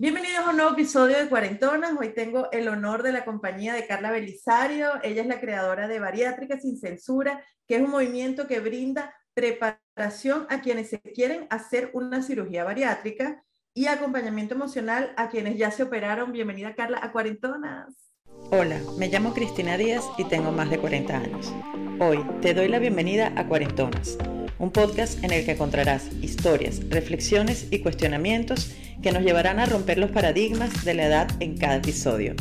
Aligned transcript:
Bienvenidos 0.00 0.46
a 0.46 0.50
un 0.50 0.56
nuevo 0.58 0.74
episodio 0.74 1.18
de 1.18 1.28
Cuarentonas. 1.28 1.90
Hoy 1.98 2.10
tengo 2.14 2.48
el 2.52 2.68
honor 2.68 3.02
de 3.02 3.10
la 3.10 3.24
compañía 3.24 3.74
de 3.74 3.84
Carla 3.84 4.12
Belisario. 4.12 4.90
Ella 5.02 5.22
es 5.22 5.26
la 5.26 5.40
creadora 5.40 5.88
de 5.88 5.98
Bariátrica 5.98 6.60
Sin 6.60 6.78
Censura, 6.78 7.44
que 7.66 7.74
es 7.74 7.82
un 7.82 7.90
movimiento 7.90 8.46
que 8.46 8.60
brinda 8.60 9.12
preparación 9.34 10.46
a 10.50 10.60
quienes 10.60 10.90
se 10.90 11.00
quieren 11.00 11.48
hacer 11.50 11.90
una 11.94 12.22
cirugía 12.22 12.62
bariátrica 12.62 13.42
y 13.74 13.86
acompañamiento 13.86 14.54
emocional 14.54 15.12
a 15.16 15.30
quienes 15.30 15.58
ya 15.58 15.72
se 15.72 15.82
operaron. 15.82 16.30
Bienvenida 16.30 16.76
Carla 16.76 17.00
a 17.02 17.10
Cuarentonas. 17.10 18.12
Hola, 18.52 18.80
me 18.98 19.08
llamo 19.08 19.34
Cristina 19.34 19.76
Díaz 19.76 20.04
y 20.16 20.22
tengo 20.26 20.52
más 20.52 20.70
de 20.70 20.78
40 20.78 21.16
años. 21.16 21.52
Hoy 21.98 22.24
te 22.40 22.54
doy 22.54 22.68
la 22.68 22.78
bienvenida 22.78 23.32
a 23.34 23.48
Cuarentonas, 23.48 24.16
un 24.58 24.72
podcast 24.72 25.22
en 25.22 25.32
el 25.32 25.44
que 25.44 25.52
encontrarás 25.52 26.10
historias, 26.20 26.80
reflexiones 26.88 27.68
y 27.70 27.80
cuestionamientos 27.80 28.74
que 29.02 29.12
nos 29.12 29.22
llevarán 29.22 29.60
a 29.60 29.66
romper 29.66 29.98
los 29.98 30.10
paradigmas 30.10 30.84
de 30.84 30.94
la 30.94 31.06
edad 31.06 31.28
en 31.40 31.56
cada 31.56 31.76
episodio. 31.76 32.34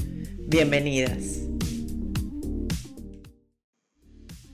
Bienvenidas. 0.47 1.41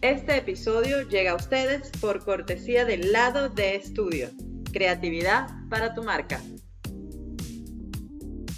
Este 0.02 0.38
episodio 0.38 1.08
llega 1.08 1.32
a 1.32 1.36
ustedes 1.36 1.90
por 2.02 2.26
cortesía 2.26 2.84
del 2.84 3.14
lado 3.14 3.48
de 3.48 3.76
estudio. 3.76 4.30
Creatividad 4.74 5.48
para 5.70 5.94
tu 5.94 6.04
marca. 6.04 6.42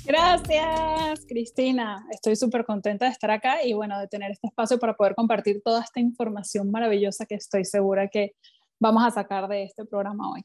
Gracias, 0.06 1.26
Cristina. 1.28 2.06
Estoy 2.12 2.36
súper 2.36 2.64
contenta 2.64 3.06
de 3.06 3.12
estar 3.12 3.30
acá 3.32 3.64
y 3.64 3.74
bueno, 3.74 4.00
de 4.00 4.08
tener 4.08 4.32
este 4.32 4.48
espacio 4.48 4.80
para 4.80 4.96
poder 4.96 5.16
compartir 5.16 5.62
toda 5.64 5.84
esta 5.84 6.00
información 6.00 6.72
maravillosa 6.72 7.26
que 7.26 7.36
estoy 7.36 7.66
segura 7.66 8.08
que 8.08 8.34
vamos 8.80 9.04
a 9.04 9.12
sacar 9.12 9.48
de 9.48 9.64
este 9.64 9.86
programa 9.86 10.32
hoy. 10.32 10.44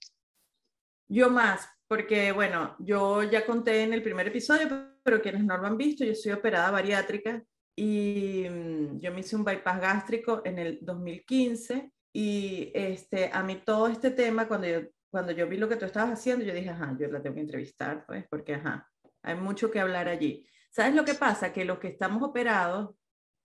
Yo 1.09 1.30
más, 1.30 1.69
porque 1.88 2.33
bueno, 2.33 2.77
yo 2.79 3.23
ya 3.25 3.45
conté 3.45 3.83
en 3.83 3.93
el 3.93 4.02
primer 4.02 4.29
episodio, 4.29 4.69
pero 5.02 5.21
quienes 5.21 5.45
no 5.45 5.57
lo 5.57 5.66
han 5.66 5.77
visto, 5.77 6.05
yo 6.05 6.15
soy 6.15 6.33
operada 6.33 6.71
bariátrica 6.71 7.43
y 7.74 8.46
mm, 8.49 8.99
yo 9.01 9.13
me 9.13 9.21
hice 9.21 9.37
un 9.37 9.45
bypass 9.45 9.80
gástrico 9.80 10.43
en 10.45 10.59
el 10.59 10.79
2015 10.82 11.93
y 12.13 12.71
este, 12.74 13.30
a 13.32 13.43
mí 13.43 13.63
todo 13.65 13.88
este 13.88 14.10
tema, 14.10 14.46
cuando 14.46 14.66
yo, 14.66 14.80
cuando 15.10 15.33
yo 15.33 15.49
vi 15.49 15.57
lo 15.57 15.68
que 15.68 15.77
tú 15.77 15.85
estabas 15.85 16.12
haciendo, 16.12 16.45
yo 16.45 16.55
dije, 16.55 16.71
ajá, 16.71 16.96
yo 16.99 17.09
la 17.09 17.23
tengo 17.23 17.35
que 17.35 17.40
entrevistar, 17.40 18.05
pues, 18.07 18.24
porque 18.29 18.55
ajá, 18.55 18.88
hay 19.23 19.35
mucho 19.35 19.71
que 19.71 19.80
hablar 19.80 20.09
allí. 20.09 20.46
¿Sabes 20.71 20.95
lo 20.95 21.05
que 21.05 21.15
pasa? 21.15 21.52
Que 21.52 21.65
los 21.65 21.79
que 21.79 21.88
estamos 21.88 22.23
operados, 22.23 22.95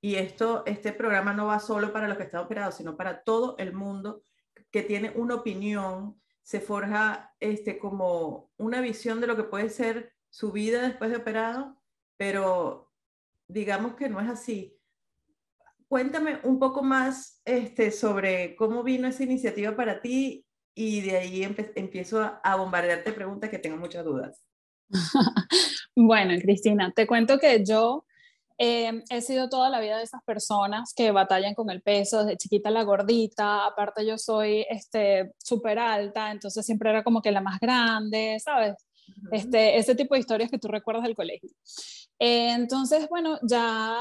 y 0.02 0.16
esto, 0.16 0.64
este 0.68 0.94
programa 0.94 1.34
no 1.34 1.48
va 1.48 1.60
solo 1.60 1.92
para 1.92 2.08
los 2.08 2.18
que 2.18 2.26
están 2.26 2.46
operados, 2.46 2.76
sino 2.76 2.96
para 2.96 3.24
todo 3.24 3.56
el 3.58 3.74
mundo 3.74 4.22
que 4.76 4.84
tiene 4.84 5.14
una 5.16 5.36
opinión 5.36 6.20
se 6.44 6.60
forja 6.60 7.34
este, 7.40 7.80
como 7.80 8.52
una 8.58 8.82
visión 8.82 9.22
de 9.22 9.28
lo 9.28 9.38
que 9.38 9.46
puede 9.46 9.70
ser 9.70 10.12
su 10.30 10.52
vida 10.52 10.82
después 10.82 11.10
de 11.12 11.16
operado, 11.16 11.82
pero 12.18 12.92
digamos 13.48 13.96
que 13.96 14.10
no 14.10 14.20
es 14.20 14.28
así. 14.28 14.78
Cuéntame 15.88 16.42
un 16.44 16.60
poco 16.60 16.84
más 16.84 17.42
este, 17.46 17.90
sobre 17.90 18.58
cómo 18.58 18.84
vino 18.84 19.08
esa 19.08 19.24
iniciativa 19.24 19.78
para 19.78 20.02
ti 20.02 20.46
y 20.74 21.00
de 21.04 21.20
ahí 21.20 21.44
empiezo 21.76 22.22
a, 22.44 22.56
bombardearte 22.58 23.14
preguntas 23.14 23.50
que 23.50 23.60
tengo 23.60 23.78
muchas 23.78 24.04
dudas. 24.04 24.46
bueno, 25.96 26.34
Cristina, 26.42 26.92
te 26.94 27.08
cuento 27.08 27.40
que 27.40 27.64
yo 27.64 28.06
eh, 28.58 29.04
he 29.10 29.22
sido 29.22 29.50
toda 29.50 29.70
la 29.70 29.80
vida 29.80 29.98
de 29.98 30.04
esas 30.04 30.24
personas 30.24 30.94
que 30.96 31.12
batallan 31.12 31.54
con 31.56 31.70
el 31.70 31.82
peso, 31.82 32.24
desde 32.24 32.38
chiquita 32.38 32.70
la 32.70 32.84
gordita, 32.84 33.66
aparte 33.66 34.06
yo 34.06 34.18
soy 34.18 34.66
este 34.70 35.34
súper 35.38 35.80
alta, 35.80 36.32
entonces 36.32 36.66
siempre 36.66 36.90
era 36.90 37.04
como 37.04 37.22
que 37.22 37.32
la 37.32 37.42
más 37.42 37.60
grande, 37.60 38.38
¿sabes? 38.44 38.76
Este, 39.32 39.78
ese 39.78 39.96
tipo 39.96 40.16
de 40.16 40.22
historias 40.22 40.50
que 40.50 40.58
tú 40.58 40.68
recuerdas 40.68 41.04
del 41.04 41.16
colegio. 41.16 41.50
Eh, 42.20 42.52
entonces, 42.52 43.08
bueno, 43.10 43.38
ya 43.44 43.98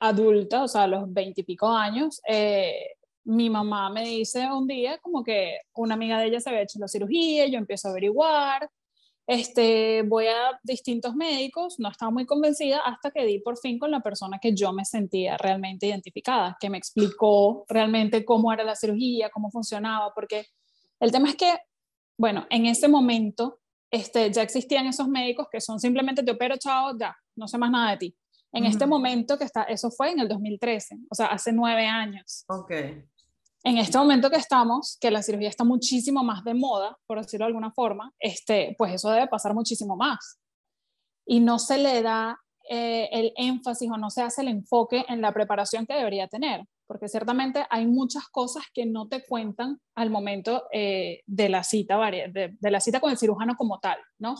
adulta, 0.00 0.64
o 0.64 0.68
sea, 0.68 0.84
a 0.84 0.86
los 0.86 1.12
veintipico 1.12 1.68
años, 1.68 2.20
eh, 2.28 2.96
mi 3.24 3.50
mamá 3.50 3.90
me 3.90 4.04
dice 4.04 4.50
un 4.50 4.66
día 4.66 4.98
como 4.98 5.22
que 5.22 5.60
una 5.74 5.94
amiga 5.94 6.18
de 6.18 6.26
ella 6.26 6.40
se 6.40 6.50
había 6.50 6.62
hecho 6.62 6.78
la 6.78 6.88
cirugía, 6.88 7.46
yo 7.46 7.58
empiezo 7.58 7.88
a 7.88 7.90
averiguar, 7.92 8.68
este, 9.26 10.02
voy 10.02 10.26
a 10.26 10.58
distintos 10.62 11.14
médicos, 11.14 11.76
no 11.78 11.88
estaba 11.88 12.10
muy 12.10 12.26
convencida 12.26 12.80
hasta 12.80 13.10
que 13.10 13.24
di 13.24 13.38
por 13.38 13.56
fin 13.56 13.78
con 13.78 13.90
la 13.90 14.00
persona 14.00 14.38
que 14.40 14.54
yo 14.54 14.72
me 14.72 14.84
sentía 14.84 15.36
realmente 15.36 15.86
identificada, 15.86 16.56
que 16.60 16.70
me 16.70 16.78
explicó 16.78 17.64
realmente 17.68 18.24
cómo 18.24 18.52
era 18.52 18.64
la 18.64 18.74
cirugía, 18.74 19.30
cómo 19.30 19.50
funcionaba, 19.50 20.12
porque 20.14 20.46
el 21.00 21.12
tema 21.12 21.28
es 21.28 21.36
que, 21.36 21.52
bueno, 22.18 22.46
en 22.50 22.66
ese 22.66 22.88
momento 22.88 23.60
este, 23.90 24.30
ya 24.32 24.42
existían 24.42 24.86
esos 24.86 25.08
médicos 25.08 25.46
que 25.50 25.60
son 25.60 25.78
simplemente 25.78 26.22
te 26.22 26.32
opero, 26.32 26.56
chao, 26.56 26.96
ya, 26.98 27.16
no 27.36 27.46
sé 27.46 27.58
más 27.58 27.70
nada 27.70 27.92
de 27.92 27.96
ti. 27.98 28.16
En 28.54 28.66
este 28.66 28.84
momento 28.84 29.38
que 29.38 29.44
está, 29.44 29.62
eso 29.62 29.90
fue 29.90 30.10
en 30.10 30.20
el 30.20 30.28
2013, 30.28 30.96
o 31.08 31.14
sea, 31.14 31.26
hace 31.26 31.52
nueve 31.52 31.86
años. 31.86 32.44
Ok 32.48 32.72
en 33.64 33.78
este 33.78 33.96
momento 33.98 34.30
que 34.30 34.36
estamos, 34.36 34.98
que 35.00 35.10
la 35.10 35.22
cirugía 35.22 35.48
está 35.48 35.64
muchísimo 35.64 36.24
más 36.24 36.42
de 36.44 36.54
moda, 36.54 36.96
por 37.06 37.20
decirlo 37.20 37.44
de 37.44 37.48
alguna 37.48 37.72
forma, 37.72 38.12
este, 38.18 38.74
pues 38.76 38.94
eso 38.94 39.10
debe 39.10 39.28
pasar 39.28 39.54
muchísimo 39.54 39.96
más. 39.96 40.38
Y 41.24 41.40
no 41.40 41.58
se 41.58 41.78
le 41.78 42.02
da 42.02 42.40
eh, 42.68 43.08
el 43.12 43.32
énfasis 43.36 43.90
o 43.90 43.96
no 43.96 44.10
se 44.10 44.22
hace 44.22 44.42
el 44.42 44.48
enfoque 44.48 45.04
en 45.08 45.20
la 45.20 45.32
preparación 45.32 45.86
que 45.86 45.94
debería 45.94 46.26
tener, 46.26 46.64
porque 46.88 47.08
ciertamente 47.08 47.64
hay 47.70 47.86
muchas 47.86 48.28
cosas 48.28 48.64
que 48.74 48.84
no 48.84 49.06
te 49.08 49.24
cuentan 49.24 49.78
al 49.94 50.10
momento 50.10 50.64
eh, 50.72 51.20
de, 51.26 51.48
la 51.48 51.62
cita, 51.62 51.98
de, 52.10 52.56
de, 52.58 52.70
la 52.70 52.80
cita 52.80 52.98
con 52.98 53.12
el 53.12 53.18
cirujano 53.18 53.54
como 53.56 53.78
tal, 53.78 53.98
¿no? 54.18 54.34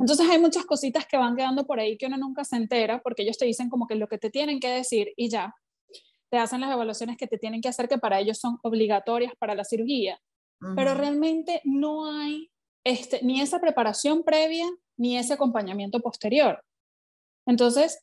Entonces 0.00 0.28
hay 0.28 0.40
muchas 0.40 0.64
cositas 0.64 1.06
que 1.06 1.16
van 1.16 1.36
quedando 1.36 1.66
por 1.66 1.78
ahí 1.78 1.96
que 1.96 2.06
uno 2.06 2.16
nunca 2.16 2.44
se 2.44 2.56
entera, 2.56 3.00
porque 3.00 3.22
ellos 3.22 3.38
te 3.38 3.46
dicen 3.46 3.70
como 3.70 3.86
que 3.86 3.94
lo 3.94 4.08
que 4.08 4.18
te 4.18 4.30
tienen 4.30 4.58
que 4.58 4.68
decir 4.68 5.12
y 5.16 5.28
ya, 5.28 5.54
te 6.30 6.38
hacen 6.38 6.60
las 6.60 6.72
evaluaciones 6.72 7.16
que 7.16 7.26
te 7.26 7.38
tienen 7.38 7.60
que 7.60 7.68
hacer, 7.68 7.88
que 7.88 7.98
para 7.98 8.20
ellos 8.20 8.38
son 8.38 8.58
obligatorias 8.62 9.32
para 9.38 9.54
la 9.54 9.64
cirugía, 9.64 10.20
pero 10.74 10.94
realmente 10.94 11.60
no 11.64 12.10
hay 12.10 12.50
este, 12.84 13.20
ni 13.22 13.40
esa 13.40 13.60
preparación 13.60 14.22
previa 14.22 14.66
ni 14.96 15.18
ese 15.18 15.34
acompañamiento 15.34 16.00
posterior. 16.00 16.64
Entonces, 17.46 18.02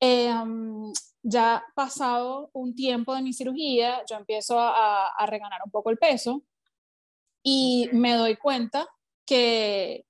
em, 0.00 0.92
ya 1.22 1.64
pasado 1.74 2.50
un 2.52 2.74
tiempo 2.74 3.14
de 3.14 3.22
mi 3.22 3.32
cirugía, 3.32 4.04
yo 4.08 4.16
empiezo 4.16 4.58
a, 4.58 5.08
a 5.08 5.26
reganar 5.26 5.60
un 5.64 5.70
poco 5.70 5.90
el 5.90 5.98
peso 5.98 6.42
y 7.42 7.88
me 7.92 8.14
doy 8.14 8.36
cuenta 8.36 8.86
que, 9.26 10.04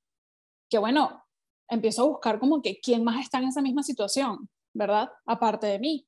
que, 0.69 0.79
bueno, 0.79 1.25
empiezo 1.69 2.03
a 2.03 2.09
buscar 2.09 2.39
como 2.39 2.63
que 2.63 2.81
quién 2.81 3.05
más 3.05 3.21
está 3.21 3.39
en 3.39 3.49
esa 3.49 3.63
misma 3.63 3.83
situación, 3.83 4.49
¿verdad? 4.75 5.11
Aparte 5.27 5.67
de 5.67 5.79
mí. 5.79 6.08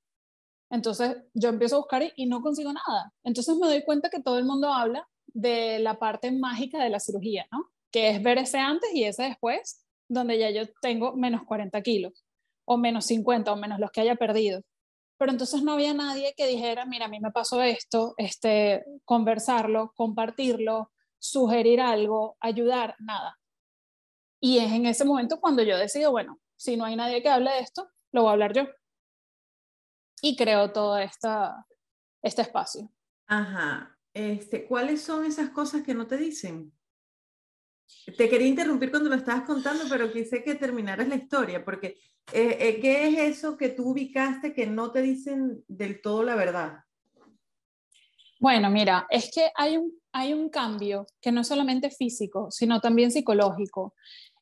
Entonces 0.70 1.16
yo 1.34 1.48
empiezo 1.48 1.76
a 1.76 1.78
buscar 1.80 2.02
y, 2.14 2.26
no 2.26 2.40
consigo 2.40 2.72
nada. 2.72 3.12
Entonces 3.24 3.56
me 3.56 3.66
doy 3.66 3.82
cuenta 3.84 4.08
que 4.08 4.22
todo 4.22 4.38
el 4.38 4.44
mundo 4.44 4.72
habla 4.72 5.06
de 5.26 5.80
la 5.80 5.98
parte 5.98 6.30
mágica 6.30 6.82
de 6.82 6.90
la 6.90 7.00
cirugía, 7.00 7.46
¿no? 7.50 7.66
Que 7.90 8.10
es 8.10 8.22
ver 8.22 8.38
ese 8.38 8.58
antes 8.58 8.88
y 8.94 9.04
ese 9.04 9.24
después, 9.24 9.84
donde 10.08 10.38
ya 10.38 10.50
yo 10.50 10.62
tengo 10.80 11.14
menos 11.16 11.42
40 11.44 11.82
kilos, 11.82 12.24
o 12.64 12.76
menos 12.76 13.06
50, 13.06 13.52
o 13.52 13.56
menos 13.56 13.80
los 13.80 13.90
que 13.90 14.00
haya 14.00 14.14
perdido. 14.14 14.62
Pero 15.18 15.32
entonces 15.32 15.62
no 15.62 15.72
había 15.72 15.92
nadie 15.92 16.34
que 16.36 16.46
dijera, 16.46 16.86
mira, 16.86 17.06
a 17.06 17.08
mí 17.08 17.20
me 17.20 17.32
pasó 17.32 17.62
esto, 17.62 18.14
este, 18.16 18.84
conversarlo, 19.04 19.92
compartirlo, 19.96 20.92
sugerir 21.18 21.80
algo, 21.80 22.36
ayudar, 22.40 22.94
nada. 23.00 23.36
Y 24.40 24.58
es 24.58 24.72
en 24.72 24.86
ese 24.86 25.04
momento 25.04 25.40
cuando 25.40 25.62
yo 25.62 25.76
decido, 25.76 26.12
bueno, 26.12 26.38
si 26.56 26.76
no 26.76 26.84
hay 26.84 26.96
nadie 26.96 27.22
que 27.22 27.28
hable 27.28 27.50
de 27.50 27.58
esto, 27.58 27.88
lo 28.12 28.22
voy 28.22 28.30
a 28.30 28.32
hablar 28.32 28.54
yo 28.54 28.66
y 30.22 30.36
creo 30.36 30.72
todo 30.72 30.98
esta, 30.98 31.66
este 32.22 32.42
espacio. 32.42 32.90
Ajá. 33.26 33.96
Este, 34.12 34.66
¿Cuáles 34.66 35.02
son 35.02 35.24
esas 35.24 35.50
cosas 35.50 35.82
que 35.82 35.94
no 35.94 36.06
te 36.06 36.16
dicen? 36.16 36.72
Te 38.16 38.28
quería 38.28 38.48
interrumpir 38.48 38.90
cuando 38.90 39.08
lo 39.08 39.16
estabas 39.16 39.42
contando, 39.42 39.84
pero 39.88 40.12
quise 40.12 40.42
que 40.42 40.54
terminaras 40.54 41.08
la 41.08 41.16
historia, 41.16 41.64
porque 41.64 41.98
eh, 42.32 42.56
eh, 42.60 42.80
¿qué 42.80 43.08
es 43.08 43.36
eso 43.36 43.56
que 43.56 43.70
tú 43.70 43.90
ubicaste 43.90 44.54
que 44.54 44.66
no 44.66 44.92
te 44.92 45.02
dicen 45.02 45.64
del 45.66 46.00
todo 46.00 46.22
la 46.22 46.36
verdad? 46.36 46.78
Bueno, 48.38 48.70
mira, 48.70 49.06
es 49.10 49.30
que 49.34 49.50
hay 49.54 49.76
un, 49.76 49.92
hay 50.12 50.32
un 50.32 50.48
cambio 50.48 51.06
que 51.20 51.30
no 51.30 51.42
es 51.42 51.48
solamente 51.48 51.90
físico, 51.90 52.50
sino 52.50 52.80
también 52.80 53.10
psicológico. 53.10 53.94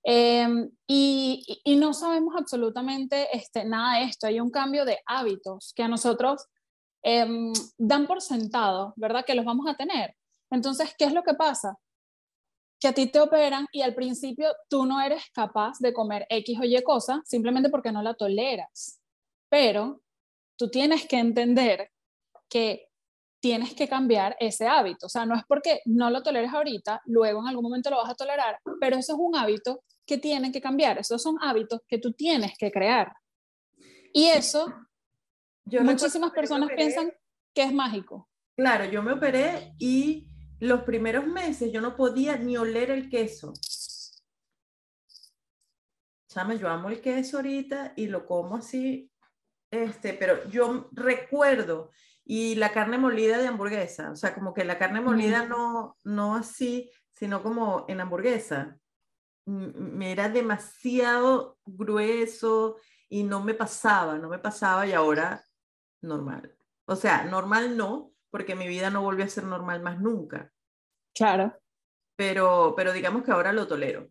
Em, 0.04 0.70
y, 0.86 1.44
no 1.76 1.92
sabemos 1.92 2.34
absolutamente 2.36 3.28
este, 3.36 3.64
nada 3.64 3.98
de 3.98 4.04
esto. 4.04 4.26
Hay 4.26 4.40
un 4.40 4.50
cambio 4.50 4.84
de 4.84 4.98
hábitos 5.06 5.72
que 5.74 5.82
a 5.82 5.88
nosotros 5.88 6.46
em, 7.02 7.52
dan 7.76 8.06
por 8.06 8.20
sentado, 8.20 8.94
¿verdad? 8.96 9.24
Que 9.24 9.34
los 9.34 9.44
vamos 9.44 9.66
a 9.68 9.76
tener. 9.76 10.14
Entonces, 10.50 10.94
¿qué 10.98 11.04
es 11.04 11.12
lo 11.12 11.22
que 11.22 11.34
pasa? 11.34 11.76
Que 12.80 12.88
a 12.88 12.92
ti 12.92 13.06
te 13.06 13.20
operan 13.20 13.66
y 13.72 13.82
al 13.82 13.94
principio 13.94 14.48
tú 14.68 14.86
no 14.86 15.00
eres 15.00 15.22
capaz 15.34 15.78
de 15.80 15.92
comer 15.92 16.26
X 16.30 16.58
o 16.60 16.64
Y 16.64 16.82
cosa 16.82 17.22
simplemente 17.24 17.70
porque 17.70 17.92
no 17.92 18.02
la 18.02 18.14
toleras. 18.14 19.00
Pero 19.50 20.02
tú 20.56 20.70
tienes 20.70 21.06
que 21.06 21.18
entender 21.18 21.90
que 22.48 22.87
tienes 23.40 23.74
que 23.74 23.88
cambiar 23.88 24.36
ese 24.40 24.66
hábito. 24.66 25.06
O 25.06 25.08
sea, 25.08 25.26
no 25.26 25.34
es 25.34 25.42
porque 25.46 25.80
no 25.84 26.10
lo 26.10 26.22
toleres 26.22 26.52
ahorita, 26.52 27.02
luego 27.06 27.40
en 27.40 27.48
algún 27.48 27.64
momento 27.64 27.90
lo 27.90 27.98
vas 27.98 28.10
a 28.10 28.14
tolerar, 28.14 28.58
pero 28.80 28.96
eso 28.96 29.12
es 29.12 29.18
un 29.20 29.36
hábito 29.36 29.82
que 30.06 30.18
tienen 30.18 30.52
que 30.52 30.60
cambiar, 30.60 30.98
esos 30.98 31.22
son 31.22 31.36
hábitos 31.40 31.80
que 31.86 31.98
tú 31.98 32.12
tienes 32.12 32.56
que 32.58 32.72
crear. 32.72 33.12
Y 34.12 34.26
eso, 34.26 34.74
yo 35.64 35.82
muchísimas 35.82 36.30
personas 36.32 36.70
piensan 36.74 37.12
que 37.54 37.62
es 37.62 37.72
mágico. 37.72 38.28
Claro, 38.56 38.86
yo 38.86 39.02
me 39.02 39.12
operé 39.12 39.74
y 39.78 40.28
los 40.60 40.82
primeros 40.82 41.26
meses 41.26 41.70
yo 41.70 41.80
no 41.80 41.94
podía 41.94 42.36
ni 42.36 42.56
oler 42.56 42.90
el 42.90 43.08
queso. 43.08 43.52
Chame, 46.28 46.58
yo 46.58 46.68
amo 46.68 46.88
el 46.88 47.00
queso 47.00 47.36
ahorita 47.36 47.92
y 47.96 48.06
lo 48.06 48.26
como 48.26 48.56
así, 48.56 49.10
este, 49.70 50.14
pero 50.14 50.48
yo 50.48 50.88
recuerdo 50.92 51.90
y 52.30 52.56
la 52.56 52.72
carne 52.72 52.98
molida 52.98 53.38
de 53.38 53.48
hamburguesa, 53.48 54.10
o 54.10 54.16
sea, 54.16 54.34
como 54.34 54.52
que 54.52 54.62
la 54.62 54.76
carne 54.76 55.00
molida 55.00 55.46
no, 55.46 55.96
no 56.04 56.36
así, 56.36 56.90
sino 57.14 57.42
como 57.42 57.86
en 57.88 58.02
hamburguesa. 58.02 58.78
Me 59.46 60.12
era 60.12 60.28
demasiado 60.28 61.56
grueso 61.64 62.76
y 63.08 63.22
no 63.22 63.42
me 63.42 63.54
pasaba, 63.54 64.18
no 64.18 64.28
me 64.28 64.38
pasaba 64.38 64.86
y 64.86 64.92
ahora 64.92 65.42
normal. 66.02 66.54
O 66.84 66.96
sea, 66.96 67.24
normal 67.24 67.78
no, 67.78 68.12
porque 68.30 68.54
mi 68.54 68.68
vida 68.68 68.90
no 68.90 69.00
volvió 69.00 69.24
a 69.24 69.28
ser 69.28 69.44
normal 69.44 69.80
más 69.80 69.98
nunca. 69.98 70.52
Claro. 71.14 71.58
Pero, 72.14 72.74
pero 72.76 72.92
digamos 72.92 73.22
que 73.22 73.30
ahora 73.30 73.54
lo 73.54 73.66
tolero. 73.66 74.06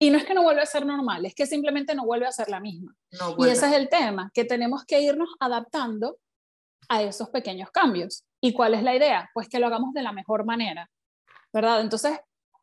Y 0.00 0.08
no 0.08 0.16
es 0.16 0.24
que 0.24 0.32
no 0.32 0.42
vuelva 0.42 0.62
a 0.62 0.66
ser 0.66 0.86
normal, 0.86 1.26
es 1.26 1.34
que 1.34 1.44
simplemente 1.44 1.94
no 1.94 2.06
vuelve 2.06 2.26
a 2.26 2.32
ser 2.32 2.48
la 2.48 2.60
misma. 2.60 2.96
y 3.36 3.48
ese 3.50 3.66
es 3.66 3.72
el 3.74 3.90
tema, 3.90 4.30
que 4.32 4.46
tenemos 4.46 4.86
que 4.86 5.02
irnos 5.02 5.28
adaptando 5.38 6.18
a 6.88 7.02
esos 7.02 7.30
pequeños 7.30 7.70
cambios. 7.70 8.24
¿Y 8.40 8.52
cuál 8.52 8.74
es 8.74 8.82
la 8.82 8.94
idea? 8.94 9.30
Pues 9.34 9.48
que 9.48 9.58
lo 9.58 9.66
hagamos 9.66 9.92
de 9.94 10.02
la 10.02 10.12
mejor 10.12 10.44
manera, 10.44 10.88
¿verdad? 11.52 11.80
Entonces, 11.80 12.18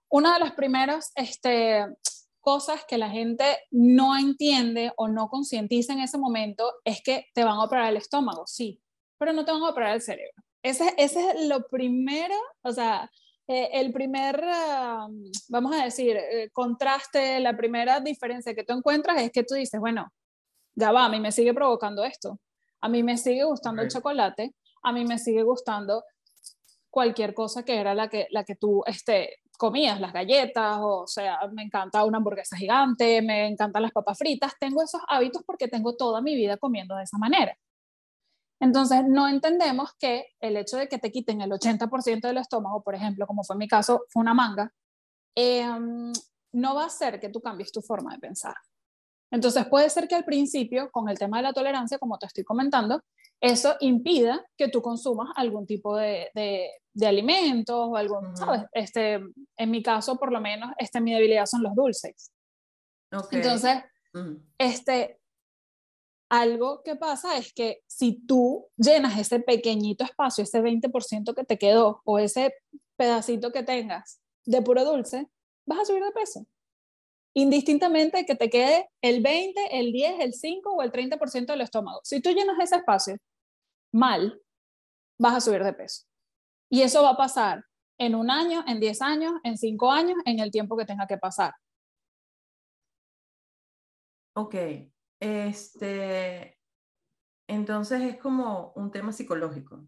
una 0.10 0.34
de 0.34 0.40
las 0.40 0.54
primeras 0.54 1.12
este, 1.16 1.86
cosas 2.40 2.86
que 2.88 2.98
la 2.98 3.10
gente 3.10 3.58
no 3.72 4.18
entiende 4.18 4.94
o 4.98 5.08
no 5.08 5.28
concientiza 5.28 5.94
en 5.94 6.00
ese 6.00 6.18
momento 6.18 6.72
es 6.84 7.02
que 7.02 7.26
te 7.34 7.44
van 7.44 7.58
a 7.58 7.64
operar 7.64 7.90
el 7.90 7.98
estómago, 7.98 8.46
sí, 8.46 8.82
pero 9.18 9.34
no 9.34 9.44
te 9.44 9.52
van 9.52 9.64
a 9.64 9.70
operar 9.70 9.96
el 9.96 10.02
cerebro. 10.02 10.44
Ese, 10.64 10.94
ese 10.98 11.32
es 11.32 11.48
lo 11.48 11.68
primero, 11.68 12.36
o 12.64 12.72
sea, 12.72 13.10
eh, 13.48 13.70
el 13.74 13.92
primer, 13.92 14.44
vamos 15.50 15.76
a 15.76 15.84
decir, 15.84 16.18
eh, 16.18 16.50
contraste, 16.52 17.40
la 17.40 17.56
primera 17.56 18.00
diferencia 18.00 18.56
que 18.56 18.64
tú 18.64 18.74
encuentras 18.74 19.22
es 19.22 19.32
que 19.32 19.44
tú 19.44 19.56
dices, 19.56 19.80
bueno, 19.80 20.12
ya 20.76 20.92
va, 20.92 21.06
a 21.06 21.10
mí 21.10 21.20
me 21.20 21.32
sigue 21.32 21.54
provocando 21.54 22.04
esto, 22.04 22.40
a 22.86 22.88
mí 22.88 23.02
me 23.02 23.18
sigue 23.18 23.44
gustando 23.46 23.82
el 23.82 23.90
chocolate, 23.90 24.54
a 24.84 24.92
mí 24.92 25.06
me 25.06 25.18
sigue 25.18 25.42
gustando 25.42 26.04
cualquier 26.92 27.34
cosa 27.34 27.66
que 27.66 27.80
era 27.80 27.96
la 27.96 28.10
que, 28.10 28.28
la 28.30 28.44
que 28.44 28.56
tú 28.56 28.84
este, 28.86 29.40
comías, 29.58 30.00
las 30.00 30.14
galletas, 30.14 30.78
o 30.80 31.08
sea, 31.08 31.40
me 31.52 31.64
encanta 31.64 32.04
una 32.04 32.20
hamburguesa 32.20 32.56
gigante, 32.56 33.24
me 33.24 33.48
encantan 33.48 33.82
las 33.82 33.92
papas 33.92 34.20
fritas, 34.20 34.54
tengo 34.60 34.84
esos 34.84 35.02
hábitos 35.08 35.42
porque 35.48 35.68
tengo 35.68 35.96
toda 35.96 36.22
mi 36.22 36.36
vida 36.36 36.58
comiendo 36.58 36.96
de 36.96 37.06
esa 37.06 37.18
manera. 37.18 37.58
Entonces, 38.60 39.02
no 39.08 39.28
entendemos 39.28 39.90
que 39.98 40.28
el 40.40 40.56
hecho 40.56 40.78
de 40.78 40.88
que 40.88 41.00
te 41.00 41.12
quiten 41.12 41.42
el 41.42 41.52
80% 41.52 42.28
del 42.28 42.38
estómago, 42.38 42.84
por 42.84 42.94
ejemplo, 42.94 43.26
como 43.26 43.44
fue 43.44 43.56
mi 43.56 43.68
caso, 43.68 44.06
fue 44.10 44.22
una 44.22 44.36
manga, 44.36 44.72
em, 45.34 46.14
no 46.54 46.76
va 46.76 46.84
a 46.84 46.88
hacer 46.88 47.20
que 47.20 47.30
tú 47.30 47.42
cambies 47.42 47.72
tu 47.72 47.82
forma 47.82 48.14
de 48.14 48.20
pensar. 48.20 48.56
Entonces, 49.36 49.66
puede 49.66 49.90
ser 49.90 50.08
que 50.08 50.16
al 50.16 50.24
principio, 50.24 50.90
con 50.92 51.10
el 51.10 51.20
tema 51.20 51.38
de 51.38 51.44
la 51.44 51.52
tolerancia, 51.52 52.00
como 52.00 52.18
te 52.18 52.26
estoy 52.26 52.46
comentando, 52.46 53.04
eso 53.42 53.76
impida 53.82 54.46
que 54.58 54.70
tú 54.70 54.82
consumas 54.82 55.28
algún 55.36 55.68
tipo 55.68 55.98
de, 55.98 56.30
de, 56.34 57.06
alimentos 57.06 57.76
o 57.76 57.98
algún, 57.98 58.36
¿sabes? 58.38 58.62
Este, 58.72 59.20
en 59.58 59.72
mi 59.72 59.84
caso, 59.84 60.16
por 60.16 60.32
lo 60.32 60.40
menos, 60.40 60.72
este, 60.78 61.02
mi 61.02 61.14
debilidad 61.14 61.46
son 61.48 61.64
los 61.64 61.76
dulces. 61.76 62.32
Entonces, 63.30 63.84
este, 64.58 65.20
algo 66.30 66.82
que 66.82 66.96
pasa 66.96 67.38
es 67.38 67.52
que 67.52 67.82
si 67.88 68.26
tú 68.26 68.68
llenas 68.78 69.20
ese 69.20 69.42
pequeñito 69.42 70.06
espacio, 70.06 70.46
ese 70.46 70.62
20% 70.62 71.36
que 71.36 71.44
te 71.44 71.58
quedó 71.58 72.02
o 72.06 72.20
ese 72.20 72.56
pedacito 72.96 73.52
que 73.52 73.64
tengas 73.64 74.22
de 74.46 74.62
puro 74.62 74.86
dulce, 74.86 75.28
vas 75.66 75.80
a 75.80 75.86
subir 75.86 76.06
de 76.06 76.12
peso. 76.12 76.48
Indistintamente 77.38 78.26
que 78.26 78.36
te 78.36 78.50
quede 78.50 78.90
el 79.02 79.22
20, 79.22 79.80
el 79.80 79.92
10, 79.92 80.20
el 80.22 80.34
5 80.34 80.72
o 80.72 80.82
el 80.82 80.92
30% 80.92 81.48
del 81.48 81.62
estómago. 81.62 82.00
Si 82.04 82.22
tú 82.22 82.30
llenas 82.30 82.58
ese 82.62 82.78
espacio 82.78 83.18
mal, 83.92 84.42
vas 85.20 85.36
a 85.36 85.42
subir 85.42 85.64
de 85.64 85.74
peso. 85.74 86.06
Y 86.70 86.82
eso 86.82 87.04
va 87.04 87.12
a 87.12 87.18
pasar 87.18 87.66
en 87.98 88.16
un 88.16 88.32
año, 88.32 88.64
en 88.68 88.80
10 88.80 89.02
años, 89.02 89.34
en 89.44 89.58
5 89.58 89.92
años, 89.92 90.18
en 90.26 90.40
el 90.40 90.50
tiempo 90.50 90.78
que 90.78 90.86
tenga 90.86 91.08
que 91.08 91.18
pasar. 91.18 91.54
Ok, 94.34 94.56
este, 95.20 96.58
entonces 97.48 98.02
es 98.02 98.18
como 98.18 98.72
un 98.76 98.92
tema 98.92 99.12
psicológico. 99.12 99.86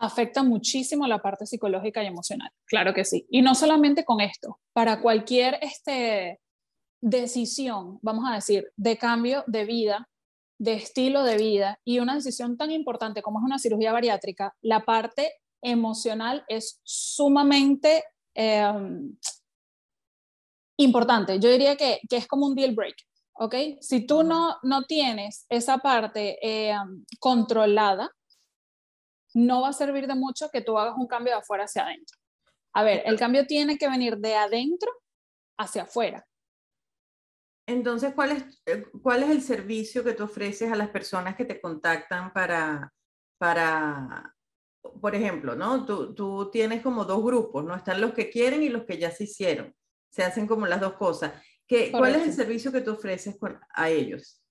Afecta 0.00 0.42
muchísimo 0.42 1.06
la 1.06 1.20
parte 1.20 1.46
psicológica 1.46 2.02
y 2.02 2.06
emocional, 2.06 2.50
claro 2.64 2.94
que 2.94 3.04
sí. 3.04 3.26
Y 3.30 3.42
no 3.42 3.54
solamente 3.54 4.04
con 4.04 4.20
esto, 4.20 4.58
para 4.72 5.00
cualquier 5.00 5.58
este, 5.60 6.40
decisión, 7.00 7.98
vamos 8.02 8.24
a 8.28 8.34
decir, 8.34 8.72
de 8.76 8.96
cambio 8.96 9.44
de 9.46 9.64
vida, 9.64 10.08
de 10.58 10.74
estilo 10.74 11.22
de 11.22 11.36
vida 11.36 11.78
y 11.84 11.98
una 11.98 12.14
decisión 12.14 12.56
tan 12.56 12.70
importante 12.70 13.22
como 13.22 13.38
es 13.38 13.44
una 13.44 13.58
cirugía 13.58 13.92
bariátrica, 13.92 14.54
la 14.60 14.84
parte 14.84 15.32
emocional 15.62 16.44
es 16.48 16.80
sumamente 16.82 18.04
em, 18.34 19.16
importante. 20.78 21.38
Yo 21.38 21.50
diría 21.50 21.76
que, 21.76 22.00
que, 22.08 22.16
es 22.16 22.26
como 22.26 22.46
un 22.46 22.54
deal 22.54 22.74
break. 22.74 22.96
¿ok? 23.40 23.54
Si 23.80 24.06
tú 24.06 24.22
no, 24.22 24.56
no 24.62 24.84
tienes 24.84 25.46
esa 25.48 25.78
parte 25.78 26.38
eh, 26.42 26.74
controlada, 27.18 28.10
no 29.34 29.62
va 29.62 29.68
a 29.68 29.72
servir 29.72 30.06
de 30.06 30.14
mucho 30.14 30.50
que 30.50 30.60
tú 30.60 30.78
hagas 30.78 30.94
un 30.96 31.06
cambio 31.06 31.34
de 31.34 31.40
afuera 31.40 31.64
hacia 31.64 31.84
adentro. 31.84 32.18
A 32.72 32.82
ver, 32.82 33.02
el 33.04 33.18
cambio 33.18 33.46
tiene 33.46 33.78
que 33.78 33.88
venir 33.88 34.18
de 34.18 34.34
adentro 34.34 34.90
hacia 35.58 35.82
afuera. 35.82 36.26
Entonces, 37.66 38.14
¿cuál 38.14 38.32
es, 38.32 38.62
eh, 38.66 38.84
¿cuál 39.02 39.22
es 39.22 39.30
el 39.30 39.42
servicio 39.42 40.02
que 40.02 40.14
tú 40.14 40.24
ofreces 40.24 40.72
a 40.72 40.76
las 40.76 40.88
personas 40.88 41.36
que 41.36 41.44
te 41.44 41.60
contactan 41.60 42.32
para, 42.32 42.92
para 43.38 44.34
por 45.00 45.14
ejemplo, 45.14 45.54
¿no? 45.54 45.84
Tú, 45.84 46.14
tú 46.14 46.50
tienes 46.50 46.82
como 46.82 47.04
dos 47.04 47.22
grupos, 47.22 47.64
¿no? 47.64 47.74
Están 47.74 48.00
los 48.00 48.12
que 48.12 48.30
quieren 48.30 48.62
y 48.62 48.68
los 48.68 48.84
que 48.84 48.98
ya 48.98 49.10
se 49.10 49.24
hicieron. 49.24 49.74
Se 50.10 50.22
hacen 50.24 50.46
como 50.46 50.66
las 50.66 50.80
dos 50.80 50.94
cosas. 50.94 51.32
¿Cuál 51.92 52.16
es 52.16 52.22
el 52.22 52.32
servicio 52.32 52.72
que 52.72 52.80
tú 52.80 52.92
ofreces 52.92 53.36
a 53.74 53.88
ellos? 53.88 54.42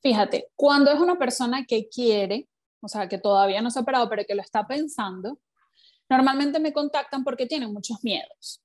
Fíjate, 0.00 0.48
cuando 0.54 0.90
es 0.90 0.98
una 0.98 1.18
persona 1.18 1.64
que 1.66 1.88
quiere, 1.88 2.48
o 2.84 2.88
sea, 2.88 3.08
que 3.08 3.18
todavía 3.18 3.62
no 3.62 3.70
se 3.70 3.78
ha 3.78 3.82
operado, 3.82 4.08
pero 4.08 4.24
que 4.26 4.34
lo 4.34 4.42
está 4.42 4.66
pensando, 4.66 5.38
normalmente 6.08 6.60
me 6.60 6.72
contactan 6.72 7.24
porque 7.24 7.46
tienen 7.46 7.72
muchos 7.72 8.02
miedos. 8.02 8.62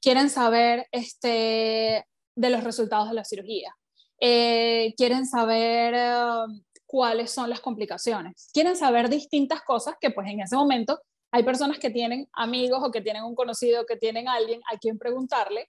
Quieren 0.00 0.30
saber 0.30 0.86
este, 0.92 2.06
de 2.34 2.50
los 2.50 2.64
resultados 2.64 3.08
de 3.08 3.14
la 3.14 3.24
cirugía. 3.24 3.74
Eh, 4.20 4.94
quieren 4.96 5.26
saber 5.26 5.94
um, 5.94 6.62
cuáles 6.86 7.30
son 7.32 7.50
las 7.50 7.60
complicaciones. 7.60 8.50
Quieren 8.52 8.76
saber 8.76 9.08
distintas 9.08 9.62
cosas 9.62 9.96
que 10.00 10.10
pues 10.10 10.28
en 10.28 10.40
ese 10.40 10.56
momento 10.56 11.00
hay 11.32 11.42
personas 11.42 11.78
que 11.78 11.90
tienen 11.90 12.28
amigos 12.32 12.80
o 12.82 12.90
que 12.90 13.00
tienen 13.00 13.24
un 13.24 13.34
conocido, 13.34 13.86
que 13.86 13.96
tienen 13.96 14.28
alguien 14.28 14.60
a 14.72 14.78
quien 14.78 14.98
preguntarle 14.98 15.68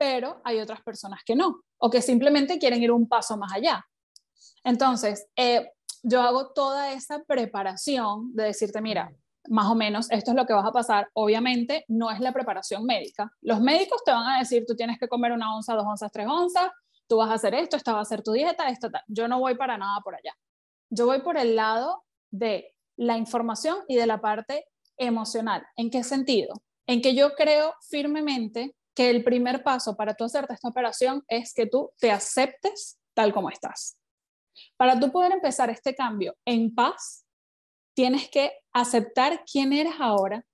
pero 0.00 0.40
hay 0.44 0.58
otras 0.60 0.80
personas 0.80 1.20
que 1.26 1.36
no, 1.36 1.62
o 1.76 1.90
que 1.90 2.00
simplemente 2.00 2.58
quieren 2.58 2.82
ir 2.82 2.90
un 2.90 3.06
paso 3.06 3.36
más 3.36 3.52
allá. 3.52 3.84
Entonces, 4.64 5.26
eh, 5.36 5.72
yo 6.02 6.22
hago 6.22 6.52
toda 6.52 6.92
esa 6.92 7.22
preparación 7.24 8.34
de 8.34 8.44
decirte, 8.44 8.80
mira, 8.80 9.12
más 9.48 9.66
o 9.70 9.74
menos 9.74 10.10
esto 10.10 10.30
es 10.30 10.36
lo 10.36 10.46
que 10.46 10.52
vas 10.52 10.66
a 10.66 10.72
pasar. 10.72 11.08
Obviamente 11.14 11.84
no 11.88 12.10
es 12.10 12.20
la 12.20 12.32
preparación 12.32 12.84
médica. 12.84 13.32
Los 13.40 13.60
médicos 13.60 14.02
te 14.04 14.12
van 14.12 14.26
a 14.26 14.38
decir, 14.38 14.64
tú 14.66 14.74
tienes 14.74 14.98
que 14.98 15.08
comer 15.08 15.32
una 15.32 15.54
onza, 15.54 15.74
dos 15.74 15.86
onzas, 15.86 16.12
tres 16.12 16.26
onzas, 16.26 16.70
tú 17.08 17.16
vas 17.16 17.30
a 17.30 17.34
hacer 17.34 17.54
esto, 17.54 17.76
esta 17.76 17.92
va 17.92 18.00
a 18.00 18.04
ser 18.04 18.22
tu 18.22 18.32
dieta, 18.32 18.68
esto 18.68 18.90
tal. 18.90 19.02
Yo 19.08 19.28
no 19.28 19.40
voy 19.40 19.56
para 19.56 19.76
nada 19.76 20.00
por 20.02 20.14
allá. 20.14 20.34
Yo 20.90 21.06
voy 21.06 21.20
por 21.20 21.36
el 21.36 21.56
lado 21.56 22.04
de 22.30 22.74
la 22.96 23.16
información 23.16 23.78
y 23.88 23.96
de 23.96 24.06
la 24.06 24.20
parte 24.20 24.66
emocional. 24.96 25.66
¿En 25.76 25.90
qué 25.90 26.04
sentido? 26.04 26.54
En 26.86 27.00
que 27.00 27.14
yo 27.14 27.34
creo 27.34 27.74
firmemente 27.88 28.76
que 28.94 29.10
el 29.10 29.24
primer 29.24 29.62
paso 29.62 29.96
para 29.96 30.14
tú 30.14 30.24
hacerte 30.24 30.54
esta 30.54 30.68
operación 30.68 31.24
es 31.28 31.54
que 31.54 31.66
tú 31.66 31.90
te 31.98 32.10
aceptes 32.10 32.98
tal 33.14 33.32
como 33.32 33.50
estás. 33.50 33.99
Para 34.76 34.98
tú 34.98 35.10
poder 35.10 35.32
empezar 35.32 35.70
este 35.70 35.94
cambio 35.94 36.36
en 36.44 36.74
paz, 36.74 37.26
tienes 37.94 38.28
que 38.28 38.52
aceptar 38.72 39.44
quién 39.50 39.72
eres 39.72 39.94
ahora 39.98 40.44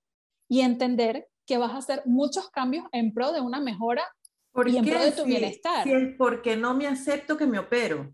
y 0.49 0.61
entender 0.61 1.27
que 1.45 1.57
vas 1.57 1.71
a 1.71 1.77
hacer 1.77 2.03
muchos 2.05 2.49
cambios 2.49 2.85
en 2.91 3.13
pro 3.13 3.31
de 3.31 3.41
una 3.41 3.59
mejora 3.59 4.05
y 4.65 4.77
en 4.77 4.85
pro 4.85 4.99
de 4.99 5.11
tu 5.11 5.23
bienestar. 5.23 5.83
Si 5.83 5.93
es 5.93 6.15
porque 6.17 6.57
no 6.57 6.73
me 6.73 6.87
acepto 6.87 7.37
que 7.37 7.45
me 7.45 7.59
opero. 7.59 8.13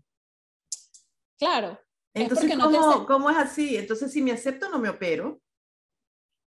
Claro. 1.38 1.78
Entonces, 2.14 2.56
¿cómo, 2.56 3.06
¿cómo 3.06 3.30
es 3.30 3.36
así? 3.36 3.76
Entonces, 3.76 4.12
si 4.12 4.22
me 4.22 4.30
acepto, 4.30 4.68
no 4.68 4.78
me 4.78 4.88
opero. 4.88 5.40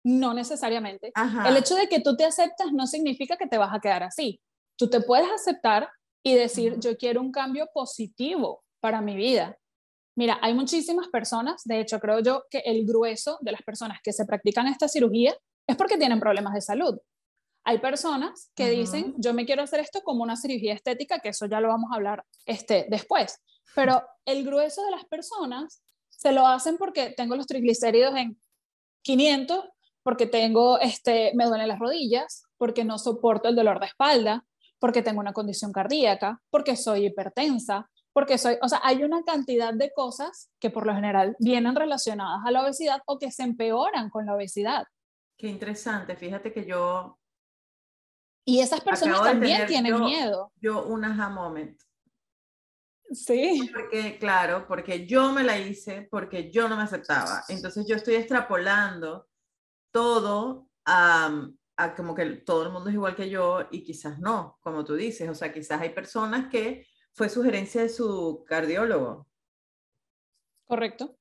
No 0.04 0.34
necesariamente. 0.34 1.12
El 1.46 1.58
hecho 1.58 1.76
de 1.76 1.88
que 1.88 2.00
tú 2.00 2.18
te 2.18 2.26
aceptas 2.26 2.72
no 2.74 2.88
significa 2.88 3.38
que 3.38 3.48
te 3.48 3.60
vas 3.60 3.74
a 3.74 3.80
quedar 3.80 4.02
así. 4.02 4.42
Tú 4.76 4.90
te 4.90 5.02
puedes 5.02 5.30
aceptar 5.32 5.88
y 6.24 6.34
decir, 6.36 6.80
yo 6.80 6.98
quiero 6.98 7.22
un 7.22 7.32
cambio 7.32 7.68
positivo 7.72 8.64
para 8.82 9.00
mi 9.00 9.16
vida. 9.16 9.58
Mira, 10.16 10.38
hay 10.42 10.54
muchísimas 10.54 11.08
personas, 11.08 11.62
de 11.64 11.80
hecho 11.80 12.00
creo 12.00 12.20
yo 12.20 12.44
que 12.50 12.60
el 12.66 12.86
grueso 12.86 13.38
de 13.42 13.54
las 13.54 13.62
personas 13.62 14.00
que 14.04 14.12
se 14.12 14.26
practican 14.26 14.68
esta 14.68 14.90
cirugía 14.90 15.34
es 15.66 15.78
porque 15.78 15.98
tienen 15.98 16.20
problemas 16.20 16.54
de 16.54 16.62
salud. 16.62 16.98
Hay 17.64 17.78
personas 17.78 18.52
que 18.56 18.70
dicen, 18.70 19.14
yo 19.18 19.34
me 19.34 19.46
quiero 19.46 19.62
hacer 19.62 19.80
esto 19.80 20.02
como 20.02 20.24
una 20.24 20.36
cirugía 20.36 20.74
estética, 20.74 21.20
que 21.20 21.30
eso 21.30 21.46
ya 21.46 21.62
lo 21.62 21.70
vamos 21.70 21.92
a 21.92 21.96
hablar 21.96 22.26
este, 22.46 22.88
después, 22.90 23.40
pero 23.76 24.04
el 24.26 24.44
grueso 24.44 24.84
de 24.84 24.92
las 24.92 25.06
personas 25.06 25.82
se 26.10 26.32
lo 26.32 26.46
hacen 26.46 26.78
porque 26.78 27.14
tengo 27.16 27.36
los 27.36 27.48
triglicéridos 27.48 28.16
en 28.16 28.38
500, 29.04 29.66
porque 30.04 30.26
tengo, 30.26 30.80
este, 30.80 31.32
me 31.36 31.46
duelen 31.46 31.68
las 31.68 31.80
rodillas, 31.80 32.44
porque 32.58 32.84
no 32.84 32.98
soporto 32.98 33.48
el 33.48 33.56
dolor 33.56 33.80
de 33.80 33.86
espalda, 33.86 34.46
porque 34.80 35.04
tengo 35.04 35.20
una 35.20 35.34
condición 35.34 35.72
cardíaca, 35.72 36.42
porque 36.50 36.76
soy 36.76 37.06
hipertensa, 37.06 37.90
porque 38.14 38.38
soy, 38.38 38.58
o 38.62 38.68
sea, 38.68 38.82
hay 38.84 39.04
una 39.04 39.24
cantidad 39.24 39.74
de 39.74 39.92
cosas 39.94 40.50
que 40.60 40.70
por 40.70 40.86
lo 40.86 40.94
general 40.94 41.36
vienen 41.40 41.76
relacionadas 41.76 42.42
a 42.46 42.52
la 42.52 42.62
obesidad 42.64 43.02
o 43.06 43.18
que 43.18 43.32
se 43.32 43.44
empeoran 43.44 44.10
con 44.10 44.26
la 44.26 44.36
obesidad. 44.36 44.86
Qué 45.38 45.48
interesante, 45.48 46.16
fíjate 46.16 46.52
que 46.52 46.66
yo... 46.66 47.18
Y 48.44 48.60
esas 48.60 48.82
personas 48.82 49.22
también 49.22 49.66
tienen 49.68 50.00
miedo. 50.00 50.52
Yo 50.60 50.84
un 50.86 51.06
aha 51.06 51.30
moment. 51.30 51.80
Sí. 53.12 53.70
Porque, 53.74 54.18
claro, 54.18 54.66
porque 54.68 55.06
yo 55.06 55.32
me 55.32 55.44
la 55.44 55.60
hice, 55.60 56.08
porque 56.10 56.50
yo 56.52 56.68
no 56.68 56.76
me 56.76 56.84
aceptaba. 56.84 57.44
Entonces 57.50 57.86
yo 57.88 57.96
estoy 57.96 58.16
extrapolando 58.16 59.28
todo 59.92 60.70
a, 60.86 61.30
a 61.78 61.96
como 61.96 62.16
que 62.16 62.26
todo 62.38 62.64
el 62.64 62.72
mundo 62.72 62.90
es 62.90 62.96
igual 62.96 63.16
que 63.16 63.30
yo 63.30 63.68
y 63.70 63.84
quizás 63.84 64.18
no, 64.20 64.58
como 64.62 64.84
tú 64.84 64.96
dices. 64.96 65.30
O 65.30 65.36
sea, 65.36 65.54
quizás 65.54 65.80
hay 65.80 65.90
personas 65.90 66.50
que 66.50 66.88
fue 67.14 67.30
sugerencia 67.30 67.82
de 67.82 67.90
su 67.90 68.44
cardiólogo. 68.48 69.28
Correcto. 70.66 71.18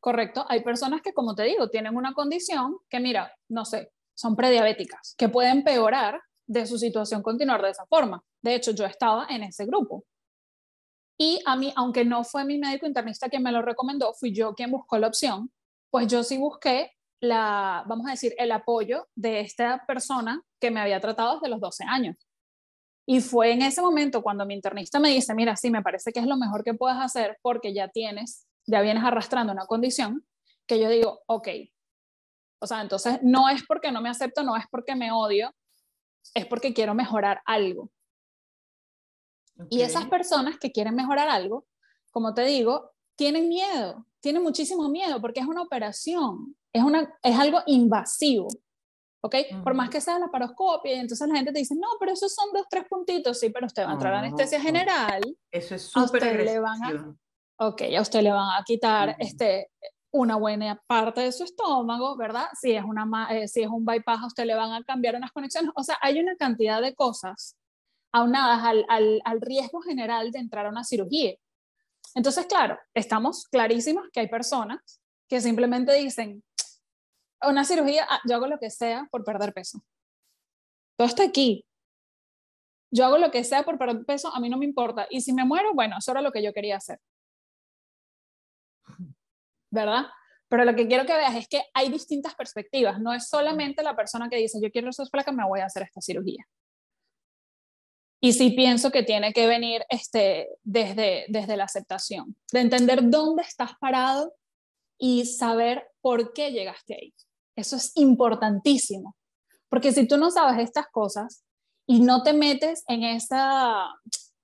Correcto. 0.00 0.46
Hay 0.48 0.64
personas 0.64 1.02
que, 1.02 1.12
como 1.12 1.34
te 1.34 1.44
digo, 1.44 1.68
tienen 1.68 1.96
una 1.96 2.14
condición 2.14 2.78
que, 2.88 3.00
mira, 3.00 3.32
no 3.48 3.64
sé, 3.64 3.92
son 4.14 4.34
prediabéticas, 4.34 5.14
que 5.16 5.28
pueden 5.28 5.58
empeorar 5.58 6.20
de 6.46 6.66
su 6.66 6.78
situación 6.78 7.22
continuar 7.22 7.62
de 7.62 7.70
esa 7.70 7.86
forma. 7.86 8.22
De 8.42 8.54
hecho, 8.54 8.72
yo 8.72 8.84
estaba 8.84 9.26
en 9.28 9.44
ese 9.44 9.66
grupo. 9.66 10.04
Y 11.18 11.38
a 11.44 11.54
mí, 11.54 11.72
aunque 11.76 12.04
no 12.04 12.24
fue 12.24 12.44
mi 12.44 12.58
médico 12.58 12.86
internista 12.86 13.28
quien 13.28 13.42
me 13.42 13.52
lo 13.52 13.62
recomendó, 13.62 14.14
fui 14.14 14.32
yo 14.34 14.54
quien 14.54 14.70
buscó 14.70 14.98
la 14.98 15.08
opción, 15.08 15.52
pues 15.90 16.06
yo 16.06 16.24
sí 16.24 16.38
busqué 16.38 16.92
la, 17.20 17.84
vamos 17.86 18.06
a 18.06 18.12
decir, 18.12 18.34
el 18.38 18.50
apoyo 18.52 19.06
de 19.14 19.40
esta 19.40 19.84
persona 19.86 20.42
que 20.58 20.70
me 20.70 20.80
había 20.80 20.98
tratado 20.98 21.34
desde 21.34 21.50
los 21.50 21.60
12 21.60 21.84
años. 21.84 22.16
Y 23.10 23.20
fue 23.20 23.50
en 23.50 23.62
ese 23.62 23.82
momento 23.82 24.22
cuando 24.22 24.46
mi 24.46 24.54
internista 24.54 25.00
me 25.00 25.08
dice, 25.08 25.34
mira, 25.34 25.56
sí, 25.56 25.68
me 25.68 25.82
parece 25.82 26.12
que 26.12 26.20
es 26.20 26.26
lo 26.26 26.36
mejor 26.36 26.62
que 26.62 26.74
puedes 26.74 26.96
hacer 26.96 27.40
porque 27.42 27.74
ya 27.74 27.88
tienes, 27.88 28.46
ya 28.66 28.82
vienes 28.82 29.02
arrastrando 29.02 29.52
una 29.52 29.66
condición, 29.66 30.24
que 30.64 30.78
yo 30.78 30.88
digo, 30.88 31.20
ok. 31.26 31.48
O 32.60 32.68
sea, 32.68 32.80
entonces 32.82 33.18
no 33.20 33.48
es 33.48 33.66
porque 33.66 33.90
no 33.90 34.00
me 34.00 34.10
acepto, 34.10 34.44
no 34.44 34.56
es 34.56 34.62
porque 34.70 34.94
me 34.94 35.10
odio, 35.10 35.52
es 36.34 36.46
porque 36.46 36.72
quiero 36.72 36.94
mejorar 36.94 37.42
algo. 37.46 37.90
Y 39.70 39.80
esas 39.80 40.06
personas 40.06 40.56
que 40.60 40.70
quieren 40.70 40.94
mejorar 40.94 41.28
algo, 41.28 41.66
como 42.12 42.32
te 42.32 42.44
digo, 42.44 42.92
tienen 43.16 43.48
miedo, 43.48 44.06
tienen 44.20 44.40
muchísimo 44.40 44.88
miedo 44.88 45.20
porque 45.20 45.40
es 45.40 45.46
una 45.46 45.62
operación, 45.62 46.54
es, 46.72 46.84
una, 46.84 47.12
es 47.24 47.36
algo 47.36 47.60
invasivo. 47.66 48.46
¿Ok? 49.22 49.34
Por 49.62 49.74
más 49.74 49.90
que 49.90 50.00
sea 50.00 50.18
la 50.18 50.28
paroscopia, 50.28 50.94
y 50.94 50.98
entonces 50.98 51.28
la 51.28 51.36
gente 51.36 51.52
te 51.52 51.58
dice, 51.58 51.74
no, 51.74 51.88
pero 51.98 52.12
esos 52.12 52.34
son 52.34 52.52
dos, 52.52 52.66
tres 52.68 52.84
puntitos, 52.88 53.38
sí, 53.38 53.50
pero 53.50 53.66
usted 53.66 53.84
va 53.84 53.90
a 53.90 53.94
entrar 53.94 54.14
a 54.14 54.20
anestesia 54.20 54.60
general. 54.60 55.22
Eso 55.50 55.74
es 55.74 55.82
súper 55.82 56.24
agresivo. 56.24 57.16
Ok, 57.58 57.82
a 57.96 58.00
usted 58.00 58.22
le 58.22 58.32
van 58.32 58.58
a 58.58 58.64
quitar 58.64 59.16
este, 59.18 59.70
una 60.12 60.36
buena 60.36 60.82
parte 60.86 61.20
de 61.20 61.32
su 61.32 61.44
estómago, 61.44 62.16
¿verdad? 62.16 62.46
Si 62.58 62.72
es, 62.72 62.82
una, 62.82 63.28
eh, 63.30 63.48
si 63.48 63.62
es 63.62 63.68
un 63.68 63.84
bypass, 63.84 64.22
a 64.22 64.26
usted 64.26 64.44
le 64.44 64.54
van 64.54 64.72
a 64.72 64.82
cambiar 64.82 65.16
unas 65.16 65.30
conexiones. 65.30 65.70
O 65.76 65.82
sea, 65.82 65.98
hay 66.00 66.18
una 66.18 66.34
cantidad 66.36 66.80
de 66.80 66.94
cosas 66.94 67.56
aunadas 68.12 68.64
al, 68.64 68.86
al, 68.88 69.20
al 69.24 69.40
riesgo 69.40 69.82
general 69.82 70.32
de 70.32 70.38
entrar 70.38 70.66
a 70.66 70.70
una 70.70 70.84
cirugía. 70.84 71.34
Entonces, 72.14 72.46
claro, 72.46 72.78
estamos 72.94 73.46
clarísimos 73.48 74.08
que 74.12 74.20
hay 74.20 74.28
personas 74.28 75.00
que 75.28 75.40
simplemente 75.40 75.92
dicen, 75.94 76.42
una 77.48 77.64
cirugía, 77.64 78.06
ah, 78.08 78.20
yo 78.28 78.36
hago 78.36 78.46
lo 78.46 78.58
que 78.58 78.70
sea 78.70 79.08
por 79.10 79.24
perder 79.24 79.52
peso. 79.52 79.82
Todo 80.96 81.08
está 81.08 81.24
aquí. 81.24 81.64
Yo 82.92 83.06
hago 83.06 83.18
lo 83.18 83.30
que 83.30 83.44
sea 83.44 83.62
por 83.62 83.78
perder 83.78 84.04
peso, 84.04 84.34
a 84.34 84.40
mí 84.40 84.48
no 84.48 84.58
me 84.58 84.64
importa. 84.64 85.06
Y 85.10 85.20
si 85.20 85.32
me 85.32 85.44
muero, 85.44 85.72
bueno, 85.74 85.96
eso 85.98 86.10
era 86.10 86.22
lo 86.22 86.32
que 86.32 86.42
yo 86.42 86.52
quería 86.52 86.76
hacer. 86.76 86.98
¿Verdad? 89.70 90.06
Pero 90.48 90.64
lo 90.64 90.74
que 90.74 90.88
quiero 90.88 91.06
que 91.06 91.16
veas 91.16 91.36
es 91.36 91.46
que 91.48 91.62
hay 91.72 91.88
distintas 91.90 92.34
perspectivas. 92.34 93.00
No 93.00 93.14
es 93.14 93.28
solamente 93.28 93.84
la 93.84 93.94
persona 93.94 94.28
que 94.28 94.36
dice, 94.36 94.58
yo 94.60 94.70
quiero 94.70 94.92
ser 94.92 95.06
flaca, 95.06 95.30
me 95.30 95.46
voy 95.46 95.60
a 95.60 95.66
hacer 95.66 95.84
esta 95.84 96.00
cirugía. 96.00 96.44
Y 98.20 98.32
sí 98.34 98.50
pienso 98.50 98.90
que 98.90 99.02
tiene 99.02 99.32
que 99.32 99.46
venir 99.46 99.82
este, 99.88 100.48
desde, 100.62 101.24
desde 101.28 101.56
la 101.56 101.64
aceptación, 101.64 102.36
de 102.52 102.60
entender 102.60 103.08
dónde 103.08 103.42
estás 103.42 103.70
parado 103.80 104.34
y 104.98 105.24
saber 105.24 105.88
por 106.02 106.34
qué 106.34 106.50
llegaste 106.50 106.94
ahí. 106.94 107.14
Eso 107.56 107.76
es 107.76 107.92
importantísimo, 107.96 109.16
porque 109.68 109.92
si 109.92 110.06
tú 110.06 110.16
no 110.16 110.30
sabes 110.30 110.58
estas 110.58 110.86
cosas 110.88 111.44
y 111.86 112.00
no 112.00 112.22
te 112.22 112.32
metes 112.32 112.84
en 112.88 113.02
esa, 113.02 113.88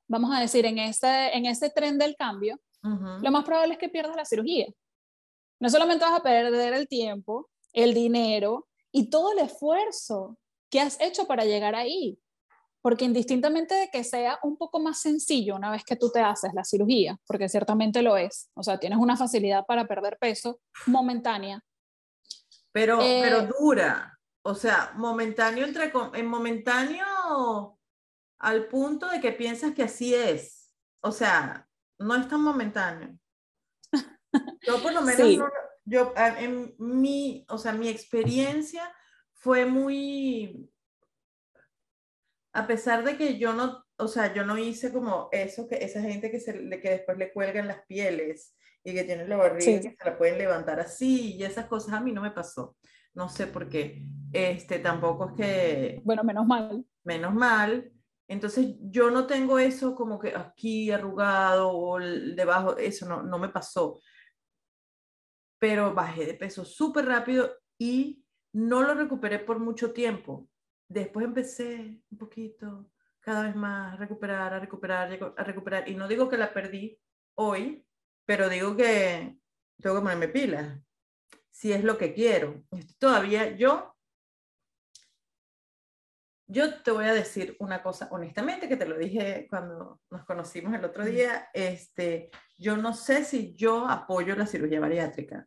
vamos 0.09 0.35
a 0.35 0.41
decir, 0.41 0.67
en 0.67 0.79
ese, 0.79 1.37
en 1.37 1.47
ese 1.47 1.71
tren 1.71 1.99
del 1.99 2.17
cambio, 2.17 2.59
lo 2.83 3.33
más 3.33 3.45
probable 3.45 3.75
es 3.75 3.81
que 3.81 3.89
pierdas 3.89 4.15
la 4.15 4.25
cirugía. 4.25 4.67
No 5.59 5.69
solamente 5.69 6.05
vas 6.05 6.21
a 6.21 6.23
perder 6.23 6.73
el 6.73 6.87
tiempo, 6.87 7.49
el 7.73 7.95
dinero 7.95 8.69
y 8.93 9.11
todo 9.11 9.33
el 9.33 9.41
esfuerzo 9.41 10.39
que 10.71 10.81
has 10.81 11.01
hecho 11.01 11.27
para 11.27 11.45
llegar 11.45 11.75
ahí. 11.75 12.19
Porque 12.83 13.05
indistintamente 13.05 13.75
de 13.75 13.89
que 13.89 14.05
sea 14.05 14.39
un 14.45 14.57
poco 14.57 14.79
más 14.79 15.01
sencillo 15.01 15.57
una 15.57 15.73
vez 15.73 15.83
que 15.85 15.97
tú 15.97 16.11
te 16.13 16.21
haces 16.21 16.55
la 16.55 16.63
cirugía, 16.63 17.19
porque 17.27 17.49
ciertamente 17.49 18.01
lo 18.03 18.17
es, 18.17 18.49
o 18.55 18.63
sea, 18.63 18.79
tienes 18.79 19.01
una 19.01 19.17
facilidad 19.17 19.67
para 19.67 19.89
perder 19.89 20.19
peso 20.21 20.61
momentánea, 20.87 21.65
pero, 22.77 22.99
pero 22.99 23.39
eh, 23.39 23.49
dura. 23.59 24.21
O 24.43 24.55
sea, 24.55 24.93
momentáneo 24.97 25.65
entre 25.65 25.91
en 26.13 26.27
momentáneo 26.27 27.81
al 28.39 28.67
punto 28.67 29.09
de 29.09 29.19
que 29.19 29.33
piensas 29.33 29.73
que 29.73 29.85
así 29.85 30.15
es. 30.15 30.75
O 31.01 31.11
sea, 31.11 31.67
no 31.99 32.15
es 32.15 32.29
tan 32.29 32.43
momentáneo. 32.43 33.19
Yo 34.61 34.83
por 34.83 34.93
lo 34.93 35.01
menos 35.01 35.51
yo 35.87 36.13
en 36.17 36.75
mi, 36.77 37.47
o 37.49 37.57
sea, 37.57 37.73
mi 37.73 37.89
experiencia 37.89 38.95
fue 39.33 39.65
muy 39.65 40.71
a 42.53 42.67
pesar 42.67 43.05
de 43.05 43.17
que 43.17 43.39
yo 43.39 43.55
no, 43.55 43.87
o 43.97 44.09
sea, 44.09 44.35
yo 44.35 44.45
no 44.45 44.59
hice 44.59 44.93
como 44.93 45.31
eso 45.33 45.67
que 45.67 45.77
esa 45.77 46.03
gente 46.03 46.31
que 46.31 46.41
se 46.41 46.53
que 46.53 46.91
después 46.91 47.17
le 47.17 47.33
cuelgan 47.33 47.69
las 47.69 47.87
pieles 47.87 48.55
y 48.87 48.95
que 48.95 49.03
tienen 49.03 49.29
la 49.29 49.37
barriga 49.37 49.69
y 49.69 49.81
que 49.81 49.97
se 49.99 50.05
la 50.05 50.17
pueden 50.17 50.39
levantar 50.39 50.79
así 50.79 51.35
y 51.35 51.43
esas 51.43 51.67
cosas 51.67 51.95
a 51.95 52.01
mí 52.01 52.13
no 52.13 52.23
me 52.23 52.31
pasó. 52.31 52.77
No 53.15 53.29
sé 53.29 53.49
por 53.49 53.69
qué. 53.69 54.07
Este, 54.33 54.79
tampoco 54.79 55.31
es 55.31 55.33
que... 55.33 56.01
Bueno, 56.05 56.23
menos 56.23 56.47
mal. 56.47 56.87
Menos 57.03 57.35
mal. 57.35 57.91
Entonces 58.29 58.77
yo 58.81 59.11
no 59.11 59.27
tengo 59.27 59.59
eso 59.59 59.97
como 59.97 60.21
que 60.21 60.37
aquí 60.37 60.93
arrugado 60.93 61.77
o 61.77 61.99
debajo, 61.99 62.77
eso 62.77 63.09
no, 63.09 63.25
no 63.25 63.39
me 63.41 63.49
pasó. 63.49 64.01
Pero 65.59 65.93
bajé 65.93 66.25
de 66.25 66.35
peso 66.35 66.65
súper 66.65 67.07
rápido 67.07 67.51
y 67.79 68.25
no 68.53 68.83
lo 68.83 68.95
recuperé 68.95 69.41
por 69.41 69.59
mucho 69.59 69.93
tiempo. 69.93 70.49
Después 70.89 71.27
empecé 71.27 72.01
un 72.09 72.19
poquito, 72.19 72.89
cada 73.19 73.43
vez 73.43 73.57
más, 73.57 73.95
a 73.95 73.97
recuperar, 73.97 74.55
a 74.55 74.61
recuperar, 74.61 75.35
a 75.37 75.43
recuperar. 75.43 75.89
Y 75.89 75.97
no 75.97 76.07
digo 76.07 76.29
que 76.29 76.37
la 76.37 76.55
perdí 76.55 76.97
hoy, 77.35 77.86
pero 78.27 78.49
digo 78.49 78.77
que 78.77 79.39
tengo 79.81 79.97
que 79.97 80.03
ponerme 80.03 80.29
pilas, 80.29 80.79
si 81.51 81.73
es 81.73 81.83
lo 81.85 81.97
que 81.97 82.13
quiero. 82.13 82.65
Todavía 82.99 83.57
yo, 83.57 83.97
yo 86.47 86.83
te 86.83 86.91
voy 86.91 87.07
a 87.07 87.15
decir 87.15 87.57
una 87.61 87.83
cosa 87.83 88.09
honestamente, 88.11 88.69
que 88.69 88.77
te 88.77 88.87
lo 88.87 88.99
dije 88.99 89.47
cuando 89.49 90.01
nos 90.11 90.25
conocimos 90.25 90.75
el 90.75 90.85
otro 90.85 91.05
día, 91.05 91.49
este, 91.55 92.31
yo 92.59 92.77
no 92.77 92.93
sé 92.95 93.25
si 93.25 93.55
yo 93.55 93.89
apoyo 93.89 94.35
la 94.37 94.47
cirugía 94.47 94.81
bariátrica, 94.81 95.47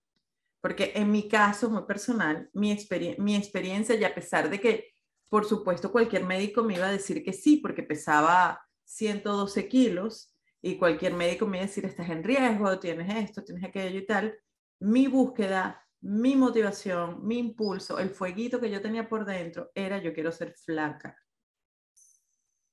porque 0.61 0.93
en 0.95 1.11
mi 1.11 1.27
caso 1.27 1.69
muy 1.69 1.83
personal, 1.83 2.49
mi, 2.53 2.77
mi 3.17 3.35
experiencia, 3.35 3.95
y 3.95 4.03
a 4.03 4.15
pesar 4.15 4.49
de 4.49 4.59
que, 4.59 4.93
por 5.29 5.45
supuesto, 5.45 5.91
cualquier 5.91 6.25
médico 6.25 6.63
me 6.63 6.75
iba 6.75 6.87
a 6.87 6.91
decir 6.91 7.23
que 7.23 7.33
sí, 7.33 7.57
porque 7.57 7.83
pesaba 7.83 8.65
112 8.85 9.67
kilos, 9.67 10.28
y 10.61 10.77
cualquier 10.77 11.13
médico 11.13 11.45
me 11.45 11.57
iba 11.57 11.63
a 11.63 11.67
decir, 11.67 11.85
estás 11.85 12.09
en 12.09 12.23
riesgo, 12.23 12.79
tienes 12.79 13.15
esto, 13.15 13.43
tienes 13.43 13.63
aquello 13.63 13.99
y 13.99 14.05
tal, 14.05 14.37
mi 14.79 15.07
búsqueda 15.07 15.85
mi 16.01 16.35
motivación, 16.35 17.25
mi 17.25 17.37
impulso, 17.37 17.99
el 17.99 18.09
fueguito 18.09 18.59
que 18.59 18.69
yo 18.69 18.81
tenía 18.81 19.09
por 19.09 19.25
dentro 19.25 19.71
era 19.75 19.97
yo 19.97 20.13
quiero 20.13 20.31
ser 20.31 20.53
flaca. 20.53 21.17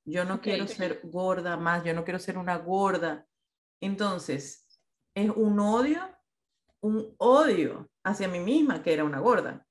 Yo 0.04 0.24
no 0.24 0.40
quiero 0.40 0.68
ser 0.68 1.00
gorda 1.02 1.56
más, 1.56 1.82
yo 1.82 1.92
no 1.92 2.04
quiero 2.04 2.20
ser 2.20 2.38
una 2.38 2.56
gorda. 2.58 3.26
Entonces, 3.80 4.80
es 5.14 5.30
un 5.30 5.58
odio, 5.58 6.00
un 6.80 7.16
odio 7.18 7.90
hacia 8.04 8.28
mí 8.28 8.38
misma 8.38 8.82
que 8.84 8.92
era 8.92 9.02
una 9.02 9.18
gorda. 9.18 9.66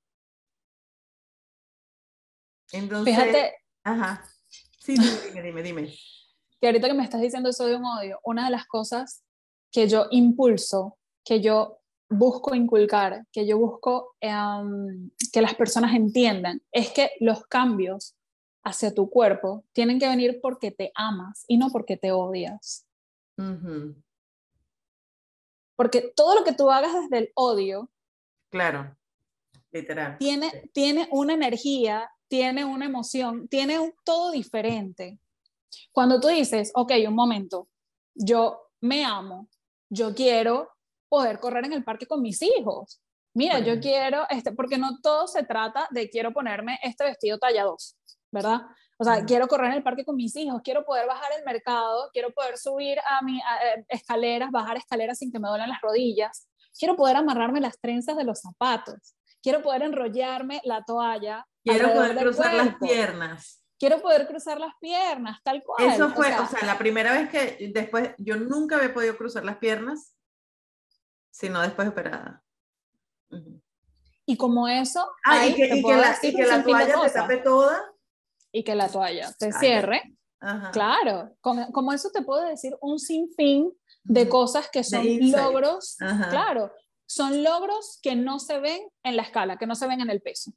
Entonces, 2.72 3.14
Fíjate. 3.16 3.54
Ajá. 3.84 4.22
Sí, 4.78 4.96
dime, 4.98 5.42
dime, 5.42 5.62
dime. 5.62 5.94
Que 6.66 6.70
ahorita 6.70 6.88
que 6.88 6.94
me 6.94 7.04
estás 7.04 7.20
diciendo 7.20 7.48
eso 7.48 7.64
de 7.64 7.76
un 7.76 7.84
odio, 7.84 8.18
una 8.24 8.46
de 8.46 8.50
las 8.50 8.66
cosas 8.66 9.22
que 9.70 9.86
yo 9.86 10.08
impulso, 10.10 10.98
que 11.24 11.40
yo 11.40 11.78
busco 12.10 12.56
inculcar, 12.56 13.24
que 13.30 13.46
yo 13.46 13.56
busco 13.56 14.16
em, 14.20 15.12
que 15.32 15.42
las 15.42 15.54
personas 15.54 15.94
entiendan, 15.94 16.60
es 16.72 16.90
que 16.90 17.12
los 17.20 17.46
cambios 17.46 18.16
hacia 18.64 18.92
tu 18.92 19.08
cuerpo 19.08 19.64
tienen 19.72 20.00
que 20.00 20.08
venir 20.08 20.40
porque 20.42 20.72
te 20.72 20.90
amas 20.96 21.44
y 21.46 21.56
no 21.56 21.68
porque 21.70 21.96
te 21.96 22.10
odias. 22.10 22.84
Porque 25.76 26.12
todo 26.16 26.34
lo 26.34 26.42
que 26.42 26.52
tú 26.52 26.68
hagas 26.68 26.94
desde 26.94 27.18
el 27.26 27.32
odio, 27.36 27.92
claro, 28.50 28.96
literal, 29.70 30.18
tiene, 30.18 30.68
tiene 30.72 31.06
una 31.12 31.34
energía, 31.34 32.10
tiene 32.26 32.64
una 32.64 32.86
emoción, 32.86 33.46
tiene 33.46 33.78
un, 33.78 33.94
todo 34.02 34.32
diferente. 34.32 35.20
Cuando 35.92 36.20
tú 36.20 36.28
dices, 36.28 36.72
ok, 36.74 36.92
un 37.08 37.14
momento, 37.14 37.68
yo 38.14 38.70
me 38.80 39.04
amo, 39.04 39.48
yo 39.88 40.14
quiero 40.14 40.70
poder 41.08 41.38
correr 41.38 41.64
en 41.66 41.72
el 41.72 41.84
parque 41.84 42.06
con 42.06 42.22
mis 42.22 42.40
hijos. 42.42 43.00
Mira, 43.34 43.58
yo 43.58 43.80
quiero, 43.80 44.26
este, 44.30 44.52
porque 44.52 44.78
no 44.78 44.98
todo 45.02 45.26
se 45.26 45.44
trata 45.44 45.88
de 45.90 46.08
quiero 46.08 46.32
ponerme 46.32 46.78
este 46.82 47.04
vestido 47.04 47.38
talla 47.38 47.64
2, 47.64 47.96
¿verdad? 48.32 48.62
O 48.98 49.04
sea, 49.04 49.26
quiero 49.26 49.46
correr 49.46 49.66
en 49.66 49.76
el 49.76 49.82
parque 49.82 50.06
con 50.06 50.16
mis 50.16 50.34
hijos, 50.36 50.62
quiero 50.64 50.84
poder 50.86 51.06
bajar 51.06 51.30
el 51.38 51.44
mercado, 51.44 52.08
quiero 52.12 52.32
poder 52.32 52.56
subir 52.56 52.98
a 53.00 53.22
mi 53.22 53.38
eh, 53.38 53.84
escaleras, 53.88 54.50
bajar 54.50 54.78
escaleras 54.78 55.18
sin 55.18 55.30
que 55.30 55.38
me 55.38 55.48
duelen 55.48 55.68
las 55.68 55.82
rodillas, 55.82 56.48
quiero 56.78 56.96
poder 56.96 57.16
amarrarme 57.16 57.60
las 57.60 57.78
trenzas 57.78 58.16
de 58.16 58.24
los 58.24 58.40
zapatos, 58.40 59.14
quiero 59.42 59.62
poder 59.62 59.82
enrollarme 59.82 60.62
la 60.64 60.82
toalla. 60.82 61.46
Quiero 61.62 61.92
poder 61.92 62.16
cruzar 62.16 62.54
las 62.54 62.76
piernas. 62.76 63.62
Quiero 63.78 64.00
poder 64.00 64.26
cruzar 64.26 64.58
las 64.58 64.74
piernas, 64.80 65.40
tal 65.42 65.62
cual. 65.62 65.86
Eso 65.86 66.10
fue, 66.10 66.34
o 66.38 66.46
sea, 66.46 66.66
la 66.66 66.78
primera 66.78 67.12
vez 67.12 67.28
que 67.28 67.70
después, 67.72 68.10
yo 68.18 68.36
nunca 68.36 68.76
había 68.76 68.94
podido 68.94 69.16
cruzar 69.16 69.44
las 69.44 69.58
piernas 69.58 70.16
sino 71.36 71.60
después 71.60 71.86
operada. 71.88 72.42
Y 74.24 74.36
como 74.38 74.68
eso, 74.68 75.06
ah, 75.24 75.46
y 75.46 75.54
que, 75.54 75.68
la, 75.68 76.62
toalla 76.62 77.00
te 77.02 77.10
tape 77.10 77.36
toda. 77.38 77.92
Y 78.50 78.64
que 78.64 78.74
la 78.74 78.88
toalla 78.88 79.30
te 79.38 79.52
cierre. 79.52 80.16
Claro, 80.72 81.36
como, 81.40 81.92
eso 81.92 82.10
te 82.10 82.22
puedo 82.22 82.42
decir 82.42 82.74
un 82.80 82.98
sinfín 82.98 83.70
de 84.02 84.28
cosas 84.28 84.70
que 84.70 84.82
son 84.82 85.04
logros, 85.30 85.96
claro, 86.30 86.72
son 87.04 87.42
logros 87.42 87.98
que 88.02 88.16
no 88.16 88.38
se 88.38 88.58
ven 88.58 88.88
en 89.02 89.16
la 89.16 89.22
escala, 89.22 89.58
que 89.58 89.66
no 89.66 89.74
se 89.74 89.86
ven 89.86 90.00
en 90.00 90.10
el 90.10 90.22
peso, 90.22 90.52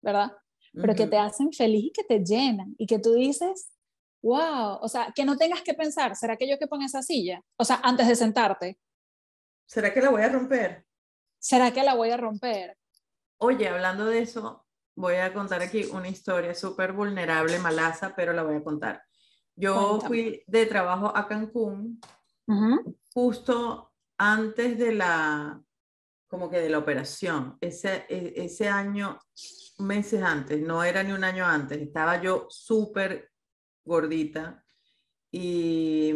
¿verdad? 0.00 0.32
Pero 0.76 0.94
que 0.94 1.06
te 1.06 1.16
hacen 1.16 1.52
feliz 1.52 1.86
y 1.86 1.90
que 1.90 2.04
te 2.04 2.22
llenan 2.22 2.74
y 2.78 2.86
que 2.86 2.98
tú 2.98 3.14
dices, 3.14 3.72
wow, 4.22 4.78
o 4.80 4.88
sea, 4.88 5.12
que 5.14 5.24
no 5.24 5.36
tengas 5.36 5.62
que 5.62 5.74
pensar, 5.74 6.14
¿será 6.14 6.36
que 6.36 6.48
yo 6.48 6.58
que 6.58 6.66
pongo 6.66 6.84
esa 6.84 7.02
silla? 7.02 7.42
O 7.56 7.64
sea, 7.64 7.80
antes 7.82 8.06
de 8.06 8.14
sentarte, 8.14 8.78
¿Será 9.66 9.92
que 9.92 10.00
la 10.00 10.10
voy 10.10 10.22
a 10.22 10.28
romper? 10.28 10.86
¿Será 11.38 11.72
que 11.72 11.82
la 11.82 11.94
voy 11.94 12.10
a 12.10 12.16
romper? 12.16 12.78
Oye, 13.38 13.68
hablando 13.68 14.06
de 14.06 14.20
eso, 14.20 14.64
voy 14.94 15.16
a 15.16 15.34
contar 15.34 15.60
aquí 15.60 15.84
una 15.92 16.08
historia 16.08 16.54
súper 16.54 16.92
vulnerable, 16.92 17.58
malaza, 17.58 18.14
pero 18.14 18.32
la 18.32 18.44
voy 18.44 18.56
a 18.56 18.64
contar. 18.64 19.02
Yo 19.56 20.00
fui 20.00 20.42
de 20.46 20.66
trabajo 20.66 21.12
a 21.14 21.26
Cancún 21.26 22.00
justo 23.12 23.92
antes 24.16 24.78
de 24.78 24.94
la, 24.94 25.60
como 26.26 26.50
que 26.50 26.60
de 26.60 26.70
la 26.70 26.78
operación. 26.78 27.56
Ese, 27.60 28.04
e, 28.08 28.32
ese 28.36 28.68
año, 28.68 29.18
meses 29.78 30.22
antes, 30.22 30.60
no 30.60 30.82
era 30.82 31.02
ni 31.02 31.12
un 31.12 31.24
año 31.24 31.44
antes, 31.44 31.78
estaba 31.80 32.20
yo 32.20 32.46
súper 32.48 33.30
gordita 33.84 34.64
y 35.30 36.12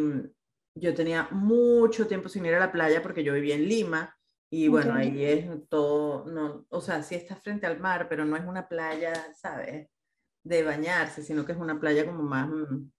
yo 0.74 0.94
tenía 0.94 1.28
mucho 1.30 2.06
tiempo 2.06 2.28
sin 2.28 2.46
ir 2.46 2.54
a 2.54 2.60
la 2.60 2.72
playa 2.72 3.02
porque 3.02 3.22
yo 3.22 3.34
vivía 3.34 3.54
en 3.54 3.68
Lima 3.68 4.16
y 4.52 4.66
bueno, 4.66 4.94
ahí 4.94 5.24
es 5.24 5.46
todo, 5.68 6.24
no, 6.26 6.66
o 6.70 6.80
sea, 6.80 7.04
sí 7.04 7.14
está 7.14 7.36
frente 7.36 7.66
al 7.66 7.78
mar, 7.78 8.08
pero 8.08 8.24
no 8.24 8.36
es 8.36 8.44
una 8.44 8.66
playa, 8.66 9.32
¿sabes? 9.32 9.88
De 10.42 10.64
bañarse, 10.64 11.22
sino 11.22 11.44
que 11.44 11.52
es 11.52 11.58
una 11.58 11.78
playa 11.78 12.04
como 12.04 12.24
más, 12.24 12.48
mm, 12.48 12.90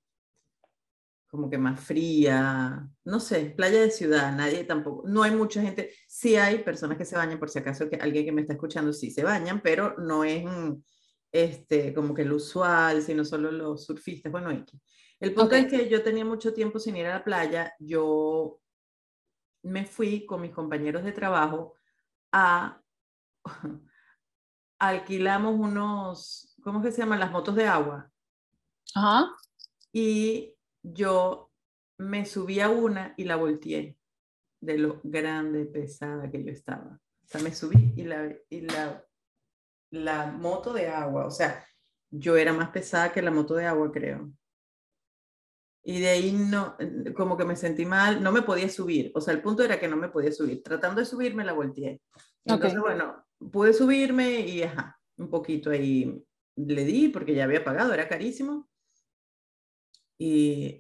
como 1.31 1.49
que 1.49 1.57
más 1.57 1.79
fría, 1.79 2.87
no 3.05 3.19
sé, 3.21 3.53
playa 3.55 3.79
de 3.79 3.89
ciudad, 3.89 4.35
nadie 4.35 4.65
tampoco, 4.65 5.07
no 5.07 5.23
hay 5.23 5.31
mucha 5.31 5.61
gente, 5.61 5.93
sí 6.05 6.35
hay 6.35 6.59
personas 6.59 6.97
que 6.97 7.05
se 7.05 7.15
bañan, 7.15 7.39
por 7.39 7.49
si 7.49 7.57
acaso 7.57 7.89
que 7.89 7.95
alguien 7.95 8.25
que 8.25 8.33
me 8.33 8.41
está 8.41 8.53
escuchando 8.53 8.91
sí 8.91 9.09
se 9.09 9.23
bañan, 9.23 9.61
pero 9.61 9.95
no 9.97 10.25
es 10.25 10.43
mm, 10.43 10.73
este, 11.31 11.93
como 11.93 12.13
que 12.13 12.25
lo 12.25 12.35
usual, 12.35 13.01
sino 13.01 13.23
solo 13.23 13.49
los 13.49 13.85
surfistas, 13.85 14.29
bueno, 14.29 14.49
aquí. 14.49 14.77
El 15.21 15.33
punto 15.33 15.55
es 15.55 15.67
que 15.67 15.87
yo 15.87 16.03
tenía 16.03 16.25
mucho 16.25 16.53
tiempo 16.53 16.79
sin 16.79 16.97
ir 16.97 17.05
a 17.05 17.19
la 17.19 17.23
playa. 17.23 17.75
Yo 17.79 18.59
me 19.61 19.85
fui 19.85 20.25
con 20.25 20.41
mis 20.41 20.51
compañeros 20.51 21.03
de 21.03 21.11
trabajo 21.11 21.75
a... 22.31 22.81
alquilamos 24.79 25.59
unos, 25.59 26.55
¿cómo 26.63 26.81
que 26.81 26.91
se 26.91 27.01
llaman? 27.01 27.19
Las 27.19 27.31
motos 27.31 27.55
de 27.55 27.67
agua. 27.67 28.11
Ajá. 28.95 29.31
Y 29.93 30.55
yo 30.83 31.51
me 31.97 32.25
subí 32.25 32.59
a 32.59 32.69
una 32.69 33.13
y 33.17 33.25
la 33.25 33.35
volteé 33.35 33.97
de 34.61 34.77
lo 34.77 34.99
grande, 35.03 35.65
pesada 35.65 36.29
que 36.29 36.43
yo 36.43 36.51
estaba. 36.51 36.99
O 37.23 37.27
sea, 37.27 37.41
me 37.41 37.53
subí 37.53 37.93
y 37.95 38.03
la, 38.03 38.35
y 38.49 38.61
la, 38.61 39.05
la 39.91 40.27
moto 40.27 40.73
de 40.73 40.87
agua, 40.87 41.25
o 41.25 41.31
sea, 41.31 41.65
yo 42.09 42.35
era 42.35 42.53
más 42.53 42.69
pesada 42.69 43.11
que 43.11 43.21
la 43.21 43.31
moto 43.31 43.55
de 43.55 43.65
agua, 43.65 43.91
creo 43.91 44.31
y 45.83 45.99
de 45.99 46.09
ahí 46.09 46.31
no, 46.31 46.75
como 47.15 47.37
que 47.37 47.45
me 47.45 47.55
sentí 47.55 47.85
mal, 47.85 48.21
no 48.21 48.31
me 48.31 48.43
podía 48.43 48.69
subir, 48.69 49.11
o 49.15 49.21
sea, 49.21 49.33
el 49.33 49.41
punto 49.41 49.63
era 49.63 49.79
que 49.79 49.87
no 49.87 49.97
me 49.97 50.09
podía 50.09 50.31
subir, 50.31 50.61
tratando 50.61 51.01
de 51.01 51.05
subirme 51.05 51.43
la 51.43 51.53
volteé. 51.53 52.01
Entonces, 52.45 52.79
bueno, 52.79 53.25
pude 53.51 53.73
subirme 53.73 54.41
y 54.41 54.63
ajá, 54.63 54.99
un 55.17 55.29
poquito 55.29 55.71
ahí 55.71 56.23
le 56.55 56.85
di 56.85 57.09
porque 57.09 57.33
ya 57.33 57.45
había 57.45 57.63
pagado, 57.63 57.93
era 57.93 58.07
carísimo. 58.07 58.69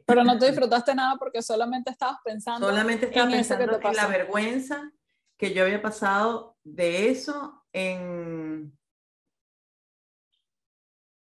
Pero 0.05 0.23
no 0.23 0.37
te 0.37 0.47
disfrutaste 0.47 0.93
nada 0.93 1.15
porque 1.17 1.41
solamente 1.41 1.89
estabas 1.89 2.17
pensando. 2.23 2.67
Solamente 2.67 3.07
estaba 3.07 3.31
pensando 3.31 3.79
en 3.81 3.95
la 3.95 4.07
vergüenza 4.07 4.91
que 5.37 5.53
yo 5.53 5.63
había 5.63 5.81
pasado 5.81 6.57
de 6.63 7.09
eso 7.09 7.65
en 7.73 8.77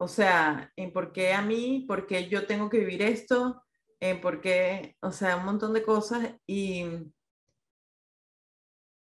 o 0.03 0.07
sea, 0.09 0.69
en 0.75 0.91
por 0.91 1.13
qué 1.13 1.33
a 1.33 1.41
mí, 1.41 1.85
por 1.87 2.05
qué 2.05 2.27
yo 2.27 2.45
tengo 2.45 2.69
que 2.69 2.79
vivir 2.79 3.01
esto, 3.01 3.63
en 4.01 4.19
por 4.19 4.41
qué, 4.41 4.97
o 5.01 5.13
sea, 5.13 5.37
un 5.37 5.45
montón 5.45 5.71
de 5.71 5.81
cosas 5.81 6.29
y, 6.45 6.85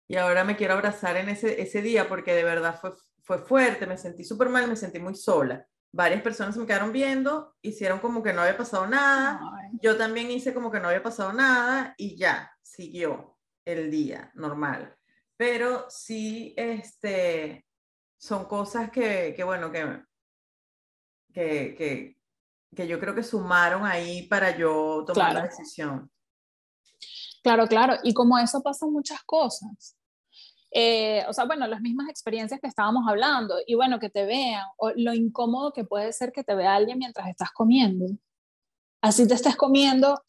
y 0.09 0.17
ahora 0.17 0.43
me 0.43 0.57
quiero 0.57 0.75
abrazar 0.75 1.17
en 1.17 1.29
ese, 1.29 1.63
ese 1.63 1.81
día 1.81 2.09
porque 2.09 2.35
de 2.35 2.43
verdad 2.43 2.77
fue, 2.81 2.95
fue 3.23 3.39
fuerte, 3.39 3.87
me 3.87 3.97
sentí 3.97 4.25
súper 4.25 4.49
mal, 4.49 4.67
me 4.67 4.75
sentí 4.75 4.99
muy 4.99 5.15
sola. 5.15 5.65
Varias 5.93 6.23
personas 6.23 6.57
me 6.57 6.67
quedaron 6.67 6.93
viendo, 6.93 7.57
hicieron 7.63 7.99
como 7.99 8.23
que 8.23 8.33
no 8.33 8.43
había 8.43 8.57
pasado 8.57 8.87
nada, 8.87 9.41
yo 9.83 9.97
también 9.97 10.31
hice 10.31 10.55
como 10.55 10.71
que 10.71 10.79
no 10.79 10.89
había 10.89 11.03
pasado 11.03 11.33
nada 11.33 11.95
y 11.97 12.17
ya, 12.17 12.53
siguió 12.63 13.37
el 13.65 13.91
día 13.91 14.31
normal. 14.35 14.97
Pero 15.37 15.87
sí, 15.89 16.55
este, 16.57 17.67
son 18.19 18.45
cosas 18.45 18.91
que, 18.91 19.35
que 19.35 19.43
bueno, 19.43 19.73
que 19.73 20.05
que, 21.33 21.75
que, 21.77 22.17
que 22.75 22.87
yo 22.87 22.99
creo 23.01 23.15
que 23.15 23.23
sumaron 23.23 23.85
ahí 23.85 24.27
para 24.27 24.57
yo 24.57 25.05
tomar 25.07 25.35
la 25.35 25.43
decisión. 25.43 26.11
Claro, 27.43 27.67
claro. 27.67 27.95
Y 28.03 28.13
como 28.13 28.39
eso 28.39 28.63
pasa 28.63 28.87
muchas 28.87 29.23
cosas. 29.25 29.97
Eh, 30.73 31.25
o 31.29 31.33
sea, 31.33 31.45
bueno, 31.47 31.67
las 31.67 31.81
mismas 31.81 32.09
experiencias 32.09 32.61
que 32.61 32.69
estábamos 32.69 33.09
hablando 33.09 33.57
y 33.67 33.75
bueno, 33.75 33.99
que 33.99 34.09
te 34.09 34.25
vean, 34.25 34.65
o 34.77 34.93
lo 34.95 35.15
incómodo 35.15 35.73
que 35.73 35.85
puede 35.85 36.13
ser 36.13 36.33
que 36.33 36.45
te 36.45 36.55
vea 36.55 36.75
alguien 36.75 36.99
mientras 36.99 37.29
estás 37.29 37.51
comiendo. 37.51 38.07
Así 39.03 39.27
te 39.27 39.35
estés 39.35 39.57
comiendo, 39.57 40.23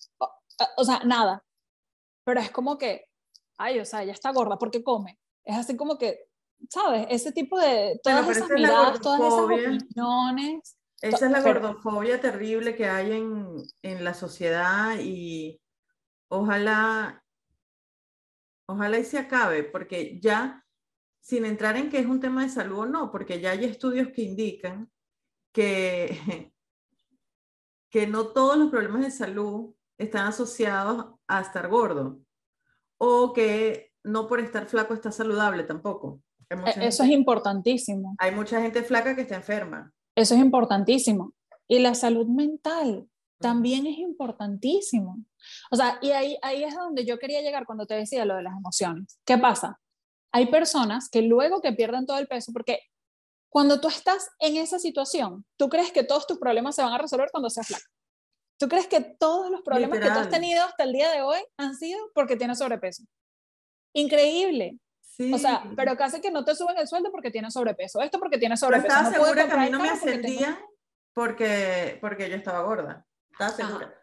o, 0.77 0.83
sea, 0.83 1.01
nada. 1.05 1.43
Pero 2.23 2.39
es 2.39 2.51
como 2.51 2.77
que, 2.77 3.05
ay, 3.57 3.79
o 3.79 3.85
sea, 3.85 4.03
ya 4.03 4.13
está 4.13 4.31
gorda 4.31 4.57
porque 4.57 4.83
come. 4.83 5.19
Es 5.43 5.57
así 5.57 5.75
como 5.75 5.97
que, 5.97 6.27
¿sabes? 6.69 7.05
Ese 7.09 7.31
tipo 7.31 7.59
de, 7.59 7.99
todas 8.03 8.29
esas 8.29 8.49
miradas, 8.49 9.01
todas 9.01 9.19
esas 9.19 9.33
opiniones. 9.33 10.77
Esa 11.01 11.25
es 11.25 11.31
la 11.31 11.41
gordofobia 11.41 12.21
terrible 12.21 12.75
que 12.75 12.87
hay 12.87 13.11
en, 13.11 13.57
en, 13.81 14.03
la 14.03 14.13
sociedad 14.13 14.95
y 14.99 15.59
ojalá, 16.29 17.23
ojalá 18.71 18.99
y 18.99 19.03
se 19.03 19.17
acabe, 19.17 19.63
porque 19.63 20.19
ya 20.19 20.65
sin 21.21 21.45
entrar 21.45 21.77
en 21.77 21.89
que 21.89 21.99
es 21.99 22.05
un 22.05 22.19
tema 22.19 22.43
de 22.43 22.49
salud 22.49 22.79
o 22.79 22.85
no, 22.85 23.11
porque 23.11 23.39
ya 23.39 23.51
hay 23.51 23.65
estudios 23.65 24.09
que 24.09 24.23
indican 24.23 24.91
que, 25.53 26.51
que 27.89 28.07
no 28.07 28.27
todos 28.27 28.57
los 28.57 28.69
problemas 28.69 29.03
de 29.03 29.11
salud 29.11 29.73
están 29.97 30.27
asociados 30.27 31.13
a 31.27 31.41
estar 31.41 31.67
gordo 31.67 32.19
o 32.97 33.33
que 33.33 33.91
no 34.03 34.27
por 34.27 34.39
estar 34.39 34.67
flaco 34.67 34.93
está 34.93 35.11
saludable 35.11 35.63
tampoco. 35.63 36.21
E, 36.49 36.87
eso 36.87 37.03
es 37.03 37.09
importantísimo. 37.09 38.15
Hay 38.17 38.31
mucha 38.31 38.61
gente 38.61 38.83
flaca 38.83 39.15
que 39.15 39.21
está 39.21 39.35
enferma. 39.35 39.93
Eso 40.15 40.33
es 40.35 40.41
importantísimo. 40.41 41.33
Y 41.67 41.79
la 41.79 41.95
salud 41.95 42.27
mental 42.27 43.07
también 43.41 43.85
es 43.87 43.97
importantísimo. 43.97 45.17
O 45.71 45.75
sea, 45.75 45.99
y 46.01 46.11
ahí, 46.11 46.37
ahí 46.41 46.63
es 46.63 46.75
donde 46.75 47.05
yo 47.05 47.19
quería 47.19 47.41
llegar 47.41 47.65
cuando 47.65 47.85
te 47.85 47.95
decía 47.95 48.25
lo 48.25 48.35
de 48.35 48.43
las 48.43 48.55
emociones. 48.55 49.19
¿Qué 49.25 49.37
pasa? 49.37 49.79
Hay 50.31 50.47
personas 50.47 51.09
que 51.09 51.21
luego 51.21 51.61
que 51.61 51.73
pierden 51.73 52.05
todo 52.05 52.17
el 52.17 52.27
peso, 52.27 52.53
porque 52.53 52.79
cuando 53.49 53.81
tú 53.81 53.89
estás 53.89 54.29
en 54.39 54.55
esa 54.55 54.79
situación, 54.79 55.45
tú 55.57 55.67
crees 55.67 55.91
que 55.91 56.03
todos 56.03 56.25
tus 56.25 56.37
problemas 56.39 56.75
se 56.75 56.83
van 56.83 56.93
a 56.93 56.97
resolver 56.97 57.29
cuando 57.31 57.49
seas 57.49 57.67
flaco. 57.67 57.83
¿Tú 58.57 58.69
crees 58.69 58.87
que 58.87 59.01
todos 59.01 59.49
los 59.49 59.61
problemas 59.61 59.99
que 59.99 60.05
tú 60.05 60.19
has 60.19 60.29
tenido 60.29 60.63
hasta 60.63 60.83
el 60.83 60.93
día 60.93 61.11
de 61.11 61.21
hoy 61.23 61.39
han 61.57 61.75
sido 61.75 61.99
porque 62.13 62.37
tienes 62.37 62.59
sobrepeso? 62.59 63.03
Increíble. 63.93 64.77
O 65.33 65.37
sea, 65.37 65.63
pero 65.75 65.97
casi 65.97 66.21
que 66.21 66.31
no 66.31 66.45
te 66.45 66.55
suben 66.55 66.77
el 66.77 66.87
sueldo 66.87 67.11
porque 67.11 67.31
tienes 67.31 67.53
sobrepeso. 67.53 68.01
Esto 68.01 68.19
porque 68.19 68.37
tienes 68.37 68.59
sobrepeso. 68.59 68.87
estaba 68.87 69.11
segura 69.11 69.47
que 69.47 69.51
a 69.51 69.57
mí 69.57 69.69
no 69.69 69.79
me 69.79 69.89
ascendían 69.89 70.57
porque, 71.13 71.97
porque, 71.99 72.29
yo 72.29 72.35
estaba 72.35 72.61
gorda. 72.61 73.05
Estaba 73.45 73.69
segura. 73.69 73.93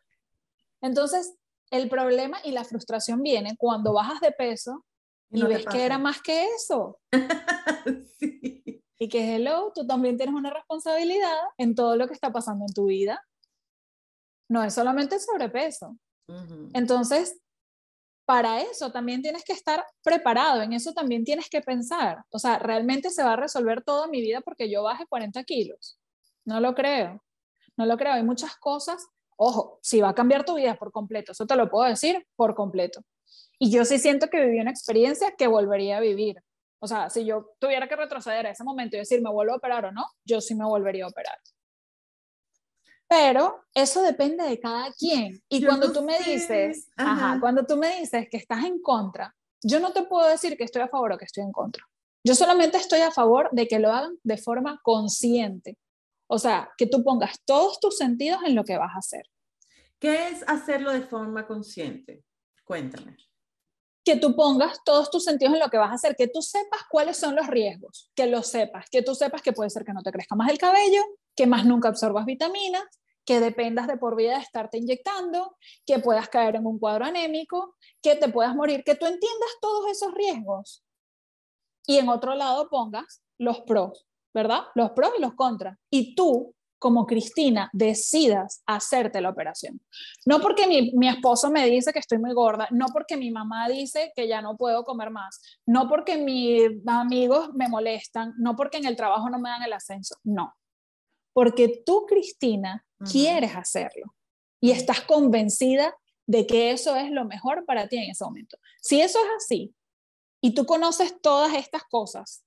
Entonces, 0.80 1.34
el 1.70 1.88
problema 1.88 2.38
y 2.44 2.52
la 2.52 2.64
frustración 2.64 3.22
viene 3.22 3.56
cuando 3.58 3.92
bajas 3.92 4.20
de 4.20 4.32
peso 4.32 4.84
y, 5.30 5.42
ves 5.42 5.66
que 5.66 5.84
era 5.84 5.98
más 5.98 6.22
que 6.22 6.46
eso. 6.54 6.98
sí. 8.18 8.82
Y 8.98 9.08
que, 9.08 9.36
hello, 9.36 9.72
tú 9.74 9.86
también 9.86 10.16
tienes 10.16 10.34
una 10.34 10.50
responsabilidad 10.50 11.36
en 11.56 11.74
todo 11.74 11.96
lo 11.96 12.08
que 12.08 12.14
está 12.14 12.32
pasando 12.32 12.64
en 12.66 12.74
tu 12.74 12.86
vida 12.86 13.22
no 14.48 14.64
es 14.64 14.74
solamente 14.74 15.18
sobrepeso. 15.18 15.96
Entonces, 16.74 17.40
para 18.26 18.60
eso 18.60 18.92
también 18.92 19.22
tienes 19.22 19.44
que 19.44 19.54
estar 19.54 19.84
preparado, 20.02 20.60
en 20.60 20.74
eso 20.74 20.92
también 20.92 21.24
tienes 21.24 21.48
que 21.48 21.62
pensar. 21.62 22.24
O 22.30 22.38
sea, 22.38 22.58
¿realmente 22.58 23.10
se 23.10 23.22
va 23.22 23.34
a 23.34 23.36
resolver 23.36 23.82
toda 23.82 24.08
mi 24.08 24.20
vida 24.20 24.40
porque 24.40 24.70
yo 24.70 24.82
baje 24.82 25.06
40 25.06 25.42
kilos? 25.44 25.98
No 26.44 26.60
lo 26.60 26.74
creo, 26.74 27.24
no 27.76 27.86
lo 27.86 27.96
creo. 27.96 28.12
Hay 28.12 28.22
muchas 28.22 28.56
cosas, 28.56 29.06
ojo, 29.38 29.78
si 29.82 30.00
va 30.00 30.10
a 30.10 30.14
cambiar 30.14 30.44
tu 30.44 30.56
vida 30.56 30.76
por 30.76 30.92
completo, 30.92 31.32
eso 31.32 31.46
te 31.46 31.56
lo 31.56 31.70
puedo 31.70 31.88
decir 31.88 32.26
por 32.36 32.54
completo. 32.54 33.02
Y 33.58 33.70
yo 33.70 33.84
sí 33.84 33.98
siento 33.98 34.28
que 34.28 34.44
viví 34.44 34.60
una 34.60 34.70
experiencia 34.70 35.34
que 35.36 35.46
volvería 35.46 35.96
a 35.96 36.00
vivir. 36.00 36.42
O 36.80 36.86
sea, 36.86 37.08
si 37.10 37.24
yo 37.24 37.54
tuviera 37.58 37.88
que 37.88 37.96
retroceder 37.96 38.46
a 38.46 38.50
ese 38.50 38.62
momento 38.64 38.96
y 38.96 39.00
decir, 39.00 39.20
¿me 39.22 39.30
vuelvo 39.30 39.54
a 39.54 39.56
operar 39.56 39.86
o 39.86 39.92
no? 39.92 40.04
Yo 40.24 40.40
sí 40.40 40.54
me 40.54 40.64
volvería 40.64 41.04
a 41.04 41.08
operar. 41.08 41.38
Pero 43.08 43.64
eso 43.74 44.02
depende 44.02 44.44
de 44.44 44.60
cada 44.60 44.92
quien. 44.92 45.40
Y 45.48 45.64
cuando 45.64 45.92
tú 45.92 46.02
me 46.02 46.18
dices, 46.18 46.88
cuando 47.40 47.64
tú 47.64 47.76
me 47.76 48.00
dices 48.00 48.28
que 48.30 48.36
estás 48.36 48.64
en 48.64 48.80
contra, 48.80 49.34
yo 49.62 49.80
no 49.80 49.92
te 49.92 50.02
puedo 50.02 50.28
decir 50.28 50.56
que 50.56 50.64
estoy 50.64 50.82
a 50.82 50.88
favor 50.88 51.12
o 51.12 51.18
que 51.18 51.24
estoy 51.24 51.42
en 51.42 51.52
contra. 51.52 51.84
Yo 52.22 52.34
solamente 52.34 52.76
estoy 52.76 53.00
a 53.00 53.10
favor 53.10 53.48
de 53.52 53.66
que 53.66 53.78
lo 53.78 53.90
hagan 53.90 54.18
de 54.22 54.36
forma 54.36 54.80
consciente. 54.82 55.78
O 56.28 56.38
sea, 56.38 56.70
que 56.76 56.86
tú 56.86 57.02
pongas 57.02 57.40
todos 57.44 57.80
tus 57.80 57.96
sentidos 57.96 58.40
en 58.46 58.54
lo 58.54 58.64
que 58.64 58.78
vas 58.78 58.94
a 58.94 58.98
hacer. 58.98 59.24
¿Qué 59.98 60.28
es 60.28 60.44
hacerlo 60.46 60.92
de 60.92 61.02
forma 61.02 61.46
consciente? 61.46 62.22
Cuéntame. 62.64 63.16
Que 64.04 64.16
tú 64.16 64.36
pongas 64.36 64.78
todos 64.84 65.10
tus 65.10 65.24
sentidos 65.24 65.54
en 65.54 65.60
lo 65.60 65.68
que 65.68 65.78
vas 65.78 65.90
a 65.90 65.94
hacer, 65.94 66.14
que 66.16 66.28
tú 66.28 66.40
sepas 66.40 66.82
cuáles 66.88 67.16
son 67.16 67.34
los 67.34 67.46
riesgos, 67.46 68.10
que 68.14 68.26
lo 68.26 68.42
sepas, 68.42 68.88
que 68.90 69.02
tú 69.02 69.14
sepas 69.14 69.42
que 69.42 69.52
puede 69.52 69.70
ser 69.70 69.84
que 69.84 69.92
no 69.92 70.02
te 70.02 70.12
crezca 70.12 70.36
más 70.36 70.50
el 70.50 70.58
cabello, 70.58 71.02
que 71.34 71.46
más 71.46 71.64
nunca 71.64 71.88
absorbas 71.88 72.24
vitaminas, 72.24 72.84
que 73.24 73.40
dependas 73.40 73.86
de 73.86 73.96
por 73.96 74.16
vida 74.16 74.36
de 74.36 74.42
estarte 74.42 74.78
inyectando, 74.78 75.56
que 75.84 75.98
puedas 75.98 76.28
caer 76.28 76.56
en 76.56 76.66
un 76.66 76.78
cuadro 76.78 77.04
anémico, 77.04 77.76
que 78.00 78.16
te 78.16 78.28
puedas 78.28 78.54
morir, 78.54 78.84
que 78.84 78.94
tú 78.94 79.06
entiendas 79.06 79.50
todos 79.60 79.90
esos 79.90 80.14
riesgos. 80.14 80.84
Y 81.86 81.98
en 81.98 82.08
otro 82.08 82.34
lado 82.34 82.68
pongas 82.70 83.22
los 83.38 83.60
pros, 83.60 84.07
¿verdad? 84.34 84.62
Los 84.74 84.90
pros 84.90 85.12
y 85.18 85.20
los 85.20 85.34
contras. 85.34 85.76
Y 85.90 86.14
tú, 86.14 86.54
como 86.78 87.06
Cristina, 87.06 87.70
decidas 87.72 88.62
hacerte 88.66 89.20
la 89.20 89.30
operación. 89.30 89.80
No 90.26 90.40
porque 90.40 90.66
mi, 90.66 90.92
mi, 90.92 91.08
esposo 91.08 91.50
me 91.50 91.66
dice 91.66 91.92
que 91.92 91.98
estoy 91.98 92.18
muy 92.18 92.32
gorda, 92.32 92.68
no 92.70 92.86
porque 92.92 93.16
mi 93.16 93.30
mamá 93.30 93.68
dice 93.68 94.12
que 94.14 94.28
ya 94.28 94.40
no 94.42 94.56
puedo 94.56 94.84
comer 94.84 95.10
más, 95.10 95.40
no 95.66 95.88
porque 95.88 96.18
mis 96.18 96.70
amigos 96.86 97.50
me 97.54 97.68
molestan, 97.68 98.34
no 98.38 98.54
porque 98.54 98.78
en 98.78 98.86
el 98.86 98.96
trabajo 98.96 99.28
no 99.28 99.38
me 99.38 99.50
dan 99.50 99.62
el 99.62 99.72
ascenso, 99.72 100.16
no 100.22 100.54
porque 101.38 101.84
tú, 101.86 102.04
Cristina, 102.04 102.84
quieres 103.12 103.54
hacerlo 103.54 104.12
y 104.60 104.72
estás 104.72 105.02
convencida 105.02 105.94
de 106.26 106.48
que 106.48 106.72
eso 106.72 106.96
es 106.96 107.12
lo 107.12 107.24
mejor 107.26 107.64
para 107.64 107.86
ti 107.86 107.96
en 107.96 108.10
ese 108.10 108.24
momento. 108.24 108.58
Si 108.82 109.00
eso 109.00 109.20
es 109.20 109.30
así 109.36 109.72
y 110.40 110.52
tú 110.52 110.66
conoces 110.66 111.14
todas 111.22 111.54
estas 111.54 111.84
cosas 111.84 112.44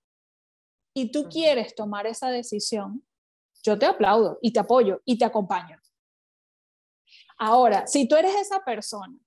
y 0.94 1.12
tú 1.12 1.30
quieres 1.30 1.76
tomar 1.76 2.08
esa 2.08 2.30
decisión, 2.30 3.06
yo 3.64 3.78
te 3.78 3.86
aplaudo 3.86 4.40
y 4.42 4.54
te 4.54 4.60
apoyo 4.60 5.02
y 5.06 5.18
te 5.18 5.26
acompaño. 5.26 5.80
Ahora, 7.38 7.88
si 7.88 8.08
tú 8.08 8.16
eres 8.16 8.36
esa 8.36 8.64
persona 8.64 9.18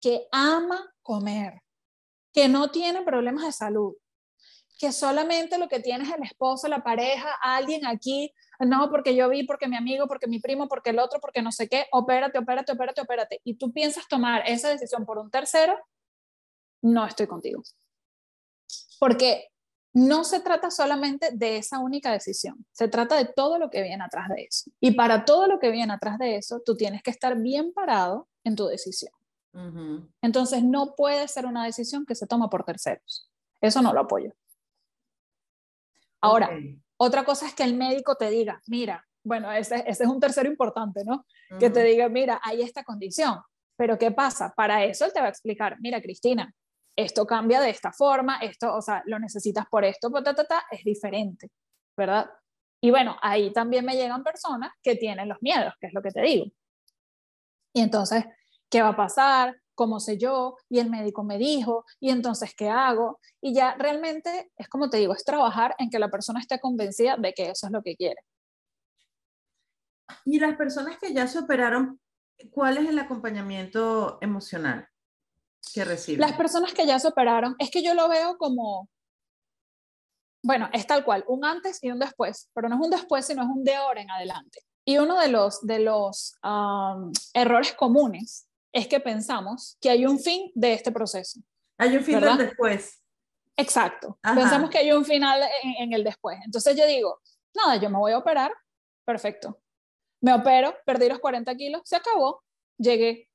que 0.00 0.26
ama 0.30 0.94
comer, 1.02 1.62
que 2.32 2.48
no 2.48 2.70
tiene 2.70 3.02
problemas 3.02 3.44
de 3.44 3.52
salud, 3.52 3.94
que 4.78 4.92
solamente 4.92 5.58
lo 5.58 5.68
que 5.68 5.80
tienes 5.80 6.08
es 6.08 6.14
el 6.14 6.22
esposo, 6.22 6.68
la 6.68 6.84
pareja, 6.84 7.28
alguien 7.42 7.84
aquí, 7.84 8.32
no, 8.60 8.90
porque 8.90 9.14
yo 9.16 9.28
vi, 9.28 9.42
porque 9.42 9.66
mi 9.66 9.76
amigo, 9.76 10.06
porque 10.06 10.28
mi 10.28 10.38
primo, 10.38 10.68
porque 10.68 10.90
el 10.90 11.00
otro, 11.00 11.20
porque 11.20 11.42
no 11.42 11.50
sé 11.50 11.68
qué, 11.68 11.86
opérate, 11.90 12.38
opérate, 12.38 12.72
opérate, 12.72 13.00
opérate, 13.00 13.40
y 13.44 13.54
tú 13.54 13.72
piensas 13.72 14.06
tomar 14.08 14.48
esa 14.48 14.68
decisión 14.68 15.04
por 15.04 15.18
un 15.18 15.30
tercero, 15.30 15.76
no 16.80 17.04
estoy 17.06 17.26
contigo. 17.26 17.62
Porque 19.00 19.47
no 19.94 20.24
se 20.24 20.40
trata 20.40 20.70
solamente 20.70 21.30
de 21.32 21.56
esa 21.56 21.78
única 21.78 22.12
decisión, 22.12 22.64
se 22.72 22.88
trata 22.88 23.16
de 23.16 23.24
todo 23.24 23.58
lo 23.58 23.70
que 23.70 23.82
viene 23.82 24.04
atrás 24.04 24.28
de 24.28 24.44
eso. 24.44 24.70
Y 24.80 24.92
para 24.92 25.24
todo 25.24 25.46
lo 25.46 25.58
que 25.58 25.70
viene 25.70 25.92
atrás 25.92 26.18
de 26.18 26.36
eso, 26.36 26.60
tú 26.64 26.76
tienes 26.76 27.02
que 27.02 27.10
estar 27.10 27.36
bien 27.38 27.72
parado 27.72 28.28
en 28.44 28.56
tu 28.56 28.66
decisión. 28.66 29.12
Entonces, 30.22 30.62
no 30.62 30.94
puede 30.94 31.26
ser 31.26 31.44
una 31.44 31.64
decisión 31.64 32.06
que 32.06 32.14
se 32.14 32.28
toma 32.28 32.48
por 32.48 32.64
terceros. 32.64 33.28
Eso 33.60 33.82
no 33.82 33.92
lo 33.92 34.00
apoyo. 34.00 34.32
Ahora, 36.20 36.50
otra 36.96 37.24
cosa 37.24 37.46
es 37.46 37.54
que 37.54 37.64
el 37.64 37.74
médico 37.74 38.14
te 38.14 38.30
diga, 38.30 38.62
mira, 38.68 39.04
bueno, 39.24 39.50
ese, 39.50 39.84
es 39.86 40.00
un 40.00 40.20
tercero 40.20 40.48
importante, 40.48 41.04
¿no? 41.04 41.26
Que 41.58 41.70
te 41.70 41.82
diga, 41.82 42.08
mira, 42.08 42.40
hay 42.42 42.62
esta 42.62 42.84
condición. 42.84 43.40
Pero 43.76 43.98
¿qué 43.98 44.10
pasa? 44.10 44.52
Para 44.56 44.84
eso 44.84 45.04
él 45.04 45.12
te 45.12 45.20
va 45.20 45.26
a 45.26 45.30
explicar, 45.30 45.76
mira, 45.80 46.00
Cristina, 46.00 46.52
esto 46.98 47.26
cambia 47.26 47.60
de 47.60 47.70
esta 47.70 47.92
forma, 47.92 48.38
esto, 48.38 48.74
o 48.74 48.82
sea, 48.82 49.04
lo 49.06 49.20
necesitas 49.20 49.66
por 49.70 49.84
esto, 49.84 50.10
ta, 50.10 50.34
ta, 50.34 50.44
ta, 50.44 50.64
es 50.68 50.82
diferente, 50.82 51.48
¿verdad? 51.96 52.28
Y 52.80 52.90
bueno, 52.90 53.16
ahí 53.22 53.52
también 53.52 53.84
me 53.84 53.94
llegan 53.94 54.24
personas 54.24 54.72
que 54.82 54.96
tienen 54.96 55.28
los 55.28 55.38
miedos, 55.40 55.74
que 55.80 55.86
es 55.86 55.94
lo 55.94 56.02
que 56.02 56.10
te 56.10 56.22
digo. 56.22 56.46
Y 57.72 57.82
entonces, 57.82 58.24
¿qué 58.68 58.82
va 58.82 58.88
a 58.88 58.96
pasar? 58.96 59.56
cómo 59.76 60.00
sé 60.00 60.18
yo, 60.18 60.56
y 60.68 60.80
el 60.80 60.90
médico 60.90 61.22
me 61.22 61.38
dijo, 61.38 61.84
y 62.00 62.10
entonces, 62.10 62.52
¿qué 62.56 62.68
hago? 62.68 63.20
Y 63.40 63.54
ya 63.54 63.76
realmente 63.76 64.50
es 64.56 64.68
como 64.68 64.90
te 64.90 64.96
digo, 64.96 65.14
es 65.14 65.22
trabajar 65.22 65.76
en 65.78 65.88
que 65.88 66.00
la 66.00 66.08
persona 66.08 66.40
esté 66.40 66.58
convencida 66.58 67.16
de 67.16 67.32
que 67.32 67.50
eso 67.50 67.68
es 67.68 67.72
lo 67.72 67.80
que 67.80 67.94
quiere. 67.94 68.20
Y 70.24 70.40
las 70.40 70.56
personas 70.56 70.98
que 70.98 71.14
ya 71.14 71.28
se 71.28 71.38
operaron, 71.38 72.00
¿cuál 72.50 72.78
es 72.78 72.88
el 72.88 72.98
acompañamiento 72.98 74.18
emocional 74.20 74.88
que 75.72 75.84
reciben? 75.84 76.20
Las 76.20 76.36
personas 76.36 76.72
que 76.72 76.86
ya 76.86 76.98
se 76.98 77.08
operaron, 77.08 77.56
es 77.58 77.70
que 77.70 77.82
yo 77.82 77.94
lo 77.94 78.08
veo 78.08 78.36
como, 78.38 78.88
bueno, 80.42 80.68
es 80.72 80.86
tal 80.86 81.04
cual, 81.04 81.24
un 81.28 81.44
antes 81.44 81.82
y 81.82 81.90
un 81.90 81.98
después, 81.98 82.50
pero 82.54 82.68
no 82.68 82.76
es 82.76 82.80
un 82.80 82.90
después, 82.90 83.26
sino 83.26 83.42
es 83.42 83.48
un 83.48 83.64
de 83.64 83.74
ahora 83.74 84.00
en 84.00 84.10
adelante. 84.10 84.60
Y 84.84 84.96
uno 84.96 85.20
de 85.20 85.28
los, 85.28 85.60
de 85.66 85.80
los 85.80 86.34
errores 87.34 87.74
comunes 87.74 88.48
es 88.72 88.86
que 88.86 89.00
pensamos 89.00 89.76
que 89.80 89.90
hay 89.90 90.06
un 90.06 90.18
fin 90.18 90.50
de 90.54 90.72
este 90.72 90.92
proceso. 90.92 91.40
Hay 91.76 91.96
un 91.96 92.02
final 92.02 92.38
después. 92.38 93.02
Exacto. 93.56 94.18
Pensamos 94.22 94.70
que 94.70 94.78
hay 94.78 94.92
un 94.92 95.04
final 95.04 95.42
en, 95.62 95.92
el 95.92 96.04
después. 96.04 96.38
Entonces 96.44 96.76
yo 96.76 96.86
digo, 96.86 97.20
nada, 97.54 97.76
yo 97.76 97.90
me 97.90 97.98
voy 97.98 98.12
a 98.12 98.18
operar, 98.18 98.52
perfecto. 99.04 99.60
Me 100.22 100.32
opero, 100.32 100.74
perdí 100.86 101.08
los 101.08 101.18
40 101.18 101.54
kilos, 101.56 101.82
se 101.84 101.96
acabó, 101.96 102.42
llegué. 102.78 103.28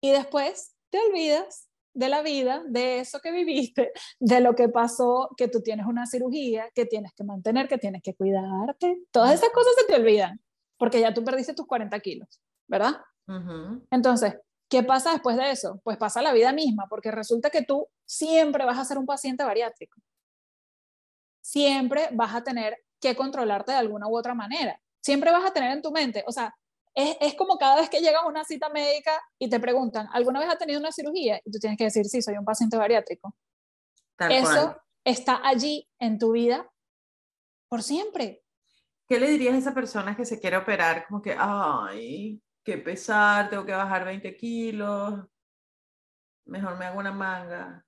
Y 0.00 0.12
después 0.12 0.75
te 0.90 0.98
olvidas 0.98 1.68
de 1.94 2.08
la 2.10 2.22
vida, 2.22 2.62
de 2.68 3.00
eso 3.00 3.20
que 3.20 3.32
viviste, 3.32 3.90
de 4.20 4.40
lo 4.40 4.54
que 4.54 4.68
pasó, 4.68 5.30
que 5.36 5.48
tú 5.48 5.62
tienes 5.62 5.86
una 5.86 6.06
cirugía, 6.06 6.70
que 6.74 6.84
tienes 6.84 7.12
que 7.14 7.24
mantener, 7.24 7.68
que 7.68 7.78
tienes 7.78 8.02
que 8.02 8.14
cuidarte. 8.14 8.98
Todas 9.10 9.32
esas 9.32 9.48
cosas 9.50 9.72
se 9.78 9.86
te 9.86 9.94
olvidan, 9.94 10.38
porque 10.78 11.00
ya 11.00 11.14
tú 11.14 11.24
perdiste 11.24 11.54
tus 11.54 11.66
40 11.66 11.98
kilos, 12.00 12.40
¿verdad? 12.68 12.96
Entonces, 13.90 14.34
¿qué 14.68 14.82
pasa 14.82 15.12
después 15.12 15.36
de 15.36 15.50
eso? 15.50 15.80
Pues 15.82 15.96
pasa 15.96 16.20
la 16.20 16.34
vida 16.34 16.52
misma, 16.52 16.86
porque 16.88 17.10
resulta 17.10 17.48
que 17.48 17.62
tú 17.62 17.88
siempre 18.04 18.64
vas 18.66 18.78
a 18.78 18.84
ser 18.84 18.98
un 18.98 19.06
paciente 19.06 19.42
bariátrico. 19.42 19.98
siempre 21.46 22.08
vas 22.12 22.34
a 22.34 22.42
tener 22.42 22.76
que 23.00 23.14
controlarte 23.14 23.70
de 23.70 23.78
alguna 23.78 24.08
u 24.08 24.16
otra 24.18 24.34
manera. 24.34 24.80
Siempre 25.00 25.30
vas 25.30 25.44
a 25.44 25.52
tener 25.52 25.70
en 25.70 25.82
tu 25.82 25.92
mente, 25.92 26.24
o 26.26 26.32
sea, 26.32 26.52
es, 26.96 27.16
es, 27.20 27.34
como 27.34 27.58
cada 27.58 27.76
vez 27.76 27.90
que 27.90 28.00
llegas 28.00 28.22
a 28.22 28.26
una 28.26 28.44
cita 28.44 28.70
médica 28.70 29.20
y 29.38 29.50
te 29.50 29.60
preguntan, 29.60 30.08
¿alguna 30.12 30.40
vez 30.40 30.48
has 30.48 30.58
tenido 30.58 30.80
una 30.80 30.90
cirugía? 30.90 31.40
Y 31.44 31.50
tú 31.50 31.58
tienes 31.58 31.76
que 31.76 31.84
decir, 31.84 32.06
sí, 32.06 32.22
soy 32.22 32.36
un 32.36 32.44
paciente 32.44 32.76
bariátrico. 32.76 33.36
Eso 34.18 34.76
está 35.04 35.46
allí 35.46 35.86
en 35.98 36.18
tu 36.18 36.32
vida 36.32 36.68
por 37.68 37.82
siempre. 37.82 38.42
¿Qué 39.06 39.20
le 39.20 39.28
dirías 39.28 39.54
a 39.54 39.58
esa 39.58 39.74
persona 39.74 40.16
que 40.16 40.24
se 40.24 40.40
quiere 40.40 40.56
operar? 40.56 41.06
Como 41.06 41.20
que, 41.20 41.36
ay, 41.38 42.40
qué 42.64 42.78
pesar, 42.78 43.50
tengo 43.50 43.66
que 43.66 43.72
bajar 43.72 44.04
20 44.04 44.36
kilos, 44.36 45.20
mejor 46.46 46.78
me 46.78 46.86
hago 46.86 46.98
una 46.98 47.12
manga. 47.12 47.84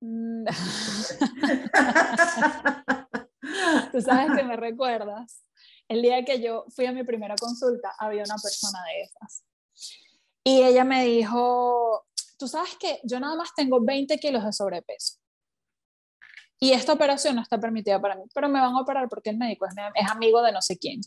Mm. 0.00 0.46
Tú 3.92 4.00
sabes 4.00 4.36
que 4.36 4.44
me 4.44 4.56
recuerdas. 4.56 5.44
El 5.88 6.02
día 6.02 6.24
que 6.24 6.40
yo 6.40 6.64
fui 6.74 6.86
a 6.86 6.92
mi 6.92 7.04
primera 7.04 7.34
consulta, 7.36 7.94
había 7.98 8.22
una 8.22 8.36
persona 8.36 8.78
de 8.84 9.02
esas. 9.02 9.44
Y 10.42 10.62
ella 10.62 10.84
me 10.84 11.04
dijo, 11.04 12.06
tú 12.38 12.48
sabes 12.48 12.76
que 12.76 13.00
yo 13.04 13.20
nada 13.20 13.36
más 13.36 13.54
tengo 13.54 13.80
20 13.80 14.18
kilos 14.18 14.44
de 14.44 14.52
sobrepeso. 14.52 15.18
Y 16.60 16.72
esta 16.72 16.92
operación 16.92 17.36
no 17.36 17.42
está 17.42 17.58
permitida 17.58 18.00
para 18.00 18.16
mí, 18.16 18.24
pero 18.34 18.48
me 18.48 18.60
van 18.60 18.74
a 18.74 18.80
operar 18.80 19.08
porque 19.08 19.30
el 19.30 19.36
médico 19.36 19.66
es, 19.66 19.74
es 19.94 20.10
amigo 20.10 20.42
de 20.42 20.52
no 20.52 20.62
sé 20.62 20.78
quién. 20.78 21.00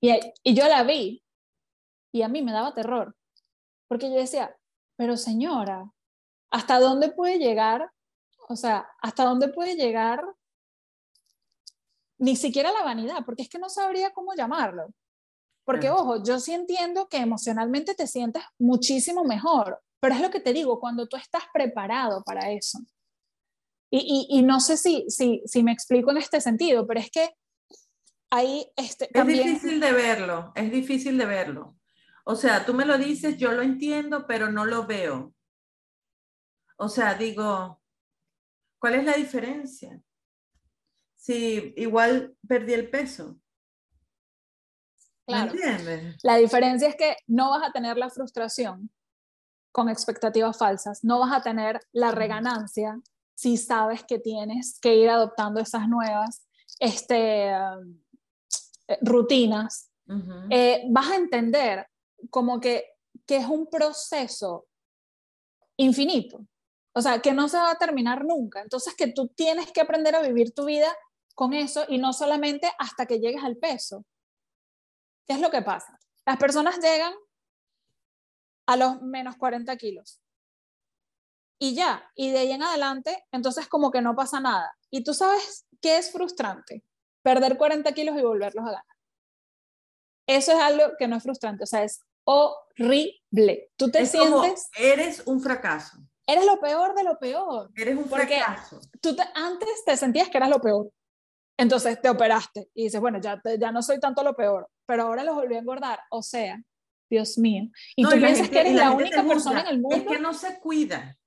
Y, 0.00 0.12
y 0.42 0.54
yo 0.54 0.68
la 0.68 0.82
vi 0.82 1.24
y 2.12 2.22
a 2.22 2.28
mí 2.28 2.42
me 2.42 2.52
daba 2.52 2.74
terror, 2.74 3.16
porque 3.88 4.08
yo 4.08 4.16
decía, 4.16 4.56
pero 4.96 5.16
señora, 5.16 5.90
¿hasta 6.50 6.78
dónde 6.78 7.10
puede 7.10 7.38
llegar? 7.38 7.90
O 8.48 8.56
sea, 8.56 8.88
¿hasta 9.00 9.24
dónde 9.24 9.48
puede 9.48 9.76
llegar 9.76 10.22
ni 12.20 12.36
siquiera 12.36 12.70
la 12.70 12.84
vanidad? 12.84 13.24
Porque 13.24 13.42
es 13.42 13.48
que 13.48 13.58
no 13.58 13.68
sabría 13.68 14.12
cómo 14.12 14.34
llamarlo. 14.34 14.94
Porque, 15.64 15.90
ojo, 15.90 16.22
yo 16.22 16.38
sí 16.40 16.52
entiendo 16.52 17.08
que 17.08 17.18
emocionalmente 17.18 17.94
te 17.94 18.06
sientes 18.06 18.42
muchísimo 18.58 19.24
mejor, 19.24 19.80
pero 20.00 20.14
es 20.14 20.20
lo 20.20 20.30
que 20.30 20.40
te 20.40 20.52
digo, 20.52 20.80
cuando 20.80 21.06
tú 21.06 21.16
estás 21.16 21.44
preparado 21.52 22.22
para 22.24 22.50
eso. 22.50 22.78
Y, 23.92 24.26
y, 24.30 24.42
no 24.42 24.60
sé 24.60 24.76
si, 24.76 25.04
si, 25.08 25.42
si, 25.46 25.62
me 25.62 25.72
explico 25.72 26.10
en 26.10 26.18
este 26.18 26.40
sentido, 26.40 26.86
pero 26.86 27.00
es 27.00 27.10
que 27.10 27.30
ahí... 28.30 28.70
Este, 28.76 29.10
es 29.12 29.26
difícil 29.26 29.80
de 29.80 29.92
verlo, 29.92 30.52
es 30.54 30.70
difícil 30.70 31.18
de 31.18 31.26
verlo. 31.26 31.76
O 32.24 32.36
sea, 32.36 32.64
tú 32.64 32.74
me 32.74 32.84
lo 32.84 32.98
dices, 32.98 33.36
yo 33.36 33.52
lo 33.52 33.62
entiendo, 33.62 34.26
pero 34.26 34.50
no 34.50 34.64
lo 34.64 34.86
veo. 34.86 35.34
O 36.76 36.88
sea, 36.88 37.14
digo, 37.14 37.80
¿cuál 38.78 38.94
es 38.94 39.04
la 39.04 39.14
diferencia? 39.14 40.00
Si 41.20 41.74
igual 41.76 42.34
perdí 42.48 42.72
el 42.72 42.88
peso. 42.88 43.38
Claro. 45.26 45.52
La 46.22 46.36
diferencia 46.36 46.88
es 46.88 46.96
que 46.96 47.14
no 47.26 47.50
vas 47.50 47.68
a 47.68 47.72
tener 47.72 47.98
la 47.98 48.08
frustración 48.08 48.90
con 49.70 49.90
expectativas 49.90 50.56
falsas, 50.56 51.04
no 51.04 51.20
vas 51.20 51.32
a 51.32 51.42
tener 51.42 51.78
la 51.92 52.10
reganancia 52.10 52.98
si 53.34 53.58
sabes 53.58 54.02
que 54.02 54.18
tienes 54.18 54.80
que 54.80 54.96
ir 54.96 55.10
adoptando 55.10 55.60
esas 55.60 55.88
nuevas 55.88 56.46
este, 56.78 57.50
eh, 57.50 58.98
rutinas. 59.02 59.90
Eh, 60.48 60.84
vas 60.88 61.10
a 61.10 61.16
entender 61.16 61.86
como 62.30 62.60
que, 62.60 62.86
que 63.26 63.36
es 63.36 63.46
un 63.46 63.68
proceso 63.68 64.66
infinito, 65.76 66.44
o 66.94 67.02
sea, 67.02 67.20
que 67.20 67.32
no 67.32 67.46
se 67.46 67.58
va 67.58 67.70
a 67.70 67.78
terminar 67.78 68.24
nunca. 68.24 68.62
Entonces, 68.62 68.94
que 68.96 69.12
tú 69.12 69.28
tienes 69.28 69.70
que 69.70 69.82
aprender 69.82 70.16
a 70.16 70.22
vivir 70.22 70.52
tu 70.52 70.64
vida 70.64 70.88
con 71.34 71.52
eso 71.52 71.84
y 71.88 71.98
no 71.98 72.12
solamente 72.12 72.70
hasta 72.78 73.06
que 73.06 73.18
llegues 73.18 73.42
al 73.42 73.56
peso. 73.56 74.04
¿Qué 75.26 75.34
es 75.34 75.40
lo 75.40 75.50
que 75.50 75.62
pasa? 75.62 75.98
Las 76.26 76.36
personas 76.36 76.78
llegan 76.78 77.12
a 78.66 78.76
los 78.76 79.02
menos 79.02 79.36
40 79.36 79.76
kilos 79.76 80.20
y 81.62 81.74
ya, 81.74 82.10
y 82.14 82.30
de 82.30 82.38
ahí 82.38 82.52
en 82.52 82.62
adelante, 82.62 83.22
entonces 83.30 83.68
como 83.68 83.90
que 83.90 84.00
no 84.00 84.16
pasa 84.16 84.40
nada. 84.40 84.74
Y 84.90 85.04
tú 85.04 85.12
sabes 85.12 85.66
qué 85.82 85.98
es 85.98 86.10
frustrante, 86.10 86.82
perder 87.22 87.58
40 87.58 87.92
kilos 87.92 88.18
y 88.18 88.22
volverlos 88.22 88.64
a 88.64 88.70
ganar. 88.70 88.84
Eso 90.26 90.52
es 90.52 90.58
algo 90.58 90.96
que 90.98 91.06
no 91.06 91.16
es 91.16 91.22
frustrante, 91.22 91.64
o 91.64 91.66
sea, 91.66 91.84
es 91.84 92.02
horrible. 92.24 93.70
Tú 93.76 93.90
te 93.90 94.06
sientes... 94.06 94.70
eres 94.74 95.22
un 95.26 95.40
fracaso. 95.40 95.98
Eres 96.26 96.46
lo 96.46 96.58
peor 96.60 96.94
de 96.94 97.04
lo 97.04 97.18
peor. 97.18 97.70
Eres 97.76 97.98
un 97.98 98.08
fracaso. 98.08 98.80
Tú 99.02 99.14
antes 99.34 99.84
te 99.84 99.96
sentías 99.98 100.30
que 100.30 100.38
eras 100.38 100.48
lo 100.48 100.62
peor. 100.62 100.90
Entonces 101.60 102.00
te 102.00 102.08
operaste 102.08 102.70
y 102.72 102.84
dices, 102.84 102.98
bueno, 103.02 103.20
ya, 103.20 103.38
ya 103.58 103.70
no 103.70 103.82
soy 103.82 104.00
tanto 104.00 104.22
lo 104.22 104.34
peor, 104.34 104.66
pero 104.86 105.02
ahora 105.02 105.24
los 105.24 105.34
volví 105.34 105.56
a 105.56 105.58
engordar. 105.58 106.00
O 106.10 106.22
sea, 106.22 106.58
Dios 107.10 107.36
mío. 107.36 107.64
Y 107.94 108.02
tú 108.02 108.16
piensas 108.16 108.48
que 108.48 108.60
eres 108.60 108.72
la, 108.72 108.92
única 108.92 109.22
persona 109.22 109.60
en 109.60 109.66
el 109.66 109.78
mundo. 109.78 109.94
Es 109.94 110.04
que 110.04 110.20
no 110.20 110.32
se 110.32 110.58
cuida. 110.58 111.18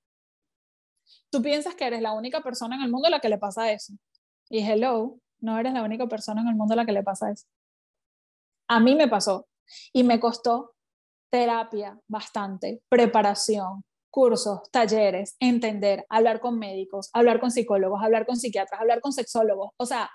Tú 1.29 1.39
piensas 1.43 1.75
que 1.75 1.85
eres 1.85 2.01
la 2.01 2.13
única 2.13 2.41
persona 2.41 2.75
en 2.75 2.81
el 2.81 2.89
mundo 2.89 3.09
a 3.09 3.11
la 3.11 3.19
que 3.19 3.29
le 3.29 3.37
pasa 3.37 3.71
eso. 3.71 3.93
Y 4.49 4.67
hello, 4.67 5.19
no 5.39 5.59
eres 5.59 5.71
la 5.71 5.83
única 5.83 6.07
persona 6.07 6.41
en 6.41 6.47
el 6.47 6.55
mundo 6.55 6.73
a 6.73 6.77
la 6.77 6.85
que 6.87 6.93
le 6.93 7.03
pasa 7.03 7.29
eso. 7.29 7.45
A 8.67 8.79
mí 8.79 8.95
me 8.95 9.07
pasó 9.07 9.45
y 9.91 10.03
me 10.03 10.19
costó 10.19 10.73
terapia 11.29 11.95
bastante, 12.07 12.81
preparación, 12.89 13.83
cursos, 14.09 14.61
talleres, 14.71 15.35
entender, 15.39 16.07
hablar 16.09 16.39
con 16.39 16.57
médicos, 16.57 17.11
hablar 17.13 17.39
con 17.39 17.51
psicólogos, 17.51 18.01
hablar 18.01 18.25
con 18.25 18.35
psiquiatras, 18.35 18.81
hablar 18.81 18.99
con 18.99 19.13
sexólogos. 19.13 19.69
O 19.77 19.85
sea, 19.85 20.09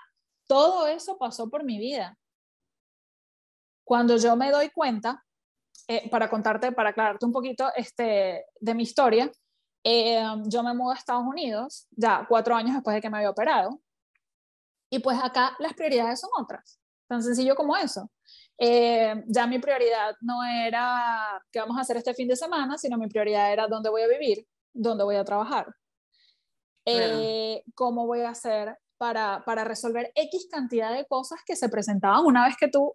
todo 0.49 0.87
eso 0.87 1.15
pasó 1.19 1.47
por 1.47 1.63
mi 1.63 1.77
vida. 1.77 2.17
Cuando 3.83 4.17
yo 4.17 4.35
me 4.35 4.49
doy 4.49 4.71
cuenta, 4.71 5.23
eh, 5.87 6.09
para 6.09 6.27
contarte, 6.27 6.71
para 6.71 6.89
aclararte 6.89 7.25
un 7.25 7.31
poquito 7.31 7.71
este, 7.75 8.45
de 8.59 8.73
mi 8.73 8.81
historia, 8.83 9.31
eh, 9.83 10.23
yo 10.45 10.63
me 10.63 10.73
mudo 10.73 10.91
a 10.91 10.95
Estados 10.95 11.25
Unidos, 11.25 11.87
ya 11.91 12.25
cuatro 12.27 12.55
años 12.55 12.73
después 12.73 12.95
de 12.95 13.01
que 13.01 13.09
me 13.11 13.17
había 13.17 13.29
operado, 13.29 13.79
y 14.91 14.97
pues 14.99 15.19
acá 15.23 15.55
las 15.59 15.73
prioridades 15.73 16.19
son 16.19 16.31
otras, 16.35 16.79
tan 17.07 17.21
sencillo 17.21 17.55
como 17.55 17.77
eso. 17.77 18.09
Eh, 18.57 19.23
ya 19.27 19.45
mi 19.45 19.59
prioridad 19.59 20.15
no 20.21 20.43
era 20.43 21.41
qué 21.51 21.59
vamos 21.59 21.77
a 21.77 21.81
hacer 21.81 21.97
este 21.97 22.15
fin 22.15 22.27
de 22.27 22.35
semana, 22.35 22.75
sino 22.77 22.97
mi 22.97 23.07
prioridad 23.07 23.53
era 23.53 23.67
dónde 23.67 23.89
voy 23.89 24.01
a 24.01 24.07
vivir, 24.07 24.47
dónde 24.73 25.03
voy 25.03 25.15
a 25.15 25.23
trabajar, 25.23 25.67
eh, 26.85 27.63
cómo 27.75 28.07
voy 28.07 28.21
a 28.21 28.29
hacer 28.29 28.75
para, 28.99 29.43
para 29.45 29.63
resolver 29.63 30.11
X 30.13 30.47
cantidad 30.51 30.93
de 30.93 31.07
cosas 31.07 31.39
que 31.43 31.55
se 31.55 31.69
presentaban 31.69 32.23
una 32.25 32.45
vez 32.45 32.55
que 32.55 32.67
tú 32.67 32.93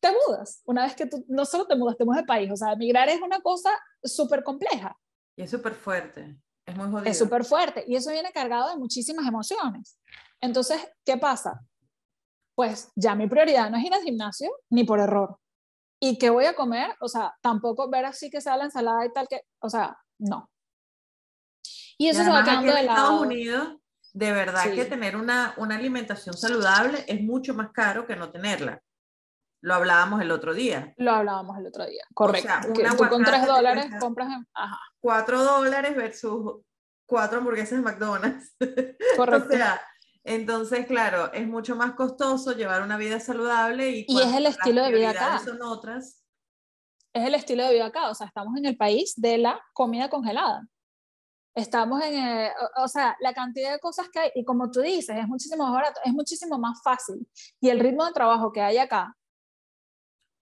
te 0.00 0.12
mudas, 0.12 0.62
una 0.64 0.84
vez 0.84 0.94
que 0.94 1.06
tú 1.06 1.24
no 1.26 1.44
solo 1.44 1.66
te 1.66 1.74
mudas, 1.74 1.96
te 1.96 2.04
mudas 2.04 2.20
de 2.20 2.26
país, 2.26 2.48
o 2.52 2.56
sea, 2.56 2.74
emigrar 2.74 3.08
es 3.08 3.20
una 3.20 3.40
cosa 3.40 3.70
súper 4.04 4.44
compleja. 4.44 4.96
Y 5.36 5.42
es 5.42 5.50
súper 5.50 5.74
fuerte, 5.74 6.38
es 6.64 6.76
muy 6.76 6.88
jodido. 6.88 7.10
Es 7.10 7.18
súper 7.18 7.44
fuerte 7.44 7.82
y 7.88 7.96
eso 7.96 8.12
viene 8.12 8.30
cargado 8.30 8.68
de 8.68 8.76
muchísimas 8.76 9.26
emociones. 9.26 9.98
Entonces, 10.40 10.80
¿qué 11.04 11.16
pasa? 11.16 11.60
pues 12.58 12.90
ya 12.96 13.14
mi 13.14 13.28
prioridad 13.28 13.70
no 13.70 13.76
es 13.76 13.84
ir 13.84 13.94
al 13.94 14.02
gimnasio 14.02 14.50
ni 14.68 14.82
por 14.82 14.98
error. 14.98 15.38
¿Y 16.00 16.18
qué 16.18 16.28
voy 16.28 16.44
a 16.46 16.56
comer? 16.56 16.90
O 17.00 17.06
sea, 17.06 17.32
tampoco 17.40 17.88
ver 17.88 18.04
así 18.04 18.30
que 18.30 18.40
sea 18.40 18.56
la 18.56 18.64
ensalada 18.64 19.06
y 19.06 19.12
tal 19.12 19.28
que, 19.28 19.42
o 19.62 19.70
sea, 19.70 19.96
no. 20.18 20.50
Y 21.96 22.08
eso 22.08 22.24
se 22.24 22.30
va 22.30 22.42
quedando 22.42 22.74
de 22.74 22.82
lado. 22.82 22.98
Estados 22.98 23.20
Unidos, 23.20 23.76
de 24.12 24.32
verdad 24.32 24.72
que 24.72 24.84
tener 24.84 25.16
una, 25.16 25.54
una 25.56 25.76
alimentación 25.76 26.36
saludable 26.36 27.04
es 27.06 27.22
mucho 27.22 27.54
más 27.54 27.70
caro 27.72 28.06
que 28.06 28.16
no 28.16 28.30
tenerla. 28.30 28.80
Lo 29.60 29.74
hablábamos 29.74 30.22
el 30.22 30.30
otro 30.30 30.54
día. 30.54 30.94
Lo 30.96 31.12
hablábamos 31.12 31.58
el 31.58 31.66
otro 31.66 31.84
día, 31.86 32.04
correcto. 32.14 32.48
O 32.72 32.74
sea, 32.76 32.96
tú 32.96 33.08
con 33.08 33.24
3 33.24 33.46
dólares 33.46 33.86
compras... 34.00 34.28
En... 34.28 34.46
Ajá. 34.54 34.78
4 35.00 35.42
dólares 35.42 35.96
versus 35.96 36.62
4 37.06 37.38
hamburguesas 37.38 37.78
de 37.78 37.84
McDonald's. 37.84 38.54
Correcto. 39.16 39.48
o 39.48 39.56
sea, 39.56 39.80
entonces, 40.24 40.86
claro, 40.86 41.32
es 41.32 41.46
mucho 41.48 41.74
más 41.74 41.92
costoso 41.92 42.52
llevar 42.52 42.82
una 42.82 42.98
vida 42.98 43.18
saludable 43.18 43.90
y, 43.90 44.04
y 44.06 44.20
es 44.20 44.34
el 44.34 44.46
estilo 44.46 44.82
de 44.84 44.92
vida 44.92 45.10
acá. 45.10 45.38
Son 45.38 45.60
otras. 45.62 46.22
Es 47.14 47.26
el 47.26 47.34
estilo 47.34 47.64
de 47.64 47.72
vida 47.72 47.86
acá, 47.86 48.10
o 48.10 48.14
sea, 48.14 48.26
estamos 48.26 48.56
en 48.58 48.66
el 48.66 48.76
país 48.76 49.14
de 49.16 49.38
la 49.38 49.60
comida 49.72 50.10
congelada. 50.10 50.68
Estamos 51.58 52.00
en, 52.04 52.14
eh, 52.14 52.52
o, 52.76 52.86
sea, 52.86 53.16
la 53.18 53.34
cantidad 53.34 53.72
de 53.72 53.80
cosas 53.80 54.08
que 54.10 54.20
hay, 54.20 54.30
y 54.36 54.44
como 54.44 54.70
tú 54.70 54.80
dices, 54.80 55.16
es 55.16 55.26
muchísimo 55.26 55.64
más 55.64 55.72
barato, 55.72 56.00
es 56.04 56.12
muchísimo 56.12 56.56
más 56.56 56.80
fácil. 56.84 57.26
Y 57.60 57.68
el 57.68 57.80
ritmo 57.80 58.04
de 58.06 58.12
trabajo 58.12 58.52
que 58.52 58.60
hay 58.60 58.78
acá 58.78 59.16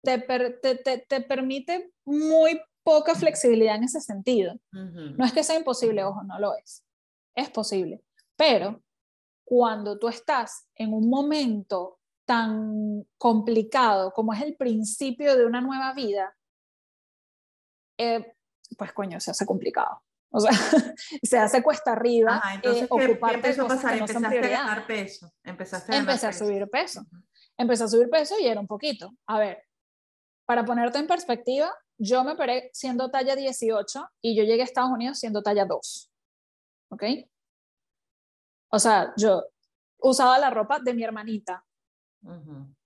te, 0.03 0.19
te, 0.19 1.07
te, 1.09 1.21
permite 1.23 1.91
muy 2.05 2.61
poca 2.83 3.15
flexibilidad 3.15 3.77
en 3.77 3.85
ese 3.85 4.03
sentido. 4.03 4.55
No 4.71 5.25
es 5.25 5.33
que 5.33 5.43
sea 5.43 5.57
imposible, 5.57 6.05
ojo, 6.05 6.23
no 6.23 6.39
lo 6.39 6.55
es. 6.55 6.85
Es 7.35 7.49
posible. 7.49 8.03
Pero 8.37 8.83
cuando 9.45 9.99
tú 9.99 10.09
estás 10.09 10.69
en 10.75 10.93
un 10.93 11.09
momento 11.09 11.99
tan 12.27 13.07
complicado 13.17 14.13
como 14.13 14.35
es 14.35 14.43
el 14.43 14.55
principio 14.55 15.35
de 15.35 15.47
una 15.47 15.63
nueva 15.63 15.95
vida, 15.95 16.37
eh, 17.97 18.35
pues 18.77 18.93
coño, 18.93 19.19
se 19.19 19.31
hace 19.31 19.47
complicado. 19.47 20.03
O 20.37 20.41
sea, 20.41 20.51
se 21.23 21.39
hace 21.39 21.63
cuesta 21.63 21.93
arriba. 21.93 22.37
Ajá, 22.37 22.55
entonces, 22.57 22.83
eh, 22.83 22.89
¿qué, 22.93 22.97
qué 22.99 23.13
ocuparte 23.13 23.37
de 23.41 23.49
empezó 23.49 23.63
a 23.63 23.65
cosas 23.69 23.83
pasar? 23.83 23.95
que 23.95 24.01
no 24.01 24.07
son 24.09 24.17
Empezaste 24.17 24.27
a 24.27 24.41
prioridad. 24.41 24.59
ganar 24.67 24.87
peso. 24.87 25.33
Empezaste 25.45 25.93
a 25.93 25.95
ganar 25.95 26.01
Empecé 26.11 26.27
a 26.27 26.31
peso. 26.31 26.45
subir 26.45 26.69
peso. 26.71 27.07
Empecé 27.57 27.85
a 27.85 27.89
subir 27.89 28.11
peso 28.11 28.35
y 28.39 28.47
era 28.47 28.61
un 28.61 28.67
poquito. 28.67 29.13
A 29.27 29.39
ver, 29.39 29.63
para 30.47 30.65
ponerte 30.65 30.99
en 30.99 31.07
perspectiva, 31.07 31.73
yo 31.99 32.23
me 32.23 32.33
operé 32.33 32.69
siendo 32.75 33.11
talla 33.11 33.35
18 33.35 34.07
y 34.21 34.37
yo 34.37 34.45
llegué 34.45 34.61
a 34.61 34.65
Estados 34.65 34.91
Unidos 34.91 35.19
siendo 35.19 35.43
talla 35.43 35.65
2. 35.65 36.11
¿Ok? 36.91 37.03
O 38.71 38.79
sea, 38.79 39.15
yo 39.17 39.43
usaba 39.99 40.39
la 40.39 40.51
ropa 40.51 40.81
de 40.81 40.93
mi 40.93 41.03
hermanita 41.03 41.65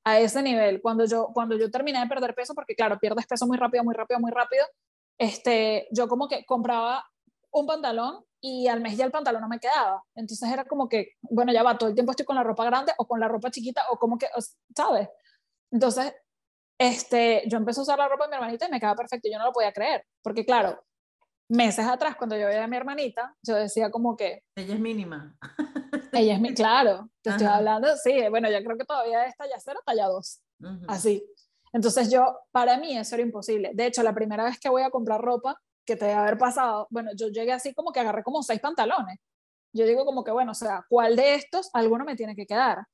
a 0.04 0.20
ese 0.20 0.40
nivel. 0.42 0.80
Cuando 0.80 1.04
yo, 1.04 1.30
cuando 1.34 1.56
yo 1.58 1.68
terminé 1.70 1.98
de 1.98 2.06
perder 2.06 2.34
peso, 2.34 2.54
porque 2.54 2.76
claro, 2.76 2.98
pierdes 3.00 3.26
peso 3.26 3.46
muy 3.46 3.56
rápido, 3.58 3.82
muy 3.82 3.94
rápido, 3.94 4.20
muy 4.20 4.30
rápido, 4.30 4.64
este, 5.18 5.88
yo 5.90 6.06
como 6.08 6.28
que 6.28 6.44
compraba 6.44 7.04
un 7.52 7.66
pantalón 7.66 8.24
y 8.40 8.68
al 8.68 8.80
mes 8.80 8.96
ya 8.96 9.04
el 9.04 9.10
pantalón 9.10 9.42
no 9.42 9.48
me 9.48 9.58
quedaba. 9.58 10.02
Entonces 10.14 10.50
era 10.50 10.64
como 10.64 10.88
que, 10.88 11.14
bueno, 11.22 11.52
ya 11.52 11.62
va, 11.62 11.76
todo 11.76 11.88
el 11.88 11.94
tiempo 11.94 12.12
estoy 12.12 12.26
con 12.26 12.36
la 12.36 12.42
ropa 12.42 12.64
grande 12.64 12.92
o 12.98 13.06
con 13.06 13.20
la 13.20 13.28
ropa 13.28 13.50
chiquita 13.50 13.82
o 13.90 13.98
como 13.98 14.16
que, 14.18 14.26
¿sabes? 14.74 15.08
Entonces, 15.70 16.14
este, 16.78 17.42
yo 17.46 17.58
empecé 17.58 17.80
a 17.80 17.82
usar 17.82 17.98
la 17.98 18.08
ropa 18.08 18.24
de 18.24 18.30
mi 18.30 18.34
hermanita 18.36 18.66
y 18.66 18.70
me 18.70 18.80
quedaba 18.80 18.96
perfecto. 18.96 19.28
Yo 19.30 19.38
no 19.38 19.44
lo 19.44 19.52
podía 19.52 19.72
creer, 19.72 20.04
porque 20.22 20.46
claro, 20.46 20.82
meses 21.48 21.86
atrás, 21.86 22.16
cuando 22.16 22.36
yo 22.36 22.46
veía 22.46 22.64
a 22.64 22.68
mi 22.68 22.76
hermanita, 22.76 23.34
yo 23.42 23.56
decía 23.56 23.90
como 23.90 24.16
que, 24.16 24.44
Ella 24.54 24.74
es 24.74 24.80
mínima. 24.80 25.36
ella 26.12 26.34
es 26.34 26.40
mi, 26.40 26.54
claro, 26.54 27.10
te 27.22 27.30
estoy 27.30 27.46
Ajá. 27.46 27.56
hablando, 27.56 27.96
sí, 27.96 28.28
bueno, 28.30 28.48
yo 28.50 28.62
creo 28.64 28.78
que 28.78 28.84
todavía 28.84 29.26
es 29.26 29.36
talla 29.36 29.56
cero, 29.58 29.80
talla 29.84 30.06
2 30.06 30.40
Ujú. 30.60 30.84
así. 30.88 31.24
Entonces 31.72 32.10
yo, 32.10 32.38
para 32.50 32.78
mí 32.78 32.96
eso 32.96 33.14
era 33.14 33.22
imposible. 33.22 33.72
De 33.74 33.86
hecho, 33.86 34.02
la 34.02 34.14
primera 34.14 34.44
vez 34.44 34.58
que 34.58 34.68
voy 34.68 34.82
a 34.82 34.90
comprar 34.90 35.20
ropa, 35.20 35.60
que 35.90 35.96
te 35.96 36.04
debe 36.04 36.18
haber 36.18 36.38
pasado, 36.38 36.86
bueno, 36.90 37.10
yo 37.16 37.28
llegué 37.28 37.52
así 37.52 37.74
como 37.74 37.90
que 37.90 37.98
agarré 37.98 38.22
como 38.22 38.44
seis 38.44 38.60
pantalones. 38.60 39.18
Yo 39.72 39.84
digo 39.86 40.04
como 40.04 40.22
que, 40.22 40.30
bueno, 40.30 40.52
o 40.52 40.54
sea, 40.54 40.84
¿cuál 40.88 41.16
de 41.16 41.34
estos? 41.34 41.68
Alguno 41.72 42.04
me 42.04 42.14
tiene 42.14 42.36
que 42.36 42.46
quedar. 42.46 42.86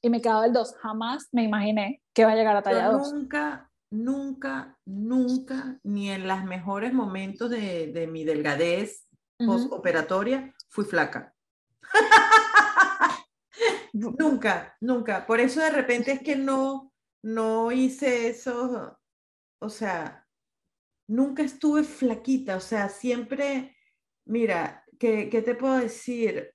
Y 0.00 0.10
me 0.10 0.20
quedaba 0.20 0.46
el 0.46 0.52
2. 0.52 0.76
Jamás 0.76 1.28
me 1.32 1.42
imaginé 1.42 2.02
que 2.14 2.24
va 2.24 2.32
a 2.32 2.36
llegar 2.36 2.56
a 2.56 2.62
talla 2.62 2.92
Yo 2.92 2.98
2. 2.98 3.12
nunca, 3.14 3.70
nunca, 3.90 4.78
nunca, 4.84 5.80
ni 5.82 6.10
en 6.10 6.28
los 6.28 6.44
mejores 6.44 6.92
momentos 6.92 7.50
de, 7.50 7.90
de 7.92 8.06
mi 8.06 8.24
delgadez 8.24 9.06
postoperatoria, 9.38 10.54
fui 10.68 10.84
flaca. 10.84 11.34
Nunca, 13.92 14.76
nunca. 14.80 15.26
Por 15.26 15.40
eso 15.40 15.60
de 15.60 15.70
repente 15.70 16.12
es 16.12 16.20
que 16.22 16.36
no, 16.36 16.92
no 17.22 17.72
hice 17.72 18.28
eso. 18.28 18.98
O 19.58 19.68
sea, 19.70 20.25
nunca 21.06 21.42
estuve 21.42 21.84
flaquita. 21.84 22.56
O 22.56 22.60
sea, 22.60 22.88
siempre, 22.88 23.76
mira, 24.24 24.84
¿qué, 24.98 25.28
qué 25.30 25.42
te 25.42 25.54
puedo 25.54 25.76
decir? 25.78 26.52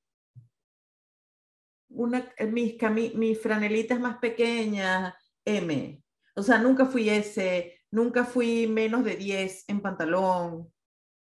Una, 1.90 2.32
eh, 2.38 2.46
mis, 2.48 2.78
cami- 2.78 3.14
mis 3.16 3.40
franelitas 3.42 4.00
más 4.00 4.18
pequeñas, 4.18 5.14
M. 5.46 6.02
O 6.36 6.44
sea, 6.44 6.58
nunca 6.58 6.86
fui 6.86 7.10
S, 7.10 7.78
nunca 7.92 8.24
fui 8.24 8.68
menos 8.68 9.04
de 9.04 9.16
10 9.18 9.66
en 9.68 9.82
pantalón. 9.82 10.74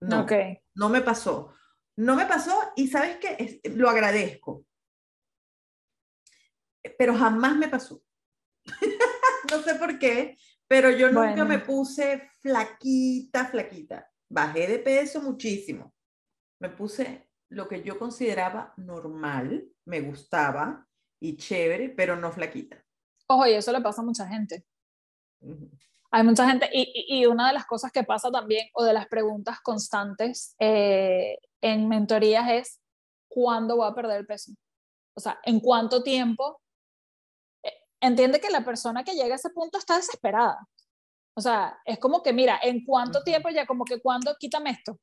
No, 0.02 0.22
no 0.76 0.90
me 0.90 1.02
pasó. 1.02 1.54
No 1.96 2.16
me 2.16 2.26
pasó 2.26 2.60
y 2.76 2.88
sabes 2.88 3.18
que 3.18 3.62
lo 3.76 3.90
agradezco. 3.90 4.66
Pero 6.98 7.16
jamás 7.16 7.56
me 7.56 7.68
pasó. 7.68 8.04
no 9.52 9.62
sé 9.62 9.76
por 9.76 10.00
qué, 10.00 10.38
pero 10.68 10.90
yo 10.90 11.08
nunca 11.08 11.28
Bueno. 11.28 11.46
me 11.46 11.60
puse 11.60 12.30
flaquita, 12.42 13.46
flaquita. 13.46 14.10
Bajé 14.30 14.68
de 14.68 14.80
peso 14.80 15.22
muchísimo. 15.22 15.94
Me 16.60 16.70
puse 16.70 17.30
lo 17.50 17.68
que 17.68 17.84
yo 17.84 18.00
consideraba 18.00 18.74
normal, 18.78 19.66
me 19.86 20.02
gustaba 20.02 20.88
y 21.20 21.38
chévere, 21.38 21.90
pero 21.90 22.16
no 22.16 22.32
flaquita. 22.32 22.84
Ojo, 23.28 23.46
y 23.48 23.54
eso 23.54 23.72
le 23.72 23.82
pasa 23.82 24.02
a 24.02 24.06
mucha 24.06 24.28
gente. 24.28 24.66
Hay 26.12 26.24
mucha 26.24 26.48
gente, 26.50 26.70
y, 26.72 26.82
y- 27.08 27.22
y 27.22 27.26
una 27.26 27.48
de 27.48 27.54
las 27.54 27.66
cosas 27.66 27.92
que 27.92 28.04
pasa 28.04 28.32
también, 28.32 28.68
o 28.74 28.84
de 28.84 28.94
las 28.94 29.08
preguntas 29.08 29.60
constantes 29.62 30.56
eh, 30.60 31.38
en 31.62 31.88
mentorías 31.88 32.50
es, 32.52 32.82
¿cuándo 33.28 33.76
voy 33.78 33.90
a 33.90 33.96
perder 33.96 34.20
el 34.20 34.26
peso? 34.28 34.52
O 35.16 35.20
sea, 35.20 35.40
¿en 35.44 35.60
cuánto 35.60 36.02
tiempo? 36.04 36.62
Entiende 38.04 38.42
que 38.42 38.50
la 38.50 38.66
persona 38.66 39.02
que 39.04 39.14
llega 39.14 39.34
a 39.34 39.38
ese 39.38 39.50
punto 39.50 39.78
está 39.78 39.96
desesperada. 39.96 40.68
O 41.36 41.42
sea, 41.42 41.80
es 41.86 41.98
como 42.00 42.22
que, 42.22 42.34
mira, 42.34 42.60
¿en 42.62 42.84
cuánto 42.84 43.24
tiempo 43.24 43.50
ya? 43.50 43.66
Como 43.66 43.86
que, 43.86 44.02
¿cuándo? 44.02 44.36
Quítame 44.38 44.72
esto. 44.72 45.00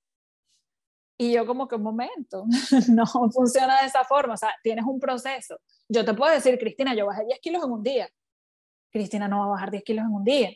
Y 1.19 1.33
yo 1.33 1.47
como 1.47 1.67
que 1.67 1.77
un 1.77 1.83
momento, 1.83 2.45
no 2.91 3.07
funciona 3.07 3.81
de 3.81 3.87
esa 3.87 4.05
forma, 4.05 4.35
o 4.35 4.37
sea, 4.37 4.55
tienes 4.63 4.85
un 4.85 5.01
proceso. 5.01 5.59
Yo 5.89 6.05
te 6.05 6.13
puedo 6.13 6.31
decir, 6.33 6.59
Cristina, 6.59 6.95
yo 6.95 7.07
bajé 7.07 7.25
10 7.25 7.41
kilos 7.41 7.65
en 7.65 7.71
un 7.73 7.83
día. 7.83 8.07
Cristina 8.93 9.29
no 9.29 9.39
va 9.41 9.45
a 9.47 9.49
bajar 9.49 9.71
10 9.71 9.83
kilos 9.83 10.05
en 10.05 10.13
un 10.13 10.25
día. 10.25 10.51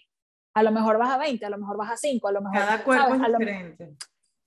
A 0.54 0.62
lo 0.62 0.70
mejor 0.70 0.98
baja 0.98 1.16
20, 1.16 1.44
a 1.46 1.50
lo 1.50 1.58
mejor 1.58 1.78
baja 1.78 1.96
5, 1.96 2.28
a 2.28 2.32
lo 2.32 2.42
mejor... 2.42 2.58
Cada 2.58 2.84
cuerpo 2.84 3.04
¿sabes? 3.08 3.22
es 3.22 3.28
lo- 3.32 3.38
diferente. 3.38 3.96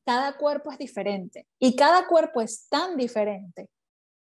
cada 0.05 0.37
cuerpo 0.37 0.71
es 0.71 0.77
diferente 0.77 1.47
y 1.59 1.75
cada 1.75 2.05
cuerpo 2.07 2.41
es 2.41 2.69
tan 2.69 2.95
diferente 2.95 3.69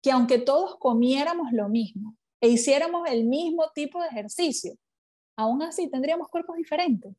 que 0.02 0.10
aunque 0.12 0.38
todos 0.38 0.76
comiéramos 0.78 1.52
lo 1.52 1.68
mismo 1.68 2.16
e 2.44 2.48
hiciéramos 2.48 3.08
el 3.08 3.24
mismo 3.24 3.70
tipo 3.74 4.02
de 4.02 4.08
ejercicio, 4.08 4.76
aún 5.34 5.62
así 5.62 5.88
tendríamos 5.88 6.28
cuerpos 6.28 6.56
diferentes. 6.56 7.16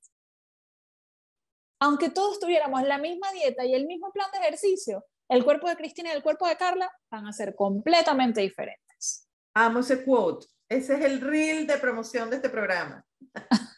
Aunque 1.81 2.11
todos 2.11 2.39
tuviéramos 2.39 2.83
la 2.83 2.99
misma 2.99 3.31
dieta 3.31 3.65
y 3.65 3.73
el 3.73 3.87
mismo 3.87 4.11
plan 4.11 4.29
de 4.31 4.37
ejercicio, 4.37 5.03
el 5.27 5.43
cuerpo 5.43 5.67
de 5.67 5.77
Cristina 5.77 6.11
y 6.11 6.15
el 6.15 6.21
cuerpo 6.21 6.47
de 6.47 6.55
Carla 6.57 6.91
van 7.09 7.25
a 7.25 7.33
ser 7.33 7.55
completamente 7.55 8.41
diferentes. 8.41 9.27
Amo 9.55 9.79
ese 9.79 10.05
quote. 10.05 10.45
Ese 10.69 10.93
es 10.93 11.01
el 11.01 11.19
reel 11.19 11.65
de 11.65 11.77
promoción 11.79 12.29
de 12.29 12.35
este 12.35 12.49
programa. 12.49 13.03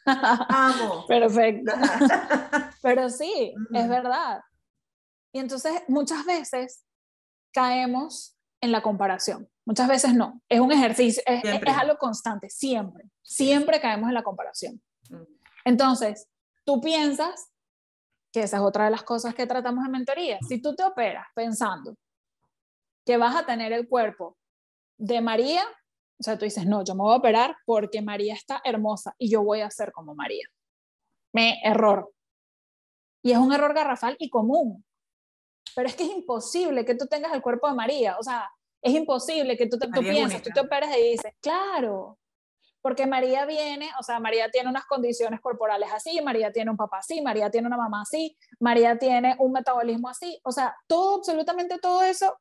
Amo. 0.05 1.05
Perfecto. 1.07 1.71
Pero 2.81 3.09
sí, 3.09 3.55
es 3.73 3.87
verdad. 3.87 4.41
Y 5.31 5.39
entonces 5.39 5.81
muchas 5.87 6.25
veces 6.25 6.83
caemos 7.53 8.36
en 8.61 8.71
la 8.71 8.81
comparación. 8.81 9.49
Muchas 9.65 9.87
veces 9.87 10.13
no. 10.13 10.41
Es 10.49 10.59
un 10.59 10.71
ejercicio, 10.71 11.21
es, 11.25 11.43
es- 11.43 11.61
algo 11.67 11.97
constante, 11.97 12.49
siempre. 12.49 13.05
Siempre 13.21 13.79
caemos 13.79 14.07
en 14.07 14.13
la 14.13 14.23
comparación. 14.23 14.81
Mm. 15.09 15.23
Entonces, 15.65 16.27
tú 16.65 16.79
piensas 16.81 17.51
que 18.31 18.41
esa 18.43 18.57
es 18.57 18.63
otra 18.63 18.85
de 18.85 18.91
las 18.91 19.03
cosas 19.03 19.35
que 19.35 19.45
tratamos 19.47 19.85
en 19.85 19.91
mentoría. 19.91 20.39
Si 20.47 20.61
tú 20.61 20.75
te 20.75 20.83
operas 20.83 21.25
pensando 21.35 21.95
que 23.05 23.17
vas 23.17 23.35
a 23.35 23.45
tener 23.45 23.71
el 23.73 23.87
cuerpo 23.87 24.37
de 24.97 25.21
María, 25.21 25.63
o 26.19 26.23
sea, 26.23 26.37
tú 26.37 26.45
dices, 26.45 26.65
no, 26.65 26.83
yo 26.83 26.95
me 26.95 27.03
voy 27.03 27.13
a 27.13 27.17
operar 27.17 27.55
porque 27.65 28.01
María 28.01 28.33
está 28.33 28.61
hermosa 28.63 29.15
y 29.17 29.29
yo 29.29 29.43
voy 29.43 29.61
a 29.61 29.69
ser 29.69 29.91
como 29.91 30.15
María. 30.15 30.47
Me 31.33 31.59
error. 31.63 32.11
Y 33.23 33.31
es 33.31 33.37
un 33.37 33.53
error 33.53 33.73
garrafal 33.73 34.15
y 34.19 34.29
común. 34.29 34.83
Pero 35.75 35.89
es 35.89 35.95
que 35.95 36.03
es 36.03 36.09
imposible 36.09 36.85
que 36.85 36.95
tú 36.95 37.07
tengas 37.07 37.33
el 37.33 37.41
cuerpo 37.41 37.67
de 37.67 37.75
María. 37.75 38.17
O 38.19 38.23
sea, 38.23 38.49
es 38.81 38.93
imposible 38.93 39.57
que 39.57 39.67
tú, 39.67 39.77
te, 39.77 39.87
tú 39.87 40.01
María 40.01 40.11
es 40.11 40.17
piensas, 40.17 40.41
tú 40.41 40.49
te 40.53 40.59
operes 40.59 40.89
y 40.97 41.11
dices, 41.11 41.33
claro, 41.41 42.17
porque 42.81 43.05
María 43.05 43.45
viene, 43.45 43.89
o 43.99 44.03
sea, 44.03 44.19
María 44.19 44.49
tiene 44.49 44.69
unas 44.69 44.85
condiciones 44.85 45.41
corporales 45.41 45.89
así, 45.93 46.21
María 46.21 46.51
tiene 46.51 46.71
un 46.71 46.77
papá 46.77 46.99
así, 46.99 47.21
María 47.21 47.49
tiene 47.49 47.67
una 47.67 47.77
mamá 47.77 48.03
así, 48.03 48.37
María 48.59 48.97
tiene 48.97 49.35
un 49.39 49.51
metabolismo 49.51 50.07
así. 50.09 50.39
O 50.43 50.51
sea, 50.51 50.75
todo, 50.87 51.17
absolutamente 51.17 51.79
todo 51.79 52.03
eso 52.03 52.37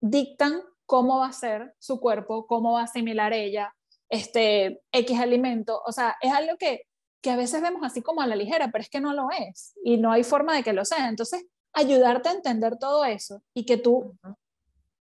dictan 0.00 0.62
cómo 0.86 1.18
va 1.18 1.26
a 1.26 1.32
ser 1.32 1.74
su 1.78 1.98
cuerpo, 1.98 2.46
cómo 2.46 2.74
va 2.74 2.82
a 2.82 2.84
asimilar 2.84 3.32
ella, 3.32 3.74
este 4.08 4.80
X 4.92 5.18
alimento. 5.18 5.82
O 5.84 5.92
sea, 5.92 6.16
es 6.20 6.32
algo 6.32 6.56
que, 6.56 6.82
que 7.20 7.30
a 7.30 7.36
veces 7.36 7.62
vemos 7.62 7.82
así 7.82 8.02
como 8.02 8.20
a 8.20 8.26
la 8.26 8.36
ligera, 8.36 8.70
pero 8.70 8.82
es 8.82 8.90
que 8.90 9.00
no 9.00 9.12
lo 9.12 9.28
es 9.30 9.72
y 9.82 9.96
no 9.96 10.12
hay 10.12 10.24
forma 10.24 10.54
de 10.54 10.62
que 10.62 10.72
lo 10.72 10.84
sea. 10.84 11.08
Entonces, 11.08 11.44
ayudarte 11.72 12.28
a 12.28 12.32
entender 12.32 12.78
todo 12.78 13.04
eso 13.04 13.42
y 13.54 13.64
que 13.64 13.76
tú 13.76 14.16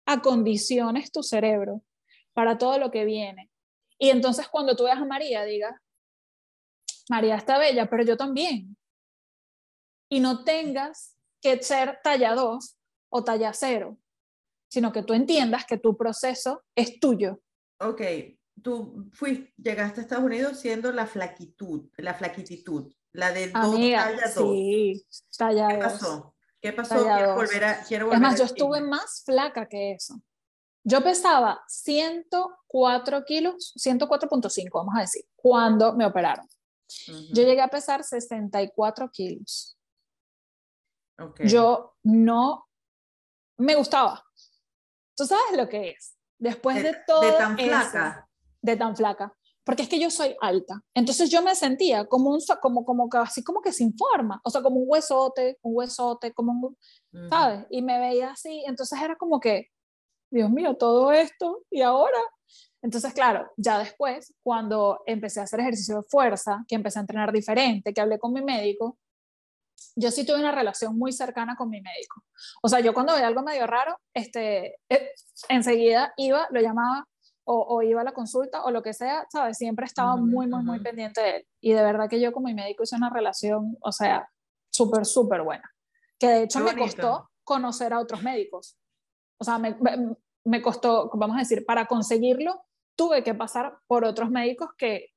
acondiciones 0.06 1.12
tu 1.12 1.24
cerebro 1.24 1.82
para 2.34 2.58
todo 2.58 2.78
lo 2.78 2.92
que 2.92 3.06
viene. 3.06 3.52
Y 3.98 4.10
entonces 4.10 4.48
cuando 4.48 4.76
tú 4.76 4.84
veas 4.84 5.00
a 5.00 5.06
María, 5.06 5.44
digas, 5.46 5.74
María 7.10 7.36
está 7.36 7.58
bella, 7.58 7.90
pero 7.90 8.04
yo 8.04 8.18
también. 8.18 8.78
Y 10.10 10.20
no 10.20 10.44
tengas 10.44 11.18
que 11.42 11.62
ser 11.62 12.00
talla 12.04 12.36
2 12.36 12.78
o 13.10 13.24
talla 13.24 13.54
0, 13.54 13.98
sino 14.70 14.92
que 14.92 15.04
tú 15.04 15.14
entiendas 15.14 15.66
que 15.66 15.78
tu 15.78 15.96
proceso 15.98 16.64
es 16.76 17.00
tuyo. 17.00 17.42
Ok, 17.80 18.02
tú 18.62 19.10
fuiste, 19.14 19.54
llegaste 19.58 20.00
a 20.00 20.04
Estados 20.04 20.26
Unidos 20.26 20.60
siendo 20.60 20.92
la 20.92 21.08
flaquitud, 21.08 21.90
la 21.98 22.14
flaquititud, 22.14 22.92
la 23.14 23.32
de 23.32 23.48
dos, 23.48 23.76
Amiga, 23.76 24.04
talla 24.06 24.34
dos. 24.34 24.52
sí, 24.52 25.06
talla 25.38 25.68
¿Qué 25.70 25.76
2. 25.78 25.84
pasó? 25.84 26.35
¿Qué 26.66 26.74
pasó? 26.74 26.96
Quiero 26.96 27.36
volver 27.36 27.64
a, 27.64 27.84
quiero 27.84 28.12
Es 28.12 28.20
más, 28.20 28.40
yo 28.40 28.46
estuve 28.46 28.82
más 28.82 29.22
flaca 29.24 29.68
que 29.68 29.92
eso. 29.92 30.20
Yo 30.84 31.04
pesaba 31.04 31.64
104 31.68 33.24
kilos, 33.24 33.72
104.5, 33.78 34.70
vamos 34.74 34.96
a 34.98 35.02
decir, 35.02 35.24
cuando 35.36 35.94
me 35.94 36.08
operaron. 36.08 36.48
Yo 37.08 37.44
llegué 37.44 37.62
a 37.62 37.68
pesar 37.68 38.04
64 38.04 39.12
kilos. 39.12 39.78
Yo 41.38 41.96
no 42.02 42.68
me 43.58 43.76
gustaba. 43.76 44.26
¿Tú 45.16 45.26
sabes 45.26 45.56
lo 45.56 45.70
que 45.70 45.90
es? 45.90 46.18
Después 46.40 46.82
de, 46.82 46.98
todo. 47.06 47.22
De 47.22 47.32
tan 47.34 47.60
flaca. 47.60 48.28
de 48.62 48.76
tan 48.76 48.96
flaca. 48.96 49.38
Porque 49.66 49.82
es 49.84 49.90
que 49.90 50.00
yo 50.00 50.12
soy 50.12 50.36
alta. 50.42 50.82
Entonces 50.94 51.30
yo 51.30 51.42
me 51.42 51.56
sentía 51.56 52.06
como 52.06 52.30
un, 52.30 52.40
como, 52.62 52.86
como 52.86 53.10
así 53.14 53.44
como 53.44 53.62
que 53.62 53.74
sin 53.74 53.98
forma. 53.98 54.40
O 54.44 54.50
sea, 54.50 54.62
como 54.62 54.78
un 54.78 54.86
huesote, 54.88 55.58
un 55.64 55.76
huesote, 55.76 56.34
como 56.34 56.52
un, 56.54 57.30
¿sabes? 57.30 57.66
Y 57.72 57.82
me 57.82 58.00
veía 58.00 58.32
así. 58.32 58.64
Entonces 58.68 59.02
era 59.02 59.16
como 59.16 59.40
que, 59.40 59.72
Dios 60.32 60.52
mío, 60.52 60.78
todo 60.78 61.12
esto 61.12 61.64
y 61.72 61.82
ahora. 61.82 62.20
Entonces, 62.84 63.14
claro, 63.14 63.52
ya 63.58 63.80
después, 63.80 64.36
cuando 64.44 65.02
empecé 65.08 65.40
a 65.40 65.44
hacer 65.44 65.60
ejercicio 65.60 65.98
de 65.98 66.04
fuerza, 66.04 66.64
que 66.68 66.76
empecé 66.76 67.00
a 67.00 67.02
entrenar 67.02 67.32
diferente, 67.32 67.92
que 67.92 68.02
hablé 68.02 68.20
con 68.20 68.34
mi 68.34 68.44
médico, 68.44 69.00
yo 69.96 70.12
sí 70.12 70.26
tuve 70.26 70.40
una 70.40 70.52
relación 70.52 70.98
muy 70.98 71.12
cercana 71.12 71.56
con 71.56 71.70
mi 71.70 71.82
médico. 71.82 72.24
O 72.62 72.70
sea, 72.70 72.82
yo 72.82 72.94
cuando 72.94 73.14
veía 73.14 73.28
algo 73.28 73.42
medio 73.42 73.66
raro, 73.66 74.00
este, 74.14 74.78
eh, 74.90 75.12
enseguida 75.50 76.14
iba, 76.18 76.48
lo 76.52 76.62
llamaba 76.62 77.08
o, 77.48 77.82
iba 77.84 78.02
a 78.02 78.04
la 78.04 78.14
consulta 78.14 78.64
o 78.64 78.72
lo 78.72 78.82
que 78.82 78.94
sea, 78.94 79.26
¿sabes? 79.32 79.58
Siempre 79.58 79.86
estaba 79.86 80.16
muy, 80.16 80.48
muy, 80.48 80.64
muy 80.64 80.80
pendiente 80.80 81.22
de 81.22 81.36
él. 81.38 81.48
Y 81.62 81.74
de 81.74 81.84
verdad 81.84 82.10
que 82.10 82.20
yo 82.20 82.32
con 82.32 82.44
mi 82.44 82.54
médico 82.54 82.84
hice 82.84 82.96
una 82.96 83.10
relación, 83.10 83.78
o 83.82 83.92
sea, 83.92 84.30
súper, 84.72 85.06
súper 85.06 85.44
buena. 85.44 85.72
Que 86.18 86.28
de 86.28 86.44
hecho 86.44 86.60
me 86.62 86.76
costó 86.76 87.30
conocer 87.44 87.94
a 87.94 88.00
otros 88.00 88.24
médicos. 88.24 88.78
O 89.38 89.44
sea, 89.44 89.60
me, 89.60 89.78
me 90.44 90.62
costó, 90.62 91.10
vamos 91.14 91.36
a 91.36 91.40
decir, 91.40 91.66
para 91.66 91.86
conseguirlo, 91.86 92.64
tuve 92.96 93.24
que 93.24 93.36
pasar 93.36 93.78
por 93.88 94.06
otros 94.06 94.32
médicos 94.32 94.70
que, 94.78 95.14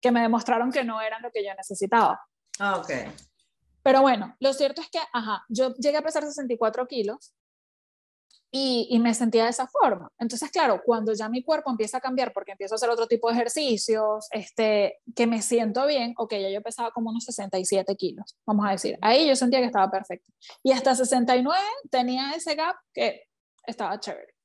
que 0.00 0.10
me 0.10 0.22
demostraron 0.22 0.72
que 0.72 0.84
no 0.84 1.00
eran 1.00 1.22
lo 1.22 1.30
que 1.30 1.44
yo 1.44 1.54
necesitaba. 1.54 2.20
Ah, 2.58 2.78
ok. 2.78 2.90
Pero 3.82 4.00
bueno, 4.00 4.34
lo 4.40 4.52
cierto 4.54 4.80
es 4.80 4.88
que, 4.90 4.98
ajá, 5.12 5.44
yo 5.48 5.74
llegué 5.74 5.98
a 5.98 6.02
pesar 6.02 6.24
64 6.24 6.86
kilos 6.86 7.34
y, 8.56 8.86
y, 8.88 9.00
me 9.00 9.14
sentía 9.14 9.42
de 9.42 9.50
esa 9.50 9.66
forma. 9.66 10.12
Entonces, 10.16 10.48
claro, 10.48 10.80
cuando 10.84 11.12
ya 11.12 11.28
mi 11.28 11.42
cuerpo 11.42 11.72
empieza 11.72 11.96
a 11.96 12.00
cambiar 12.00 12.32
porque 12.32 12.52
empiezo 12.52 12.74
a 12.74 12.76
hacer 12.76 12.88
otro 12.88 13.08
tipo 13.08 13.26
de 13.26 13.34
ejercicios, 13.34 14.28
este, 14.30 15.00
que 15.16 15.26
me 15.26 15.42
siento 15.42 15.84
bien, 15.88 16.14
ok, 16.16 16.34
ya 16.34 16.50
yo 16.50 16.62
pesaba 16.62 16.92
como 16.92 17.10
unos 17.10 17.24
67 17.24 17.96
kilos, 17.96 18.36
vamos 18.46 18.64
a 18.64 18.70
decir. 18.70 18.96
Ahí 19.02 19.26
yo 19.26 19.34
sentía 19.34 19.58
que 19.58 19.66
estaba 19.66 19.90
perfecto. 19.90 20.32
Y 20.62 20.70
hasta 20.70 20.94
69 20.94 21.58
tenía 21.90 22.30
ese 22.30 22.54
gap 22.54 22.76
que 22.92 23.24
estaba 23.66 23.98
chévere. 23.98 24.36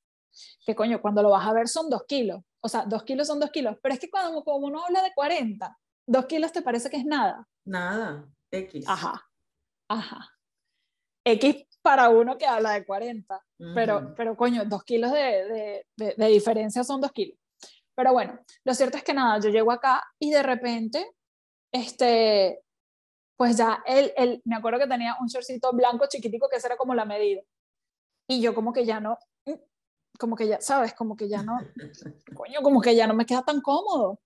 Que 0.65 0.73
coño, 0.73 1.03
cuando 1.03 1.21
lo 1.21 1.29
vas 1.29 1.45
a 1.45 1.53
ver 1.53 1.67
son 1.67 1.87
2 1.87 2.03
kilos. 2.07 2.41
O 2.61 2.67
sea, 2.67 2.85
2 2.87 3.03
kilos 3.03 3.27
son 3.27 3.39
2 3.39 3.51
kilos. 3.51 3.77
Pero 3.79 3.93
es 3.93 3.99
que 3.99 4.09
cuando 4.09 4.43
como 4.43 4.65
uno 4.65 4.83
habla 4.83 5.03
de 5.03 5.13
40, 5.13 5.77
2 6.07 6.25
kilos 6.25 6.51
te 6.51 6.63
parece 6.63 6.89
que 6.89 6.97
es 6.97 7.05
nada. 7.05 7.47
Nada, 7.63 8.27
X. 8.49 8.85
Ajá. 8.87 9.23
Ajá. 9.87 10.31
X 11.25 11.68
para 11.89 12.09
uno 12.09 12.37
que 12.37 12.45
habla 12.45 12.73
de 12.73 12.85
40, 12.85 13.43
pero, 13.73 14.13
pero 14.15 14.37
coño, 14.37 14.63
dos 14.63 14.83
kilos 14.83 15.11
de, 15.11 15.83
de, 15.97 16.13
de, 16.15 16.27
diferencia 16.27 16.83
son 16.83 17.01
dos 17.01 17.11
kilos. 17.11 17.35
Pero 17.95 18.13
bueno, 18.13 18.39
lo 18.63 18.75
cierto 18.75 18.97
es 18.97 19.03
que 19.03 19.11
nada, 19.11 19.39
yo 19.39 19.49
llego 19.49 19.71
acá 19.71 20.03
y 20.19 20.29
de 20.29 20.43
repente, 20.43 21.03
este, 21.73 22.61
pues 23.35 23.57
ya 23.57 23.81
él, 23.87 24.13
él, 24.17 24.39
me 24.45 24.57
acuerdo 24.57 24.77
que 24.77 24.85
tenía 24.85 25.17
un 25.19 25.29
shortcito 25.29 25.73
blanco 25.73 26.05
chiquitico 26.07 26.47
que 26.47 26.57
esa 26.57 26.67
era 26.67 26.77
como 26.77 26.93
la 26.93 27.05
medida. 27.05 27.41
Y 28.27 28.39
yo 28.39 28.53
como 28.53 28.71
que 28.71 28.85
ya 28.85 28.99
no, 28.99 29.17
como 30.19 30.35
que 30.35 30.47
ya, 30.47 30.61
¿sabes? 30.61 30.93
Como 30.93 31.15
que 31.15 31.27
ya 31.27 31.41
no, 31.41 31.57
coño, 32.35 32.61
como 32.61 32.81
que 32.81 32.95
ya 32.95 33.07
no 33.07 33.15
me 33.15 33.25
queda 33.25 33.41
tan 33.41 33.61
cómodo. 33.61 34.19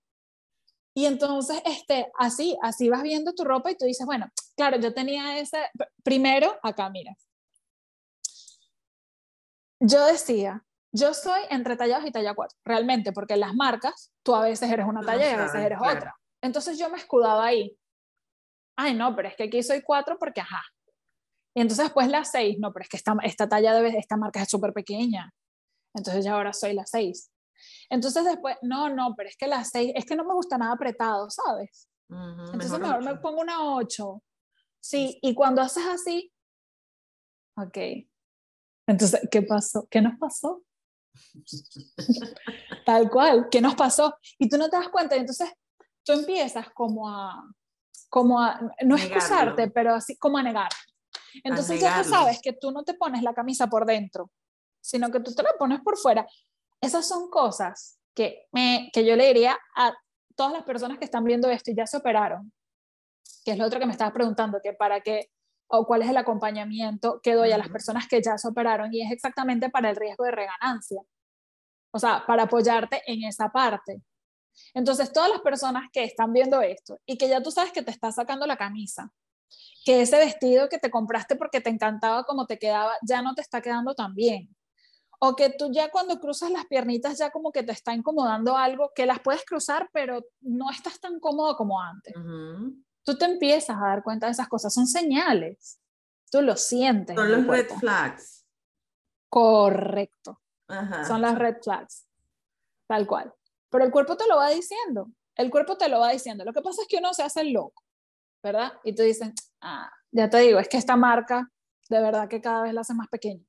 Y 0.94 1.06
entonces, 1.06 1.62
este, 1.64 2.12
así, 2.20 2.58
así 2.62 2.90
vas 2.90 3.04
viendo 3.04 3.32
tu 3.32 3.46
ropa 3.46 3.72
y 3.72 3.78
tú 3.78 3.86
dices, 3.86 4.06
bueno, 4.06 4.30
claro, 4.58 4.78
yo 4.82 4.94
tenía 4.94 5.40
ese, 5.40 5.60
primero, 6.04 6.60
acá, 6.62 6.90
mira. 6.90 7.16
Yo 9.86 10.06
decía, 10.06 10.66
yo 10.94 11.14
soy 11.14 11.42
entre 11.50 11.76
talla 11.76 12.00
2 12.00 12.08
y 12.08 12.12
talla 12.12 12.34
4, 12.34 12.58
realmente, 12.64 13.12
porque 13.12 13.34
en 13.34 13.42
las 13.42 13.54
marcas 13.54 14.14
tú 14.24 14.34
a 14.34 14.42
veces 14.42 14.72
eres 14.72 14.86
una 14.86 15.02
talla 15.02 15.30
y 15.30 15.34
a 15.34 15.44
veces 15.44 15.62
eres 15.62 15.78
otra. 15.82 16.16
Entonces 16.42 16.78
yo 16.80 16.90
me 16.90 16.98
escudaba 16.98 17.46
ahí. 17.46 17.78
Ay, 18.78 18.94
no, 18.94 19.14
pero 19.14 19.28
es 19.28 19.36
que 19.36 19.44
aquí 19.44 19.62
soy 19.62 19.82
4 19.82 20.18
porque, 20.18 20.40
ajá. 20.40 20.62
Y 21.54 21.62
entonces 21.62 21.86
después 21.86 22.08
la 22.08 22.24
6, 22.24 22.60
no, 22.60 22.72
pero 22.72 22.84
es 22.84 22.90
que 22.90 22.98
esta, 22.98 23.14
esta 23.24 23.50
talla 23.50 23.74
de 23.74 23.90
esta 23.98 24.16
marca 24.16 24.42
es 24.42 24.50
súper 24.50 24.72
pequeña. 24.72 25.34
Entonces 25.94 26.24
ya 26.24 26.34
ahora 26.34 26.54
soy 26.54 26.74
la 26.74 26.86
6. 26.86 27.30
Entonces 27.90 28.24
después, 28.24 28.56
no, 28.62 28.90
no, 28.90 29.16
pero 29.18 29.28
es 29.28 29.36
que 29.36 29.48
las 29.48 29.70
seis, 29.70 29.92
es 29.96 30.06
que 30.06 30.16
no 30.16 30.24
me 30.24 30.34
gusta 30.34 30.58
nada 30.58 30.74
apretado, 30.74 31.30
¿sabes? 31.30 31.90
Entonces 32.10 32.80
mejor, 32.80 33.04
me 33.04 33.16
pongo 33.18 33.42
una 33.42 33.76
8. 33.76 34.24
Sí, 34.80 35.20
y 35.22 35.34
cuando 35.34 35.62
haces 35.62 35.86
así, 35.86 36.32
ok. 37.58 37.78
Entonces, 38.88 39.28
¿qué 39.32 39.42
pasó? 39.42 39.88
¿Qué 39.90 40.02
nos 40.02 40.18
pasó? 40.18 40.64
Tal 42.86 43.10
cual, 43.10 43.48
¿qué 43.50 43.62
nos 43.62 43.76
pasó? 43.76 44.16
Y 44.38 44.50
tú 44.50 44.58
no 44.58 44.70
te 44.70 44.78
das 44.78 44.90
cuenta, 44.90 45.16
y 45.16 45.20
entonces 45.20 45.52
tú 46.04 46.14
empiezas 46.14 46.70
como 46.72 47.10
a, 47.10 47.44
como 48.10 48.42
a, 48.42 48.60
no 48.84 48.96
excusarte, 48.96 49.70
pero 49.70 49.96
así 49.96 50.18
como 50.18 50.38
a 50.38 50.44
negar. 50.44 50.70
Entonces 51.44 51.80
ya 51.80 52.02
tú 52.04 52.10
sabes 52.10 52.40
que 52.42 52.54
tú 52.54 52.72
no 52.72 52.84
te 52.84 52.94
pones 52.94 53.24
la 53.24 53.34
camisa 53.34 53.68
por 53.68 53.86
dentro, 53.86 54.32
sino 54.82 55.10
que 55.10 55.20
tú 55.20 55.34
te 55.34 55.44
la 55.44 55.54
pones 55.58 55.82
por 55.82 55.98
fuera. 55.98 56.26
Esas 56.82 57.08
son 57.08 57.30
cosas 57.30 58.00
que, 58.14 58.48
me, 58.52 58.90
que 58.94 59.06
yo 59.06 59.16
le 59.16 59.28
diría 59.28 59.58
a 59.76 59.94
todas 60.36 60.54
las 60.54 60.64
personas 60.64 60.98
que 61.00 61.06
están 61.06 61.24
viendo 61.24 61.50
esto 61.50 61.72
y 61.72 61.76
ya 61.76 61.88
se 61.88 61.98
operaron, 61.98 62.52
que 63.46 63.52
es 63.52 63.58
lo 63.58 63.66
otro 63.66 63.80
que 63.80 63.86
me 63.86 63.94
estabas 63.94 64.14
preguntando, 64.14 64.60
que 64.62 64.74
para 64.74 65.02
qué 65.02 65.30
o 65.76 65.88
cuál 65.88 66.04
es 66.04 66.10
el 66.10 66.18
acompañamiento 66.18 67.20
que 67.24 67.34
doy 67.34 67.52
a 67.52 67.58
las 67.58 67.70
personas 67.70 68.08
que 68.08 68.22
ya 68.22 68.38
se 68.38 68.48
operaron 68.48 68.94
y 68.94 69.02
es 69.02 69.12
exactamente 69.12 69.72
para 69.72 69.90
el 69.90 69.96
riesgo 69.96 70.24
de 70.24 70.32
reganancia. 70.32 71.02
O 71.92 71.98
sea, 71.98 72.24
para 72.28 72.44
apoyarte 72.44 73.02
en 73.08 73.24
esa 73.24 73.50
parte. 73.50 74.04
Entonces, 74.76 75.12
todas 75.12 75.32
las 75.32 75.42
personas 75.42 75.90
que 75.92 76.04
están 76.04 76.32
viendo 76.32 76.62
esto 76.62 77.00
y 77.08 77.18
que 77.18 77.28
ya 77.28 77.42
tú 77.42 77.50
sabes 77.50 77.72
que 77.72 77.82
te 77.82 77.90
está 77.90 78.12
sacando 78.12 78.46
la 78.46 78.56
camisa, 78.56 79.12
que 79.84 80.02
ese 80.02 80.18
vestido 80.18 80.70
que 80.70 80.78
te 80.78 80.92
compraste 80.92 81.36
porque 81.36 81.60
te 81.60 81.72
encantaba 81.72 82.24
como 82.24 82.46
te 82.46 82.60
quedaba, 82.60 82.94
ya 83.02 83.24
no 83.24 83.34
te 83.34 83.42
está 83.42 83.60
quedando 83.60 83.96
tan 83.96 84.14
bien 84.14 84.56
o 85.26 85.38
que 85.38 85.50
tú 85.50 85.72
ya 85.72 85.90
cuando 85.90 86.20
cruzas 86.20 86.52
las 86.52 86.66
piernitas 86.66 87.18
ya 87.18 87.32
como 87.32 87.54
que 87.54 87.64
te 87.64 87.72
está 87.72 87.94
incomodando 87.94 88.58
algo, 88.58 88.92
que 88.94 89.06
las 89.06 89.22
puedes 89.22 89.46
cruzar, 89.46 89.90
pero 89.94 90.22
no 90.42 90.70
estás 90.70 91.00
tan 91.00 91.18
cómodo 91.22 91.56
como 91.56 91.80
antes. 91.80 92.14
Tú 93.04 93.18
te 93.18 93.26
empiezas 93.26 93.78
a 93.78 93.88
dar 93.88 94.04
cuenta 94.04 94.28
de 94.28 94.32
esas 94.32 94.48
cosas, 94.48 94.74
son 94.74 94.88
señales, 94.88 95.80
tú 96.32 96.42
lo 96.42 96.56
sientes. 96.56 97.16
Son 97.16 97.32
los 97.32 97.48
red 97.48 97.70
flags. 97.80 98.46
Correcto. 99.30 100.42
Son 101.08 101.22
las 101.22 101.38
red 101.38 101.58
flags, 101.62 102.08
tal 102.88 103.06
cual. 103.06 103.34
Pero 103.70 103.84
el 103.84 103.92
cuerpo 103.92 104.16
te 104.18 104.28
lo 104.28 104.38
va 104.38 104.50
diciendo, 104.50 105.12
el 105.36 105.52
cuerpo 105.52 105.78
te 105.78 105.90
lo 105.90 106.00
va 106.00 106.12
diciendo. 106.12 106.46
Lo 106.46 106.54
que 106.54 106.62
pasa 106.62 106.82
es 106.82 106.88
que 106.88 106.98
uno 106.98 107.14
se 107.14 107.24
hace 107.24 107.42
el 107.42 107.52
loco, 107.52 107.84
¿verdad? 108.42 108.74
Y 108.84 108.96
tú 108.96 109.04
dices, 109.04 109.34
ah, 109.62 109.92
ya 110.12 110.30
te 110.30 110.38
digo, 110.40 110.60
es 110.60 110.70
que 110.70 110.78
esta 110.78 110.96
marca 110.96 111.52
de 111.90 112.02
verdad 112.02 112.28
que 112.28 112.42
cada 112.42 112.64
vez 112.64 112.74
la 112.74 112.82
hace 112.82 112.94
más 112.94 113.08
pequeña. 113.08 113.46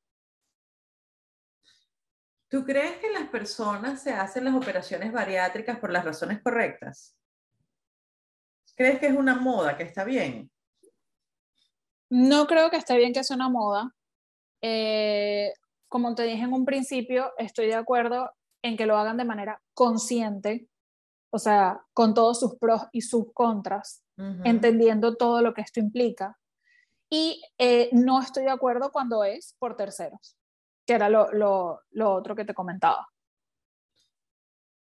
¿Tú 2.49 2.65
crees 2.65 2.99
que 2.99 3.11
las 3.11 3.29
personas 3.29 4.03
se 4.03 4.13
hacen 4.13 4.45
las 4.45 4.55
operaciones 4.55 5.13
bariátricas 5.13 5.79
por 5.79 5.91
las 5.91 6.05
razones 6.05 6.41
correctas? 6.43 7.17
¿Crees 8.77 8.99
que 8.99 9.07
es 9.07 9.17
una 9.17 9.37
moda, 9.37 9.77
que 9.77 9.85
está 9.85 10.05
bien? 10.05 10.51
No 12.11 12.47
creo 12.47 12.71
que 12.71 12.77
esté 12.77 12.97
bien 12.97 13.13
que 13.13 13.25
sea 13.25 13.37
una 13.37 13.49
moda. 13.49 13.91
Eh, 14.63 15.53
como 15.89 16.15
te 16.15 16.25
dije 16.25 16.43
en 16.43 16.53
un 16.53 16.65
principio, 16.65 17.33
estoy 17.39 17.67
de 17.67 17.75
acuerdo 17.75 18.31
en 18.63 18.77
que 18.77 18.87
lo 18.87 18.97
hagan 18.97 19.17
de 19.17 19.25
manera 19.25 19.61
consciente, 19.75 20.69
o 21.31 21.39
sea, 21.39 21.85
con 21.93 22.15
todos 22.15 22.41
sus 22.41 22.57
pros 22.59 22.83
y 22.93 23.03
sus 23.03 23.33
contras, 23.33 24.03
entendiendo 24.45 25.17
todo 25.17 25.43
lo 25.43 25.55
que 25.55 25.63
esto 25.63 25.81
implica. 25.81 26.39
Y 27.11 27.43
eh, 27.59 27.91
no 27.93 28.21
estoy 28.21 28.45
de 28.45 28.51
acuerdo 28.51 28.91
cuando 28.91 29.25
es 29.25 29.55
por 29.59 29.77
terceros 29.77 30.37
que 30.87 30.95
era 30.95 31.09
lo, 31.09 31.33
lo, 31.33 31.83
lo 31.93 32.13
otro 32.13 32.35
que 32.35 32.45
te 32.45 32.55
comentaba. 32.55 33.09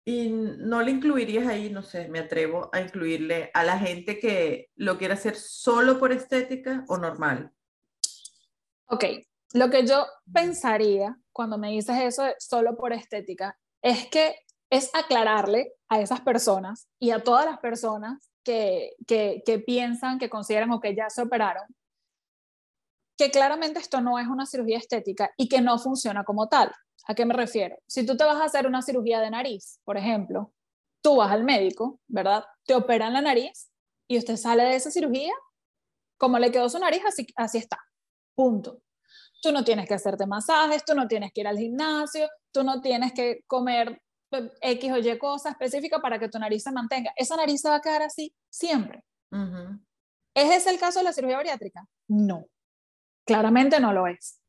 ¿Y 0.07 0.29
no 0.29 0.81
le 0.81 0.91
incluirías 0.91 1.45
ahí, 1.47 1.69
no 1.69 1.83
sé, 1.83 2.07
me 2.07 2.19
atrevo 2.19 2.69
a 2.71 2.79
incluirle 2.79 3.51
a 3.53 3.65
la 3.65 3.77
gente 3.77 4.19
que 4.19 4.69
lo 4.77 4.97
quiere 4.97 5.15
hacer 5.15 5.35
solo 5.35 5.99
por 5.99 6.13
estética 6.13 6.85
o 6.87 6.97
normal? 6.97 7.51
Ok, 8.85 9.03
lo 9.51 9.69
que 9.69 9.85
yo 9.85 10.05
pensaría 10.31 11.17
cuando 11.33 11.57
me 11.57 11.71
dices 11.71 11.97
eso 11.99 12.23
de 12.23 12.35
solo 12.39 12.77
por 12.77 12.93
estética 12.93 13.59
es 13.81 14.07
que 14.07 14.37
es 14.69 14.89
aclararle 14.95 15.73
a 15.89 15.99
esas 15.99 16.21
personas 16.21 16.87
y 16.99 17.11
a 17.11 17.21
todas 17.21 17.45
las 17.45 17.59
personas 17.59 18.31
que, 18.45 18.93
que, 19.07 19.43
que 19.45 19.59
piensan, 19.59 20.19
que 20.19 20.29
consideran 20.29 20.71
o 20.71 20.79
que 20.79 20.95
ya 20.95 21.09
se 21.09 21.23
operaron, 21.23 21.65
que 23.17 23.29
claramente 23.29 23.81
esto 23.81 23.99
no 23.99 24.19
es 24.19 24.27
una 24.27 24.45
cirugía 24.45 24.77
estética 24.77 25.31
y 25.35 25.49
que 25.49 25.59
no 25.59 25.77
funciona 25.77 26.23
como 26.23 26.47
tal. 26.47 26.71
¿A 27.07 27.15
qué 27.15 27.25
me 27.25 27.33
refiero? 27.33 27.77
Si 27.87 28.05
tú 28.05 28.17
te 28.17 28.25
vas 28.25 28.41
a 28.41 28.45
hacer 28.45 28.67
una 28.67 28.81
cirugía 28.81 29.21
de 29.21 29.31
nariz, 29.31 29.79
por 29.85 29.97
ejemplo, 29.97 30.53
tú 31.01 31.15
vas 31.17 31.31
al 31.31 31.43
médico, 31.43 32.01
¿verdad? 32.07 32.43
Te 32.65 32.75
operan 32.75 33.13
la 33.13 33.21
nariz 33.21 33.71
y 34.07 34.17
usted 34.17 34.35
sale 34.35 34.63
de 34.63 34.75
esa 34.75 34.91
cirugía 34.91 35.33
como 36.17 36.39
le 36.39 36.51
quedó 36.51 36.67
su 36.69 36.79
nariz, 36.79 37.03
así, 37.05 37.27
así 37.35 37.59
está. 37.59 37.77
Punto. 38.35 38.81
tú 39.41 39.51
no 39.51 39.63
tienes 39.63 39.87
que 39.87 39.93
hacerte 39.93 40.25
masajes, 40.25 40.83
tú 40.83 40.95
no 40.95 41.07
tienes 41.07 41.31
que 41.31 41.41
ir 41.41 41.47
al 41.47 41.57
gimnasio, 41.57 42.27
tú 42.51 42.63
no 42.63 42.81
tienes 42.81 43.13
que 43.13 43.43
comer 43.47 44.01
eh, 44.31 44.51
X 44.61 44.91
o 44.91 44.97
Y 44.97 45.17
cosa 45.17 45.51
específica 45.51 45.99
para 45.99 46.19
que 46.19 46.27
tu 46.27 46.39
nariz 46.39 46.63
se 46.63 46.71
mantenga. 46.71 47.13
Esa 47.15 47.35
nariz 47.35 47.61
se 47.61 47.69
va 47.69 47.75
a 47.75 47.81
quedar 47.81 48.01
así 48.01 48.33
siempre. 48.49 49.03
¿Es 50.33 50.51
ese 50.51 50.69
el 50.71 50.79
caso 50.79 50.99
de 50.99 51.05
la 51.05 51.13
cirugía 51.13 51.37
bariátrica? 51.37 51.85
No, 52.07 52.45
claramente 53.25 53.79
no 53.79 53.93
lo 53.93 54.07
es. 54.07 54.39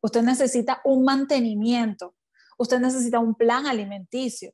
Usted 0.00 0.22
necesita 0.22 0.80
un 0.84 1.04
mantenimiento, 1.04 2.14
usted 2.56 2.78
necesita 2.80 3.18
un 3.18 3.34
plan 3.34 3.66
alimenticio, 3.66 4.52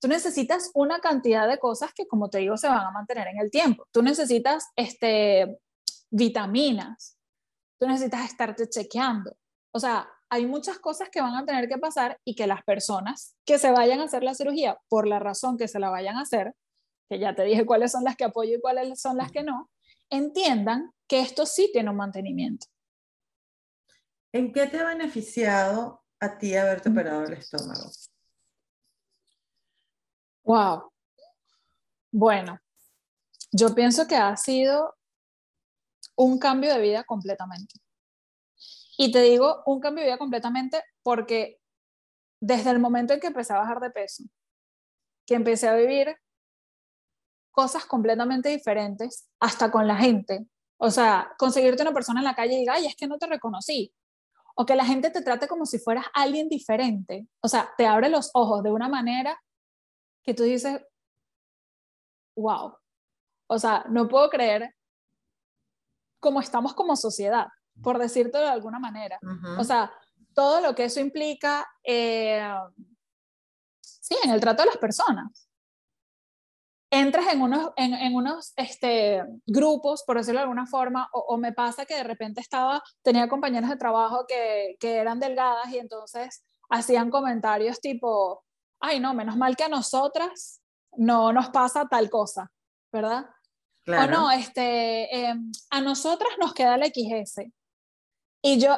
tú 0.00 0.08
necesitas 0.08 0.70
una 0.74 1.00
cantidad 1.00 1.48
de 1.48 1.58
cosas 1.58 1.92
que, 1.94 2.06
como 2.06 2.30
te 2.30 2.38
digo, 2.38 2.56
se 2.56 2.68
van 2.68 2.86
a 2.86 2.90
mantener 2.90 3.28
en 3.28 3.38
el 3.38 3.50
tiempo. 3.50 3.86
Tú 3.92 4.02
necesitas 4.02 4.68
este, 4.74 5.60
vitaminas, 6.10 7.18
tú 7.78 7.86
necesitas 7.86 8.24
estarte 8.24 8.68
chequeando. 8.68 9.36
O 9.72 9.78
sea, 9.78 10.08
hay 10.30 10.46
muchas 10.46 10.78
cosas 10.78 11.10
que 11.10 11.20
van 11.20 11.34
a 11.34 11.44
tener 11.44 11.68
que 11.68 11.78
pasar 11.78 12.18
y 12.24 12.34
que 12.34 12.46
las 12.46 12.62
personas 12.62 13.36
que 13.44 13.58
se 13.58 13.72
vayan 13.72 14.00
a 14.00 14.04
hacer 14.04 14.22
la 14.22 14.34
cirugía, 14.34 14.78
por 14.88 15.06
la 15.06 15.18
razón 15.18 15.58
que 15.58 15.68
se 15.68 15.78
la 15.78 15.90
vayan 15.90 16.16
a 16.16 16.22
hacer, 16.22 16.54
que 17.08 17.18
ya 17.18 17.34
te 17.34 17.42
dije 17.42 17.66
cuáles 17.66 17.92
son 17.92 18.04
las 18.04 18.16
que 18.16 18.24
apoyo 18.24 18.56
y 18.56 18.60
cuáles 18.60 19.00
son 19.00 19.16
las 19.16 19.32
que 19.32 19.42
no, 19.42 19.70
entiendan 20.08 20.92
que 21.08 21.20
esto 21.20 21.46
sí 21.46 21.70
tiene 21.72 21.90
un 21.90 21.96
mantenimiento. 21.96 22.66
¿En 24.32 24.52
qué 24.52 24.66
te 24.66 24.78
ha 24.78 24.84
beneficiado 24.84 26.04
a 26.20 26.38
ti 26.38 26.54
haberte 26.54 26.88
operado 26.88 27.24
el 27.24 27.32
estómago? 27.32 27.90
Wow. 30.44 30.92
Bueno, 32.12 32.58
yo 33.52 33.74
pienso 33.74 34.06
que 34.06 34.16
ha 34.16 34.36
sido 34.36 34.94
un 36.16 36.38
cambio 36.38 36.72
de 36.74 36.80
vida 36.80 37.04
completamente. 37.04 37.74
Y 38.98 39.10
te 39.10 39.22
digo 39.22 39.62
un 39.66 39.80
cambio 39.80 40.02
de 40.02 40.10
vida 40.10 40.18
completamente 40.18 40.82
porque 41.02 41.58
desde 42.40 42.70
el 42.70 42.78
momento 42.78 43.14
en 43.14 43.20
que 43.20 43.28
empecé 43.28 43.52
a 43.52 43.58
bajar 43.58 43.80
de 43.80 43.90
peso, 43.90 44.24
que 45.26 45.34
empecé 45.34 45.68
a 45.68 45.74
vivir 45.74 46.16
cosas 47.50 47.84
completamente 47.84 48.48
diferentes, 48.48 49.28
hasta 49.40 49.70
con 49.70 49.86
la 49.86 49.96
gente. 49.96 50.46
O 50.76 50.90
sea, 50.90 51.32
conseguirte 51.38 51.82
una 51.82 51.92
persona 51.92 52.20
en 52.20 52.24
la 52.24 52.34
calle 52.34 52.54
y 52.54 52.60
diga, 52.60 52.74
ay, 52.74 52.86
es 52.86 52.96
que 52.96 53.06
no 53.06 53.18
te 53.18 53.26
reconocí. 53.26 53.92
O 54.60 54.66
que 54.66 54.76
la 54.76 54.84
gente 54.84 55.08
te 55.08 55.22
trate 55.22 55.48
como 55.48 55.64
si 55.64 55.78
fueras 55.78 56.04
alguien 56.12 56.50
diferente. 56.50 57.26
O 57.40 57.48
sea, 57.48 57.72
te 57.78 57.86
abre 57.86 58.10
los 58.10 58.30
ojos 58.34 58.62
de 58.62 58.70
una 58.70 58.88
manera 58.88 59.40
que 60.22 60.34
tú 60.34 60.42
dices, 60.42 60.82
wow, 62.36 62.76
o 63.46 63.58
sea, 63.58 63.86
no 63.88 64.06
puedo 64.06 64.28
creer 64.28 64.74
cómo 66.20 66.42
estamos 66.42 66.74
como 66.74 66.94
sociedad, 66.94 67.46
por 67.82 67.98
decirte 67.98 68.36
de 68.36 68.50
alguna 68.50 68.78
manera. 68.78 69.18
O 69.58 69.64
sea, 69.64 69.90
todo 70.34 70.60
lo 70.60 70.74
que 70.74 70.84
eso 70.84 71.00
implica, 71.00 71.66
eh, 71.82 72.46
sí, 73.80 74.14
en 74.22 74.28
el 74.28 74.42
trato 74.42 74.62
de 74.62 74.66
las 74.66 74.76
personas. 74.76 75.48
Entras 76.92 77.26
en 77.32 77.40
unos, 77.40 77.70
en, 77.76 78.14
unos 78.14 78.52
este, 78.56 79.22
grupos, 79.46 80.02
por 80.04 80.16
decirlo 80.16 80.40
de 80.40 80.44
alguna 80.44 80.66
forma, 80.66 81.08
o, 81.12 81.20
o, 81.20 81.36
me 81.38 81.52
pasa 81.52 81.86
que 81.86 81.94
de 81.94 82.02
repente 82.02 82.40
estaba, 82.40 82.82
tenía 83.02 83.28
compañeras 83.28 83.70
de 83.70 83.76
trabajo 83.76 84.24
que, 84.26 84.76
que 84.80 84.96
eran 84.96 85.20
delgadas 85.20 85.68
y 85.72 85.78
entonces 85.78 86.44
hacían 86.68 87.10
comentarios 87.10 87.80
tipo, 87.80 88.42
ay, 88.80 88.98
no, 88.98 89.14
menos 89.14 89.36
mal 89.36 89.56
que 89.56 89.64
a 89.64 89.68
nosotras 89.68 90.60
no 90.96 91.32
nos 91.32 91.50
pasa 91.50 91.86
tal 91.88 92.10
cosa, 92.10 92.50
¿verdad? 92.92 93.26
O 93.86 94.06
no, 94.06 94.30
este, 94.30 95.24
em, 95.24 95.50
a 95.70 95.80
nosotras 95.80 96.30
nos 96.38 96.54
queda 96.54 96.76
la 96.76 96.86
XS. 96.86 97.50
Y 98.42 98.60
yo, 98.60 98.76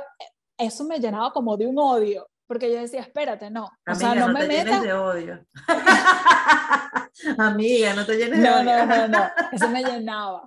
eso 0.56 0.84
me 0.84 0.98
llenaba 0.98 1.32
como 1.32 1.56
de 1.56 1.66
un 1.66 1.78
odio, 1.78 2.28
porque 2.46 2.72
yo 2.72 2.80
decía, 2.80 3.00
espérate, 3.00 3.50
no, 3.50 3.70
o 3.86 3.94
sea, 3.94 4.14
no, 4.14 4.28
me 4.28 4.46
metas. 4.46 4.82
de 4.82 4.92
odio. 4.92 5.46
Amiga, 7.38 7.94
no 7.94 8.04
te 8.04 8.16
llenes 8.16 8.40
de 8.40 8.50
odio. 8.50 8.64
No, 8.64 8.86
no, 8.86 9.08
no, 9.08 9.30
eso 9.52 9.68
me 9.68 9.82
llenaba. 9.82 10.42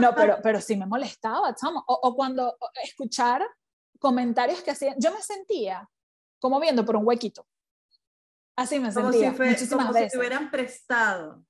no, 0.00 0.14
pero, 0.14 0.38
pero 0.42 0.60
sí 0.60 0.76
me 0.76 0.86
molestaba, 0.86 1.54
chamo. 1.54 1.84
O, 1.86 2.00
o 2.02 2.14
cuando 2.16 2.56
escuchar 2.82 3.46
comentarios 3.98 4.62
que 4.62 4.72
hacían, 4.72 4.94
yo 4.98 5.12
me 5.12 5.22
sentía 5.22 5.88
como 6.40 6.58
viendo 6.58 6.84
por 6.84 6.96
un 6.96 7.06
huequito. 7.06 7.46
Así 8.56 8.80
me 8.80 8.90
sentía 8.90 9.30
muchísimas 9.32 9.70
como 9.70 9.92
veces. 9.92 10.12
si 10.12 10.16
te 10.16 10.18
hubieran 10.18 10.50
prestado. 10.50 11.44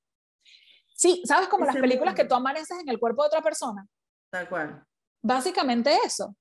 Sí, 0.94 1.22
¿sabes? 1.24 1.48
Como 1.48 1.64
las 1.64 1.76
películas 1.76 2.14
que 2.14 2.24
tú 2.24 2.34
amaneces 2.34 2.78
en 2.78 2.88
el 2.88 3.00
cuerpo 3.00 3.22
de 3.22 3.28
otra 3.28 3.42
persona. 3.42 3.86
Tal 4.30 4.48
cual. 4.48 4.84
Básicamente 5.22 5.96
eso. 6.04 6.36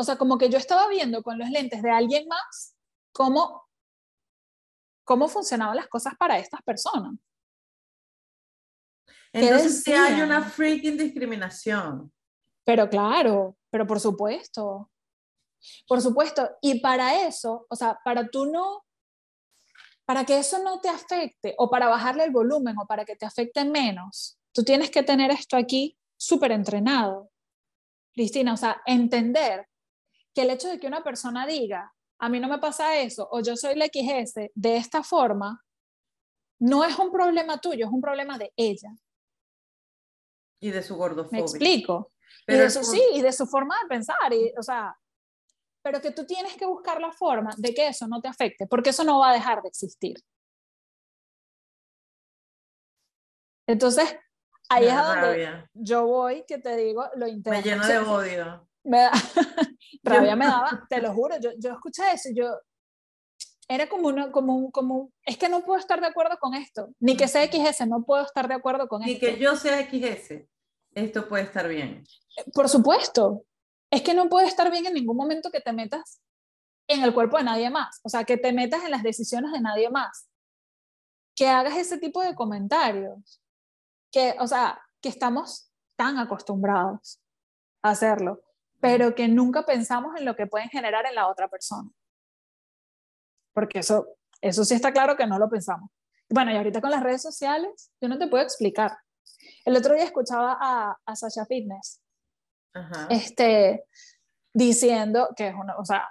O 0.00 0.04
sea, 0.04 0.16
como 0.16 0.38
que 0.38 0.48
yo 0.48 0.58
estaba 0.58 0.86
viendo 0.86 1.24
con 1.24 1.38
los 1.38 1.50
lentes 1.50 1.82
de 1.82 1.90
alguien 1.90 2.28
más 2.28 2.76
cómo, 3.10 3.68
cómo 5.02 5.26
funcionaban 5.26 5.74
las 5.74 5.88
cosas 5.88 6.14
para 6.16 6.38
estas 6.38 6.62
personas. 6.62 7.14
Entonces 9.32 9.82
sí 9.82 9.92
hay 9.92 10.20
una 10.20 10.40
freaking 10.40 10.96
discriminación. 10.96 12.12
Pero 12.64 12.88
claro, 12.88 13.56
pero 13.70 13.88
por 13.88 13.98
supuesto. 13.98 14.88
Por 15.88 16.00
supuesto. 16.00 16.48
Y 16.62 16.78
para 16.78 17.26
eso, 17.26 17.66
o 17.68 17.74
sea, 17.74 17.98
para 18.04 18.28
tú 18.28 18.46
no 18.46 18.84
para 20.06 20.24
que 20.24 20.38
eso 20.38 20.62
no 20.62 20.80
te 20.80 20.88
afecte 20.88 21.54
o 21.58 21.68
para 21.68 21.88
bajarle 21.88 22.24
el 22.24 22.30
volumen 22.30 22.78
o 22.78 22.86
para 22.86 23.04
que 23.04 23.16
te 23.16 23.26
afecte 23.26 23.64
menos, 23.64 24.38
tú 24.52 24.62
tienes 24.62 24.90
que 24.90 25.02
tener 25.02 25.30
esto 25.30 25.56
aquí 25.56 25.98
súper 26.16 26.52
entrenado. 26.52 27.30
Cristina, 28.14 28.54
o 28.54 28.56
sea, 28.56 28.80
entender 28.86 29.67
que 30.38 30.42
el 30.42 30.50
hecho 30.50 30.68
de 30.68 30.78
que 30.78 30.86
una 30.86 31.02
persona 31.02 31.48
diga, 31.48 31.92
a 32.20 32.28
mí 32.28 32.38
no 32.38 32.46
me 32.46 32.58
pasa 32.58 32.96
eso, 32.96 33.28
o 33.32 33.40
yo 33.40 33.56
soy 33.56 33.74
la 33.74 33.86
XS 33.86 34.52
de 34.54 34.76
esta 34.76 35.02
forma, 35.02 35.64
no 36.60 36.84
es 36.84 36.96
un 36.96 37.10
problema 37.10 37.60
tuyo, 37.60 37.86
es 37.86 37.92
un 37.92 38.00
problema 38.00 38.38
de 38.38 38.52
ella. 38.56 38.88
Y 40.60 40.70
de 40.70 40.80
su 40.84 40.94
gordofobia. 40.94 41.40
Me 41.40 41.40
explico. 41.40 42.12
y 42.46 42.52
de 42.52 42.66
eso 42.66 42.84
sí, 42.84 43.02
y 43.14 43.20
de 43.20 43.32
su 43.32 43.48
forma 43.48 43.74
de 43.82 43.88
pensar. 43.88 44.32
Y, 44.32 44.52
o 44.56 44.62
sea, 44.62 44.96
pero 45.82 46.00
que 46.00 46.12
tú 46.12 46.24
tienes 46.24 46.56
que 46.56 46.66
buscar 46.66 47.00
la 47.00 47.10
forma 47.10 47.52
de 47.56 47.74
que 47.74 47.88
eso 47.88 48.06
no 48.06 48.20
te 48.20 48.28
afecte, 48.28 48.68
porque 48.68 48.90
eso 48.90 49.02
no 49.02 49.18
va 49.18 49.30
a 49.30 49.34
dejar 49.34 49.60
de 49.62 49.70
existir. 49.70 50.18
Entonces, 53.66 54.16
ahí 54.68 54.86
es 54.86 54.94
donde 54.94 55.68
yo 55.74 56.06
voy, 56.06 56.44
que 56.46 56.58
te 56.58 56.76
digo, 56.76 57.08
lo 57.16 57.26
intento. 57.26 57.50
Me 57.50 57.60
lleno 57.60 57.84
de 57.84 57.98
odio. 57.98 58.67
Me 58.84 58.98
da, 59.00 59.12
rabia 60.02 60.36
me 60.36 60.46
daba, 60.46 60.86
te 60.88 61.00
lo 61.00 61.12
juro, 61.12 61.38
yo, 61.40 61.50
yo 61.58 61.72
escuché 61.72 62.12
eso 62.12 62.30
yo, 62.34 62.46
era 63.68 63.88
como 63.88 64.08
uno, 64.08 64.32
como 64.32 64.56
un, 64.56 64.70
como 64.70 65.12
es 65.24 65.36
que 65.36 65.48
no 65.48 65.64
puedo 65.64 65.78
estar 65.78 66.00
de 66.00 66.06
acuerdo 66.06 66.38
con 66.38 66.54
esto, 66.54 66.88
ni 67.00 67.16
que 67.16 67.28
sea 67.28 67.44
XS, 67.44 67.86
no 67.86 68.02
puedo 68.04 68.24
estar 68.24 68.48
de 68.48 68.54
acuerdo 68.54 68.88
con 68.88 69.02
esto. 69.02 69.12
Ni 69.12 69.18
que 69.18 69.38
yo 69.38 69.56
sea 69.56 69.86
XS, 69.86 70.46
esto 70.94 71.28
puede 71.28 71.44
estar 71.44 71.68
bien. 71.68 72.04
Por 72.54 72.68
supuesto, 72.68 73.44
es 73.90 74.02
que 74.02 74.14
no 74.14 74.28
puede 74.28 74.46
estar 74.46 74.70
bien 74.70 74.86
en 74.86 74.94
ningún 74.94 75.16
momento 75.16 75.50
que 75.50 75.60
te 75.60 75.72
metas 75.72 76.20
en 76.88 77.02
el 77.02 77.12
cuerpo 77.12 77.36
de 77.36 77.44
nadie 77.44 77.68
más, 77.68 78.00
o 78.02 78.08
sea, 78.08 78.24
que 78.24 78.38
te 78.38 78.52
metas 78.52 78.84
en 78.84 78.90
las 78.90 79.02
decisiones 79.02 79.52
de 79.52 79.60
nadie 79.60 79.90
más, 79.90 80.30
que 81.36 81.46
hagas 81.46 81.76
ese 81.76 81.98
tipo 81.98 82.22
de 82.22 82.34
comentarios, 82.34 83.42
que, 84.10 84.34
o 84.40 84.46
sea, 84.46 84.80
que 85.02 85.10
estamos 85.10 85.70
tan 85.96 86.16
acostumbrados 86.18 87.20
a 87.82 87.90
hacerlo, 87.90 88.40
pero 88.80 89.14
que 89.14 89.28
nunca 89.28 89.64
pensamos 89.64 90.16
en 90.16 90.24
lo 90.24 90.36
que 90.36 90.46
pueden 90.46 90.68
generar 90.68 91.06
en 91.06 91.14
la 91.14 91.28
otra 91.28 91.48
persona. 91.48 91.90
Porque 93.52 93.80
eso, 93.80 94.06
eso 94.40 94.64
sí 94.64 94.74
está 94.74 94.92
claro 94.92 95.16
que 95.16 95.26
no 95.26 95.38
lo 95.38 95.48
pensamos. 95.48 95.90
Bueno, 96.30 96.52
y 96.52 96.56
ahorita 96.56 96.80
con 96.80 96.90
las 96.90 97.02
redes 97.02 97.22
sociales, 97.22 97.90
yo 98.00 98.08
no 98.08 98.18
te 98.18 98.28
puedo 98.28 98.44
explicar. 98.44 98.96
El 99.64 99.76
otro 99.76 99.94
día 99.94 100.04
escuchaba 100.04 100.56
a, 100.60 100.96
a 101.04 101.16
Sasha 101.16 101.46
Fitness 101.46 102.00
este, 103.08 103.84
diciendo 104.52 105.28
que 105.36 105.48
es 105.48 105.54
una, 105.54 105.76
o 105.76 105.84
sea, 105.84 106.08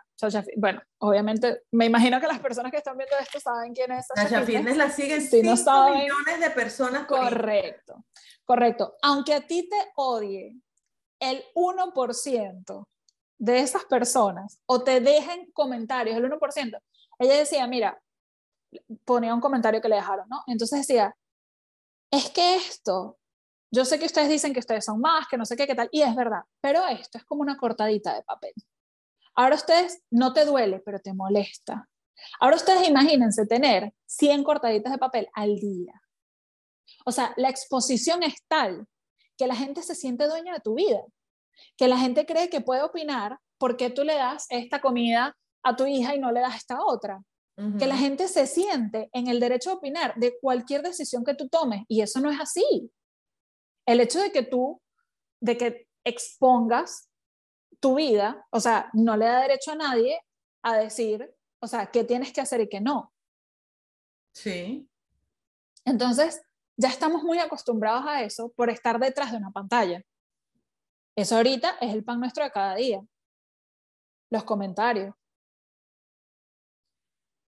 bueno, 0.58 0.82
obviamente, 1.00 1.64
me 1.72 1.86
imagino 1.86 2.20
que 2.20 2.28
las 2.28 2.40
personas 2.40 2.72
que 2.72 2.80
están 2.80 2.98
viendo 2.98 3.16
esto 3.18 3.40
saben 3.40 3.74
quién 3.74 3.92
es 3.92 4.08
Sasha, 4.08 4.44
Fitness. 4.44 4.78
la 4.78 4.90
siguen 4.90 5.22
5 5.22 5.94
millones 5.94 6.40
de 6.40 6.50
personas. 6.52 7.06
Correcto, 7.06 8.06
correcto. 8.44 8.96
Aunque 9.04 9.34
a 9.36 9.42
ti 9.42 9.68
te 9.70 9.92
odie 9.96 10.58
el 11.20 11.44
1% 11.56 12.88
de 13.40 13.60
esas 13.60 13.86
personas 13.86 14.60
o 14.66 14.84
te 14.84 15.00
dejen 15.00 15.52
comentarios, 15.52 16.18
el 16.18 16.26
1%, 16.32 16.82
ella 17.20 17.38
decía, 17.38 17.68
mira, 17.68 18.02
ponía 19.06 19.34
un 19.34 19.42
comentario 19.42 19.82
que 19.82 19.90
le 19.90 19.96
dejaron, 19.96 20.28
¿no? 20.30 20.44
Entonces 20.48 20.80
decía, 20.80 21.16
es 22.12 22.30
que 22.30 22.56
esto 22.56 23.18
yo 23.72 23.84
sé 23.86 24.00
que 24.00 24.06
ustedes 24.06 24.30
dicen 24.30 24.54
que 24.54 24.60
ustedes 24.60 24.86
son 24.86 25.02
más, 25.02 25.28
que 25.28 25.38
no 25.38 25.46
sé 25.46 25.56
qué, 25.58 25.68
qué 25.68 25.76
tal, 25.76 25.90
y 25.92 26.02
es 26.02 26.16
verdad, 26.16 26.42
pero 26.62 26.86
esto 26.88 27.18
es 27.18 27.26
como 27.26 27.42
una 27.42 27.58
cortadita 27.58 28.14
de 28.14 28.24
papel. 28.24 28.54
Ahora 29.36 29.56
ustedes 29.56 30.02
no 30.10 30.34
te 30.34 30.46
duele, 30.46 30.80
pero 30.80 31.00
te 31.00 31.14
molesta. 31.14 31.88
Ahora 32.40 32.56
ustedes 32.56 32.88
imagínense 32.88 33.46
tener 33.46 33.94
100 34.06 34.44
cortaditas 34.44 34.92
de 34.92 34.98
papel 34.98 35.28
al 35.34 35.56
día. 35.56 36.02
O 37.06 37.12
sea, 37.12 37.34
la 37.38 37.50
exposición 37.50 38.24
es 38.24 38.36
tal 38.48 38.88
que 39.38 39.48
la 39.48 39.56
gente 39.56 39.82
se 39.84 39.96
siente 39.96 40.28
dueña 40.28 40.54
de 40.54 40.60
tu 40.60 40.76
vida, 40.76 41.02
que 41.78 41.88
la 41.88 41.98
gente 41.98 42.26
cree 42.26 42.50
que 42.50 42.62
puede 42.62 42.82
opinar 42.82 43.40
¿por 43.58 43.78
qué 43.78 43.90
tú 43.90 44.04
le 44.04 44.16
das 44.16 44.46
esta 44.50 44.82
comida 44.82 45.36
a 45.64 45.76
tu 45.76 45.86
hija 45.86 46.16
y 46.16 46.20
no 46.20 46.32
le 46.32 46.42
das 46.42 46.56
esta 46.56 46.84
otra? 46.84 47.22
Que 47.80 47.88
la 47.88 47.98
gente 47.98 48.28
se 48.28 48.46
siente 48.46 49.10
en 49.14 49.26
el 49.26 49.40
derecho 49.40 49.72
a 49.72 49.74
opinar 49.74 50.14
de 50.16 50.38
cualquier 50.40 50.84
decisión 50.84 51.26
que 51.26 51.34
tú 51.34 51.50
tomes 51.50 51.82
y 51.88 52.02
eso 52.02 52.20
no 52.20 52.30
es 52.30 52.40
así. 52.40 52.92
El 53.88 54.00
hecho 54.00 54.22
de 54.22 54.32
que 54.32 54.44
tú, 54.44 54.80
de 55.42 55.58
que 55.58 55.88
expongas 56.04 57.10
tu 57.80 57.96
vida, 57.96 58.46
o 58.52 58.60
sea, 58.60 58.92
no 58.94 59.18
le 59.18 59.26
da 59.26 59.42
derecho 59.42 59.72
a 59.72 59.76
nadie 59.76 60.22
a 60.62 60.78
decir, 60.78 61.34
o 61.60 61.66
sea, 61.66 61.88
qué 61.88 62.04
tienes 62.04 62.32
que 62.32 62.42
hacer 62.42 62.62
y 62.62 62.70
qué 62.70 62.80
no. 62.80 63.12
Sí. 64.36 64.88
Entonces, 65.84 66.40
ya 66.78 66.90
estamos 66.90 67.24
muy 67.24 67.40
acostumbrados 67.40 68.06
a 68.06 68.24
eso 68.24 68.52
por 68.56 68.70
estar 68.70 69.00
detrás 69.00 69.32
de 69.32 69.38
una 69.38 69.52
pantalla. 69.52 70.02
Eso 71.16 71.36
ahorita 71.36 71.78
es 71.82 71.94
el 71.94 72.04
pan 72.04 72.20
nuestro 72.20 72.44
de 72.44 72.52
cada 72.52 72.76
día. 72.76 73.02
Los 74.30 74.44
comentarios. 74.44 75.16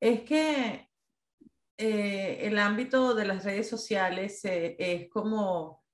Es 0.01 0.23
que 0.23 0.89
eh, 1.77 2.39
el 2.47 2.59
ámbito 2.59 3.15
de 3.15 3.27
las 3.27 3.45
redes 3.45 3.69
sociales 3.69 4.43
eh, 4.45 4.77
es 4.79 5.11
como 5.11 5.85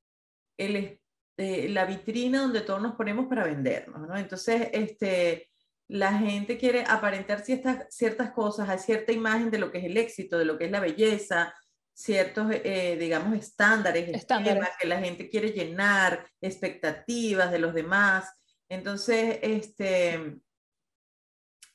eh, 0.56 1.00
la 1.36 1.84
vitrina 1.86 2.42
donde 2.42 2.60
todos 2.60 2.80
nos 2.80 2.94
ponemos 2.94 3.26
para 3.26 3.44
vendernos, 3.44 4.06
¿no? 4.06 4.16
Entonces, 4.16 4.68
este, 4.72 5.50
la 5.88 6.16
gente 6.18 6.56
quiere 6.56 6.84
aparentar 6.86 7.40
ciertas, 7.40 7.86
ciertas 7.90 8.30
cosas, 8.30 8.68
hay 8.68 8.78
cierta 8.78 9.10
imagen 9.10 9.50
de 9.50 9.58
lo 9.58 9.72
que 9.72 9.78
es 9.78 9.84
el 9.84 9.96
éxito, 9.96 10.38
de 10.38 10.44
lo 10.44 10.56
que 10.56 10.66
es 10.66 10.70
la 10.70 10.80
belleza, 10.80 11.52
ciertos, 11.94 12.50
eh, 12.50 12.96
digamos, 12.98 13.38
estándares, 13.38 14.08
estándares. 14.08 14.68
que 14.80 14.88
la 14.88 14.98
gente 14.98 15.28
quiere 15.28 15.52
llenar, 15.52 16.28
expectativas 16.40 17.50
de 17.50 17.58
los 17.60 17.72
demás. 17.72 18.30
Entonces, 18.68 19.38
este, 19.40 20.40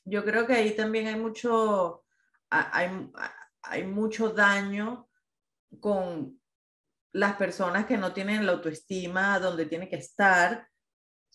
yo 0.04 0.24
creo 0.24 0.46
que 0.46 0.52
ahí 0.52 0.76
también 0.76 1.06
hay 1.06 1.16
mucho, 1.16 2.04
hay, 2.50 3.10
hay 3.62 3.84
mucho 3.84 4.28
daño 4.30 5.08
con 5.80 6.38
las 7.12 7.36
personas 7.36 7.86
que 7.86 7.96
no 7.96 8.12
tienen 8.12 8.46
la 8.46 8.52
autoestima 8.52 9.38
donde 9.40 9.66
tiene 9.66 9.88
que 9.88 9.96
estar 9.96 10.68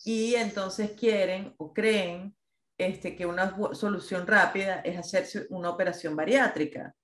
y 0.04 0.34
entonces 0.34 0.92
quieren 0.92 1.54
o 1.58 1.72
creen 1.72 2.36
este, 2.78 3.16
que 3.16 3.26
una 3.26 3.56
solución 3.74 4.26
rápida 4.26 4.80
es 4.80 4.98
hacerse 4.98 5.46
una 5.50 5.70
operación 5.70 6.14
bariátrica. 6.14 6.94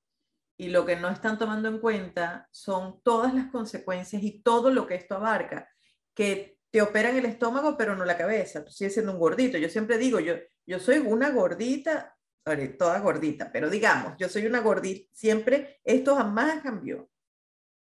Y 0.62 0.68
lo 0.68 0.86
que 0.86 0.94
no 0.94 1.08
están 1.08 1.38
tomando 1.38 1.68
en 1.68 1.80
cuenta 1.80 2.48
son 2.52 3.02
todas 3.02 3.34
las 3.34 3.50
consecuencias 3.50 4.22
y 4.22 4.42
todo 4.42 4.70
lo 4.70 4.86
que 4.86 4.94
esto 4.94 5.16
abarca, 5.16 5.68
que 6.14 6.60
te 6.70 6.80
operan 6.80 7.16
el 7.16 7.24
estómago 7.24 7.76
pero 7.76 7.96
no 7.96 8.04
la 8.04 8.16
cabeza, 8.16 8.64
tú 8.64 8.70
sigues 8.70 8.92
siendo 8.92 9.10
un 9.10 9.18
gordito. 9.18 9.58
Yo 9.58 9.68
siempre 9.68 9.98
digo, 9.98 10.20
yo, 10.20 10.34
yo 10.64 10.78
soy 10.78 10.98
una 10.98 11.30
gordita, 11.30 12.16
toda 12.78 13.00
gordita, 13.00 13.50
pero 13.50 13.68
digamos, 13.70 14.14
yo 14.18 14.28
soy 14.28 14.46
una 14.46 14.60
gordita, 14.60 15.10
siempre 15.12 15.80
esto 15.82 16.14
jamás 16.14 16.62
cambió. 16.62 17.10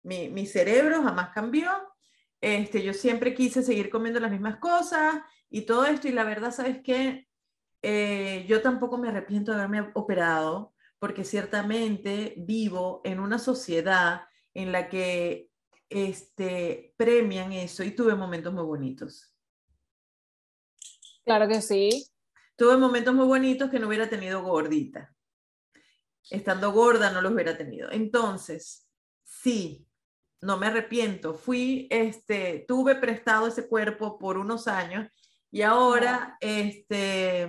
Mi, 0.04 0.28
mi 0.28 0.46
cerebro 0.46 1.02
jamás 1.02 1.30
cambió. 1.30 1.68
Este, 2.40 2.84
yo 2.84 2.94
siempre 2.94 3.34
quise 3.34 3.64
seguir 3.64 3.90
comiendo 3.90 4.20
las 4.20 4.30
mismas 4.30 4.58
cosas 4.58 5.16
y 5.50 5.62
todo 5.62 5.84
esto 5.84 6.06
y 6.06 6.12
la 6.12 6.22
verdad, 6.22 6.52
¿sabes 6.52 6.78
qué? 6.84 7.26
Eh, 7.82 8.46
yo 8.46 8.62
tampoco 8.62 8.98
me 8.98 9.08
arrepiento 9.08 9.50
de 9.50 9.58
haberme 9.58 9.90
operado 9.94 10.74
porque 10.98 11.24
ciertamente 11.24 12.34
vivo 12.38 13.00
en 13.04 13.20
una 13.20 13.38
sociedad 13.38 14.22
en 14.54 14.72
la 14.72 14.88
que 14.88 15.50
este, 15.88 16.94
premian 16.96 17.52
eso 17.52 17.82
y 17.82 17.92
tuve 17.92 18.14
momentos 18.14 18.52
muy 18.52 18.64
bonitos. 18.64 19.34
Claro 21.24 21.46
que 21.48 21.60
sí. 21.60 22.06
Tuve 22.56 22.76
momentos 22.76 23.14
muy 23.14 23.26
bonitos 23.26 23.70
que 23.70 23.78
no 23.78 23.86
hubiera 23.86 24.08
tenido 24.08 24.42
gordita. 24.42 25.14
Estando 26.30 26.72
gorda 26.72 27.10
no 27.10 27.20
los 27.20 27.32
hubiera 27.32 27.56
tenido. 27.56 27.90
Entonces, 27.92 28.88
sí, 29.22 29.86
no 30.40 30.56
me 30.56 30.66
arrepiento. 30.66 31.34
Fui, 31.34 31.86
este, 31.90 32.64
tuve 32.66 32.96
prestado 32.96 33.46
ese 33.46 33.68
cuerpo 33.68 34.18
por 34.18 34.38
unos 34.38 34.68
años 34.68 35.08
y 35.50 35.62
ahora, 35.62 36.36
este, 36.40 37.48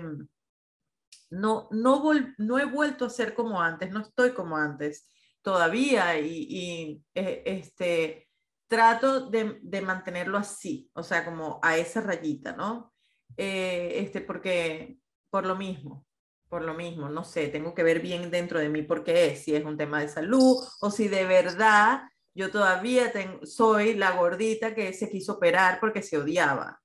no, 1.29 1.67
no, 1.71 2.11
no 2.37 2.59
he 2.59 2.65
vuelto 2.65 3.05
a 3.05 3.09
ser 3.09 3.33
como 3.33 3.61
antes, 3.61 3.91
no 3.91 4.01
estoy 4.01 4.31
como 4.33 4.57
antes 4.57 5.09
todavía 5.41 6.19
y, 6.19 7.03
eh, 7.13 7.43
este, 7.45 8.29
trato 8.67 9.29
de, 9.29 9.81
mantenerlo 9.81 10.37
así, 10.37 10.89
o 10.93 11.03
sea, 11.03 11.25
como 11.25 11.59
a 11.63 11.77
esa 11.77 12.01
rayita, 12.01 12.53
¿no? 12.53 12.93
Eh, 13.37 13.93
este, 13.95 14.21
porque 14.21 14.99
por 15.29 15.45
lo 15.45 15.55
mismo, 15.55 16.05
por 16.49 16.63
lo 16.63 16.73
mismo, 16.73 17.09
no 17.09 17.23
sé, 17.23 17.47
tengo 17.47 17.73
que 17.73 17.83
ver 17.83 17.99
bien 17.99 18.31
dentro 18.31 18.59
de 18.59 18.69
mí 18.69 18.81
por 18.81 19.03
qué 19.03 19.27
es, 19.27 19.43
si 19.43 19.55
es 19.55 19.63
un 19.63 19.77
tema 19.77 20.01
de 20.01 20.09
salud 20.09 20.57
o 20.81 20.91
si 20.91 21.07
de 21.07 21.25
verdad 21.25 22.01
yo 22.33 22.51
todavía 22.51 23.11
soy 23.43 23.95
la 23.95 24.11
gordita 24.11 24.73
que 24.73 24.93
se 24.93 25.09
quiso 25.09 25.33
operar 25.33 25.79
porque 25.79 26.01
se 26.01 26.17
odiaba. 26.17 26.81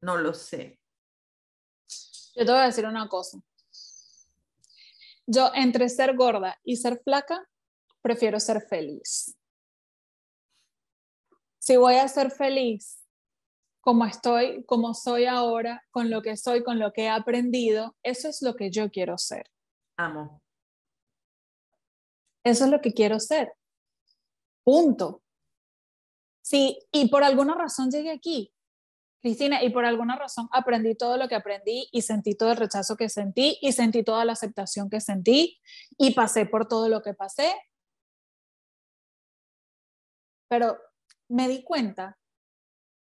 No 0.00 0.16
lo 0.16 0.34
sé. 0.34 0.81
Yo 2.34 2.46
te 2.46 2.52
voy 2.52 2.60
a 2.60 2.66
decir 2.66 2.86
una 2.86 3.08
cosa. 3.08 3.38
Yo 5.26 5.50
entre 5.54 5.88
ser 5.88 6.16
gorda 6.16 6.58
y 6.64 6.76
ser 6.76 7.00
flaca, 7.02 7.48
prefiero 8.00 8.40
ser 8.40 8.62
feliz. 8.62 9.36
Si 11.58 11.76
voy 11.76 11.94
a 11.94 12.08
ser 12.08 12.30
feliz 12.30 13.02
como 13.80 14.04
estoy, 14.04 14.64
como 14.64 14.94
soy 14.94 15.26
ahora, 15.26 15.84
con 15.90 16.08
lo 16.08 16.22
que 16.22 16.36
soy, 16.36 16.62
con 16.62 16.78
lo 16.78 16.92
que 16.92 17.02
he 17.04 17.08
aprendido, 17.08 17.96
eso 18.02 18.28
es 18.28 18.40
lo 18.40 18.54
que 18.54 18.70
yo 18.70 18.90
quiero 18.90 19.18
ser. 19.18 19.50
Amo. 19.96 20.40
Eso 22.44 22.64
es 22.64 22.70
lo 22.70 22.80
que 22.80 22.92
quiero 22.92 23.20
ser. 23.20 23.52
Punto. 24.64 25.22
Sí, 26.42 26.78
y 26.90 27.08
por 27.08 27.24
alguna 27.24 27.54
razón 27.54 27.90
llegué 27.90 28.10
aquí. 28.10 28.52
Cristina, 29.22 29.62
y 29.62 29.70
por 29.70 29.84
alguna 29.84 30.16
razón 30.16 30.48
aprendí 30.50 30.96
todo 30.96 31.16
lo 31.16 31.28
que 31.28 31.36
aprendí 31.36 31.88
y 31.92 32.02
sentí 32.02 32.34
todo 32.34 32.50
el 32.50 32.56
rechazo 32.56 32.96
que 32.96 33.08
sentí 33.08 33.56
y 33.62 33.72
sentí 33.72 34.02
toda 34.02 34.24
la 34.24 34.32
aceptación 34.32 34.90
que 34.90 35.00
sentí 35.00 35.60
y 35.96 36.12
pasé 36.12 36.44
por 36.44 36.66
todo 36.66 36.88
lo 36.88 37.02
que 37.02 37.14
pasé. 37.14 37.54
Pero 40.48 40.76
me 41.28 41.48
di 41.48 41.62
cuenta 41.62 42.18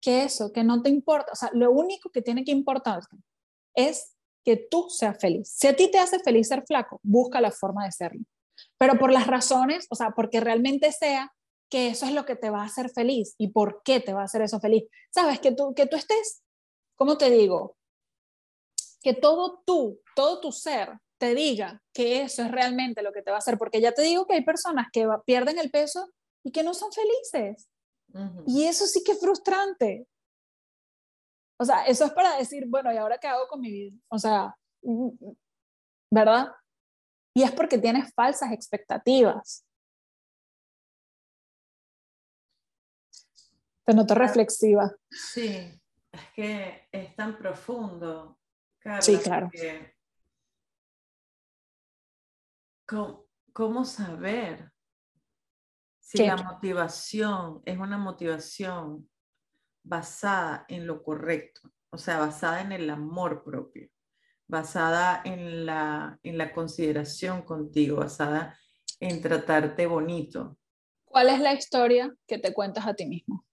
que 0.01 0.23
eso, 0.23 0.53
que 0.53 0.62
no 0.62 0.83
te 0.83 0.89
importa, 0.89 1.33
o 1.33 1.37
sea, 1.37 1.51
lo 1.53 1.73
único 1.73 2.11
que 2.11 2.23
tiene 2.23 2.45
que 2.45 2.53
importarte 2.53 3.17
es 3.75 4.15
que 4.45 4.57
tú 4.57 4.89
seas 4.91 5.19
feliz. 5.19 5.49
Si 5.49 5.67
a 5.67 5.75
ti 5.75 5.91
te 5.91 5.99
hace 5.99 6.21
feliz 6.21 6.47
ser 6.47 6.62
flaco, 6.65 7.01
busca 7.03 7.41
la 7.41 7.51
forma 7.51 7.85
de 7.85 7.93
serlo. 7.93 8.25
Pero 8.79 8.99
por 8.99 9.11
las 9.11 9.27
razones, 9.27 9.87
o 9.91 9.97
sea, 9.97 10.11
porque 10.11 10.41
realmente 10.41 10.93
sea 10.93 11.33
que 11.75 11.89
eso 11.89 12.07
es 12.07 12.12
lo 12.12 12.25
que 12.25 12.37
te 12.37 12.51
va 12.51 12.62
a 12.62 12.66
hacer 12.66 12.89
feliz 12.89 13.35
y 13.37 13.49
por 13.49 13.83
qué 13.83 13.99
te 13.99 14.12
va 14.12 14.20
a 14.20 14.27
hacer 14.27 14.43
eso 14.43 14.61
feliz. 14.61 14.85
Sabes, 15.11 15.41
que 15.41 15.51
tú, 15.51 15.75
que 15.75 15.87
tú 15.87 15.97
estés, 15.97 16.45
¿cómo 16.95 17.18
te 17.18 17.31
digo? 17.31 17.77
Que 19.03 19.12
todo 19.12 19.61
tú, 19.66 20.01
todo 20.14 20.41
tu 20.41 20.53
ser 20.53 21.01
te 21.18 21.35
diga 21.35 21.83
que 21.93 22.22
eso 22.22 22.43
es 22.43 22.53
realmente 22.53 23.03
lo 23.03 23.12
que 23.12 23.22
te 23.22 23.33
va 23.33 23.39
a 23.39 23.41
hacer, 23.41 23.59
porque 23.59 23.81
ya 23.81 23.91
te 23.91 24.03
digo 24.03 24.25
que 24.25 24.35
hay 24.35 24.45
personas 24.45 24.87
que 24.93 25.05
pierden 25.27 25.59
el 25.59 25.72
peso 25.72 26.12
y 26.45 26.53
que 26.53 26.62
no 26.62 26.75
son 26.75 26.93
felices. 26.93 27.68
Y 28.47 28.66
eso 28.66 28.87
sí 28.87 29.03
que 29.03 29.11
es 29.11 29.20
frustrante. 29.20 30.07
O 31.59 31.64
sea, 31.64 31.87
eso 31.87 32.05
es 32.05 32.12
para 32.12 32.37
decir, 32.37 32.66
bueno, 32.68 32.93
¿y 32.93 32.99
ahora 32.99 33.18
qué 33.18 33.27
hago 33.27 33.49
con 33.49 33.61
mi 33.61 33.72
vida? 33.72 33.97
O 34.11 34.18
sea, 34.20 34.55
¿verdad? 36.09 36.53
Y 37.35 37.43
es 37.43 37.51
porque 37.51 37.79
tienes 37.79 38.14
falsas 38.14 38.53
expectativas. 38.53 39.66
Te 43.85 43.95
noto 43.95 44.14
reflexiva. 44.14 44.91
Sí, 45.11 45.80
es 46.11 46.20
que 46.35 46.89
es 46.91 47.14
tan 47.14 47.37
profundo. 47.37 48.39
sí, 49.01 49.18
claro. 49.18 49.51
¿cómo, 53.53 53.85
saber 53.85 54.70
si 55.99 56.18
la 56.18 56.37
motivación 56.37 57.62
es 57.64 57.78
una 57.78 57.99
motivación 57.99 59.09
basada 59.82 60.64
en 60.68 60.87
lo 60.87 61.03
correcto? 61.03 61.70
O 61.91 61.99
sea, 61.99 62.18
basada 62.18 62.61
en 62.61 62.72
el 62.72 62.89
amor 62.91 63.45
propio, 63.45 63.89
basada 64.47 65.22
en 65.24 65.66
la, 65.66 66.18
en 66.22 66.39
la 66.39 66.53
consideración 66.53 67.43
contigo, 67.43 67.97
basada 67.97 68.59
en 69.01 69.20
tratarte 69.20 69.87
bonito. 69.87 70.57
¿Cuál 71.05 71.28
es 71.28 71.41
la 71.41 71.53
historia 71.53 72.12
que 72.26 72.39
te 72.39 72.53
cuentas 72.53 72.87
a 72.87 72.95
ti 72.95 73.07
mismo? 73.07 73.45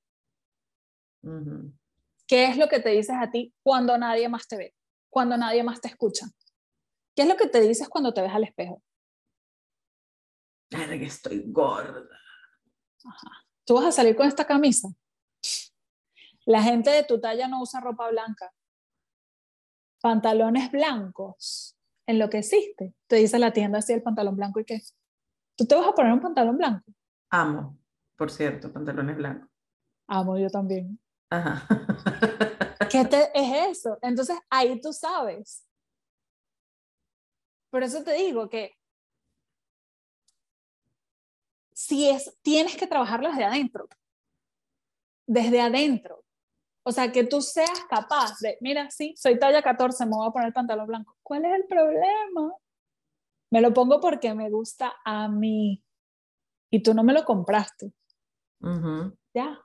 ¿Qué 2.28 2.45
es 2.45 2.57
lo 2.57 2.67
que 2.67 2.80
te 2.80 2.89
dices 2.89 3.15
a 3.19 3.30
ti 3.30 3.53
cuando 3.63 3.97
nadie 3.97 4.30
más 4.30 4.47
te 4.47 4.57
ve? 4.57 4.76
Cuando 5.09 5.38
nadie 5.38 5.63
más 5.63 5.82
te 5.82 5.88
escucha. 5.88 6.28
¿Qué 7.15 7.24
es 7.24 7.28
lo 7.28 7.36
que 7.36 7.47
te 7.47 7.59
dices 7.59 7.89
cuando 7.89 8.13
te 8.13 8.22
ves 8.22 8.32
al 8.34 8.43
espejo? 8.43 8.82
Ay, 10.72 10.99
que 10.99 11.05
estoy 11.05 11.43
gorda. 11.47 12.17
Tú 13.65 13.76
vas 13.76 13.86
a 13.86 13.91
salir 13.91 14.15
con 14.15 14.28
esta 14.28 14.45
camisa. 14.45 14.88
La 16.45 16.63
gente 16.63 16.89
de 16.89 17.03
tu 17.03 17.19
talla 17.19 17.47
no 17.47 17.61
usa 17.61 17.82
ropa 17.82 18.09
blanca. 18.09 18.53
pantalones 20.01 20.72
blancos, 20.72 21.78
en 22.07 22.17
lo 22.17 22.30
que 22.30 22.39
existe. 22.39 22.95
Te 23.07 23.17
dice 23.17 23.38
la 23.38 23.53
tienda 23.53 23.80
así 23.80 23.93
el 23.93 24.01
pantalón 24.01 24.36
blanco 24.36 24.59
y 24.59 24.65
qué. 24.65 24.82
¿Tú 25.55 25.65
te 25.65 25.76
vas 25.76 25.88
a 25.88 25.93
poner 25.93 26.11
un 26.11 26.22
pantalón 26.22 26.57
blanco? 26.57 26.91
Amo, 27.30 27.78
por 28.17 28.32
cierto, 28.32 28.74
pantalones 28.74 29.15
blancos. 29.15 29.49
Amo 30.07 30.38
yo 30.39 30.49
también. 30.49 30.99
Ajá. 31.32 31.65
¿Qué 32.89 33.05
te, 33.05 33.32
es 33.34 33.77
eso? 33.77 33.97
Entonces 34.01 34.38
ahí 34.49 34.79
tú 34.82 34.91
sabes. 34.91 35.65
Por 37.69 37.84
eso 37.84 38.03
te 38.03 38.13
digo 38.13 38.49
que 38.49 38.75
si 41.73 42.09
es, 42.09 42.38
tienes 42.41 42.75
que 42.75 42.86
trabajarlo 42.86 43.29
desde 43.29 43.45
adentro. 43.45 43.88
Desde 45.25 45.61
adentro. 45.61 46.23
O 46.84 46.91
sea, 46.91 47.11
que 47.11 47.23
tú 47.23 47.41
seas 47.41 47.86
capaz 47.89 48.39
de, 48.39 48.57
mira, 48.59 48.89
sí, 48.91 49.13
soy 49.15 49.39
talla 49.39 49.61
14, 49.61 50.05
me 50.05 50.11
voy 50.11 50.27
a 50.27 50.32
poner 50.32 50.51
pantalón 50.51 50.88
blanco. 50.88 51.15
¿Cuál 51.23 51.45
es 51.45 51.53
el 51.53 51.65
problema? 51.65 52.53
Me 53.51 53.61
lo 53.61 53.73
pongo 53.73 54.01
porque 54.01 54.34
me 54.34 54.49
gusta 54.49 54.93
a 55.05 55.29
mí. 55.29 55.82
Y 56.71 56.84
tú 56.84 56.93
no 56.93 57.03
me 57.03 57.13
lo 57.13 57.23
compraste. 57.23 57.93
Ya. 59.34 59.59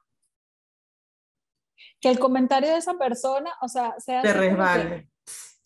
Que 2.07 2.13
el 2.13 2.21
comentario 2.21 2.71
de 2.71 2.77
esa 2.77 2.95
persona, 2.95 3.53
o 3.61 3.67
sea, 3.67 3.99
sea... 3.99 4.23
Te 4.23 4.33
resbale. 4.33 5.11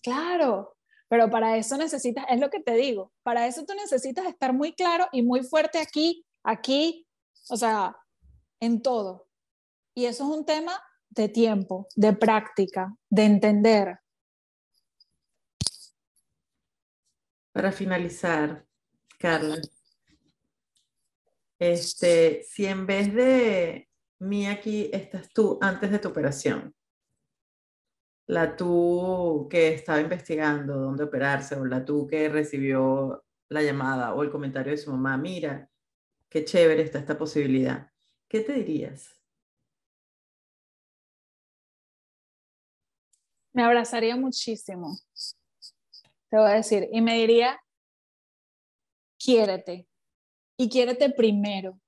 claro, 0.03 0.74
pero 1.07 1.28
para 1.28 1.59
eso 1.59 1.76
necesitas, 1.76 2.24
es 2.30 2.41
lo 2.41 2.49
que 2.49 2.61
te 2.61 2.72
digo, 2.76 3.12
para 3.22 3.47
eso 3.47 3.66
tú 3.66 3.74
necesitas 3.74 4.24
estar 4.24 4.55
muy 4.55 4.72
claro 4.72 5.07
y 5.12 5.20
muy 5.20 5.43
fuerte 5.43 5.78
aquí, 5.78 6.24
aquí, 6.43 7.07
o 7.51 7.59
sea, 7.59 7.95
en 8.59 8.80
todo. 8.80 9.28
Y 9.95 10.07
eso 10.07 10.24
es 10.24 10.38
un 10.38 10.47
tema 10.47 10.82
de 11.11 11.28
tiempo, 11.28 11.86
de 11.95 12.14
práctica, 12.14 12.97
de 13.11 13.24
entender. 13.24 13.99
Para 17.53 17.70
finalizar, 17.70 18.64
Carla, 19.18 19.61
este, 21.59 22.43
si 22.45 22.64
en 22.64 22.86
vez 22.86 23.12
de 23.12 23.89
mí 24.21 24.47
aquí 24.47 24.91
estás 24.93 25.29
tú 25.33 25.59
antes 25.61 25.91
de 25.91 25.99
tu 25.99 26.09
operación, 26.09 26.75
la 28.27 28.55
tú 28.55 29.49
que 29.51 29.75
estaba 29.75 30.01
investigando 30.01 30.77
dónde 30.77 31.05
operarse 31.05 31.57
o 31.57 31.64
la 31.64 31.85
tú 31.85 32.07
que 32.07 32.29
recibió 32.29 33.25
la 33.49 33.62
llamada 33.62 34.14
o 34.14 34.23
el 34.23 34.31
comentario 34.31 34.71
de 34.71 34.79
su 34.79 34.91
mamá, 34.93 35.16
mira, 35.16 35.68
qué 36.29 36.45
chévere 36.45 36.83
está 36.83 36.99
esta 36.99 37.18
posibilidad, 37.18 37.91
¿qué 38.29 38.41
te 38.41 38.53
dirías? 38.53 39.21
Me 43.53 43.64
abrazaría 43.64 44.14
muchísimo, 44.14 44.97
te 46.29 46.37
voy 46.37 46.51
a 46.51 46.55
decir, 46.55 46.89
y 46.93 47.01
me 47.01 47.14
diría, 47.14 47.61
quiérete, 49.18 49.89
y 50.57 50.68
quiérete 50.68 51.11
primero, 51.11 51.81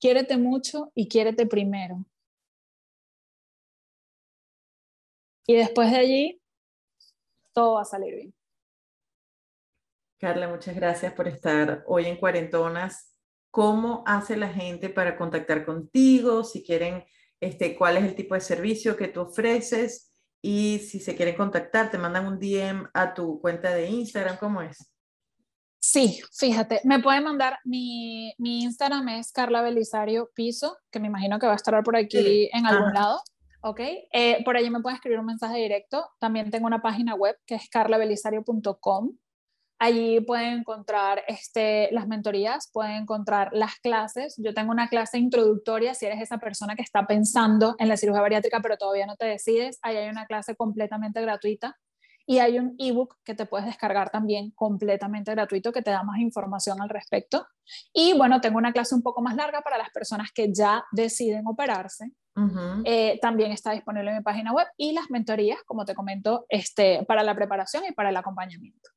quiérete 0.00 0.36
mucho 0.36 0.90
y 0.94 1.08
quiérete 1.08 1.46
primero. 1.46 2.04
Y 5.46 5.56
después 5.56 5.90
de 5.90 5.96
allí, 5.96 6.42
todo 7.52 7.74
va 7.74 7.82
a 7.82 7.84
salir 7.84 8.14
bien. 8.14 8.34
Carla, 10.18 10.48
muchas 10.48 10.76
gracias 10.76 11.12
por 11.12 11.28
estar 11.28 11.82
hoy 11.86 12.06
en 12.06 12.16
Cuarentonas. 12.16 13.16
¿Cómo 13.50 14.04
hace 14.06 14.36
la 14.36 14.48
gente 14.48 14.90
para 14.90 15.16
contactar 15.16 15.64
contigo? 15.64 16.44
Si 16.44 16.62
quieren, 16.62 17.04
este, 17.40 17.76
¿cuál 17.76 17.96
es 17.96 18.04
el 18.04 18.14
tipo 18.14 18.34
de 18.34 18.40
servicio 18.40 18.96
que 18.96 19.08
tú 19.08 19.22
ofreces? 19.22 20.14
Y 20.42 20.78
si 20.78 21.00
se 21.00 21.16
quieren 21.16 21.36
contactar, 21.36 21.90
te 21.90 21.98
mandan 21.98 22.26
un 22.26 22.38
DM 22.38 22.88
a 22.94 23.12
tu 23.12 23.40
cuenta 23.40 23.74
de 23.74 23.88
Instagram, 23.88 24.38
¿cómo 24.38 24.62
es? 24.62 24.89
Sí, 25.82 26.20
fíjate, 26.36 26.82
me 26.84 26.98
pueden 26.98 27.24
mandar, 27.24 27.58
mi, 27.64 28.34
mi 28.36 28.62
Instagram 28.64 29.08
es 29.08 29.32
Carla 29.32 29.62
Belisario 29.62 30.30
Piso, 30.34 30.76
que 30.90 31.00
me 31.00 31.06
imagino 31.06 31.38
que 31.38 31.46
va 31.46 31.54
a 31.54 31.56
estar 31.56 31.82
por 31.82 31.96
aquí 31.96 32.50
en 32.52 32.66
algún 32.66 32.92
lado, 32.92 33.22
¿ok? 33.62 33.80
Eh, 34.12 34.44
por 34.44 34.58
allí 34.58 34.68
me 34.68 34.80
pueden 34.80 34.96
escribir 34.96 35.18
un 35.18 35.24
mensaje 35.24 35.56
directo. 35.56 36.06
También 36.18 36.50
tengo 36.50 36.66
una 36.66 36.82
página 36.82 37.14
web 37.14 37.34
que 37.46 37.54
es 37.54 37.70
carlabelisario.com. 37.70 39.16
Allí 39.78 40.20
pueden 40.20 40.58
encontrar 40.58 41.24
este, 41.26 41.88
las 41.92 42.06
mentorías, 42.06 42.68
pueden 42.70 42.96
encontrar 42.96 43.48
las 43.52 43.76
clases. 43.76 44.34
Yo 44.36 44.52
tengo 44.52 44.72
una 44.72 44.88
clase 44.88 45.16
introductoria 45.16 45.94
si 45.94 46.04
eres 46.04 46.20
esa 46.20 46.36
persona 46.36 46.76
que 46.76 46.82
está 46.82 47.06
pensando 47.06 47.74
en 47.78 47.88
la 47.88 47.96
cirugía 47.96 48.20
bariátrica 48.20 48.60
pero 48.60 48.76
todavía 48.76 49.06
no 49.06 49.16
te 49.16 49.24
decides. 49.24 49.78
Ahí 49.80 49.96
hay 49.96 50.10
una 50.10 50.26
clase 50.26 50.54
completamente 50.54 51.22
gratuita 51.22 51.78
y 52.26 52.38
hay 52.38 52.58
un 52.58 52.74
ebook 52.78 53.16
que 53.24 53.34
te 53.34 53.46
puedes 53.46 53.66
descargar 53.66 54.10
también 54.10 54.50
completamente 54.52 55.30
gratuito 55.32 55.72
que 55.72 55.82
te 55.82 55.90
da 55.90 56.02
más 56.02 56.18
información 56.18 56.80
al 56.80 56.88
respecto. 56.88 57.46
Y 57.92 58.16
bueno, 58.16 58.40
tengo 58.40 58.58
una 58.58 58.72
clase 58.72 58.94
un 58.94 59.02
poco 59.02 59.22
más 59.22 59.36
larga 59.36 59.62
para 59.62 59.78
las 59.78 59.90
personas 59.90 60.30
que 60.32 60.52
ya 60.52 60.84
deciden 60.92 61.46
operarse. 61.46 62.12
Eh, 62.84 63.18
también 63.20 63.52
está 63.52 63.72
disponible 63.72 64.10
en 64.10 64.16
mi 64.16 64.22
página 64.22 64.52
web 64.52 64.66
y 64.76 64.92
las 64.92 65.10
mentorías, 65.10 65.58
como 65.66 65.84
te 65.84 65.94
comento, 65.94 66.46
este, 66.48 67.04
para 67.06 67.22
la 67.22 67.34
preparación 67.34 67.84
y 67.86 67.92
para 67.92 68.08
el 68.08 68.16
acompañamiento. 68.16 68.90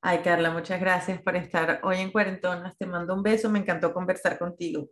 Ay, 0.00 0.18
Carla, 0.18 0.50
muchas 0.50 0.80
gracias 0.80 1.20
por 1.22 1.36
estar 1.36 1.80
hoy 1.82 1.98
en 1.98 2.10
Cuarentonas. 2.10 2.76
Te 2.76 2.86
mando 2.86 3.14
un 3.14 3.22
beso, 3.22 3.48
me 3.50 3.58
encantó 3.58 3.92
conversar 3.92 4.38
contigo. 4.38 4.88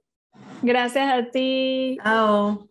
Gracias 0.63 1.09
a 1.09 1.31
ti. 1.31 1.99
Chao. 2.03 2.69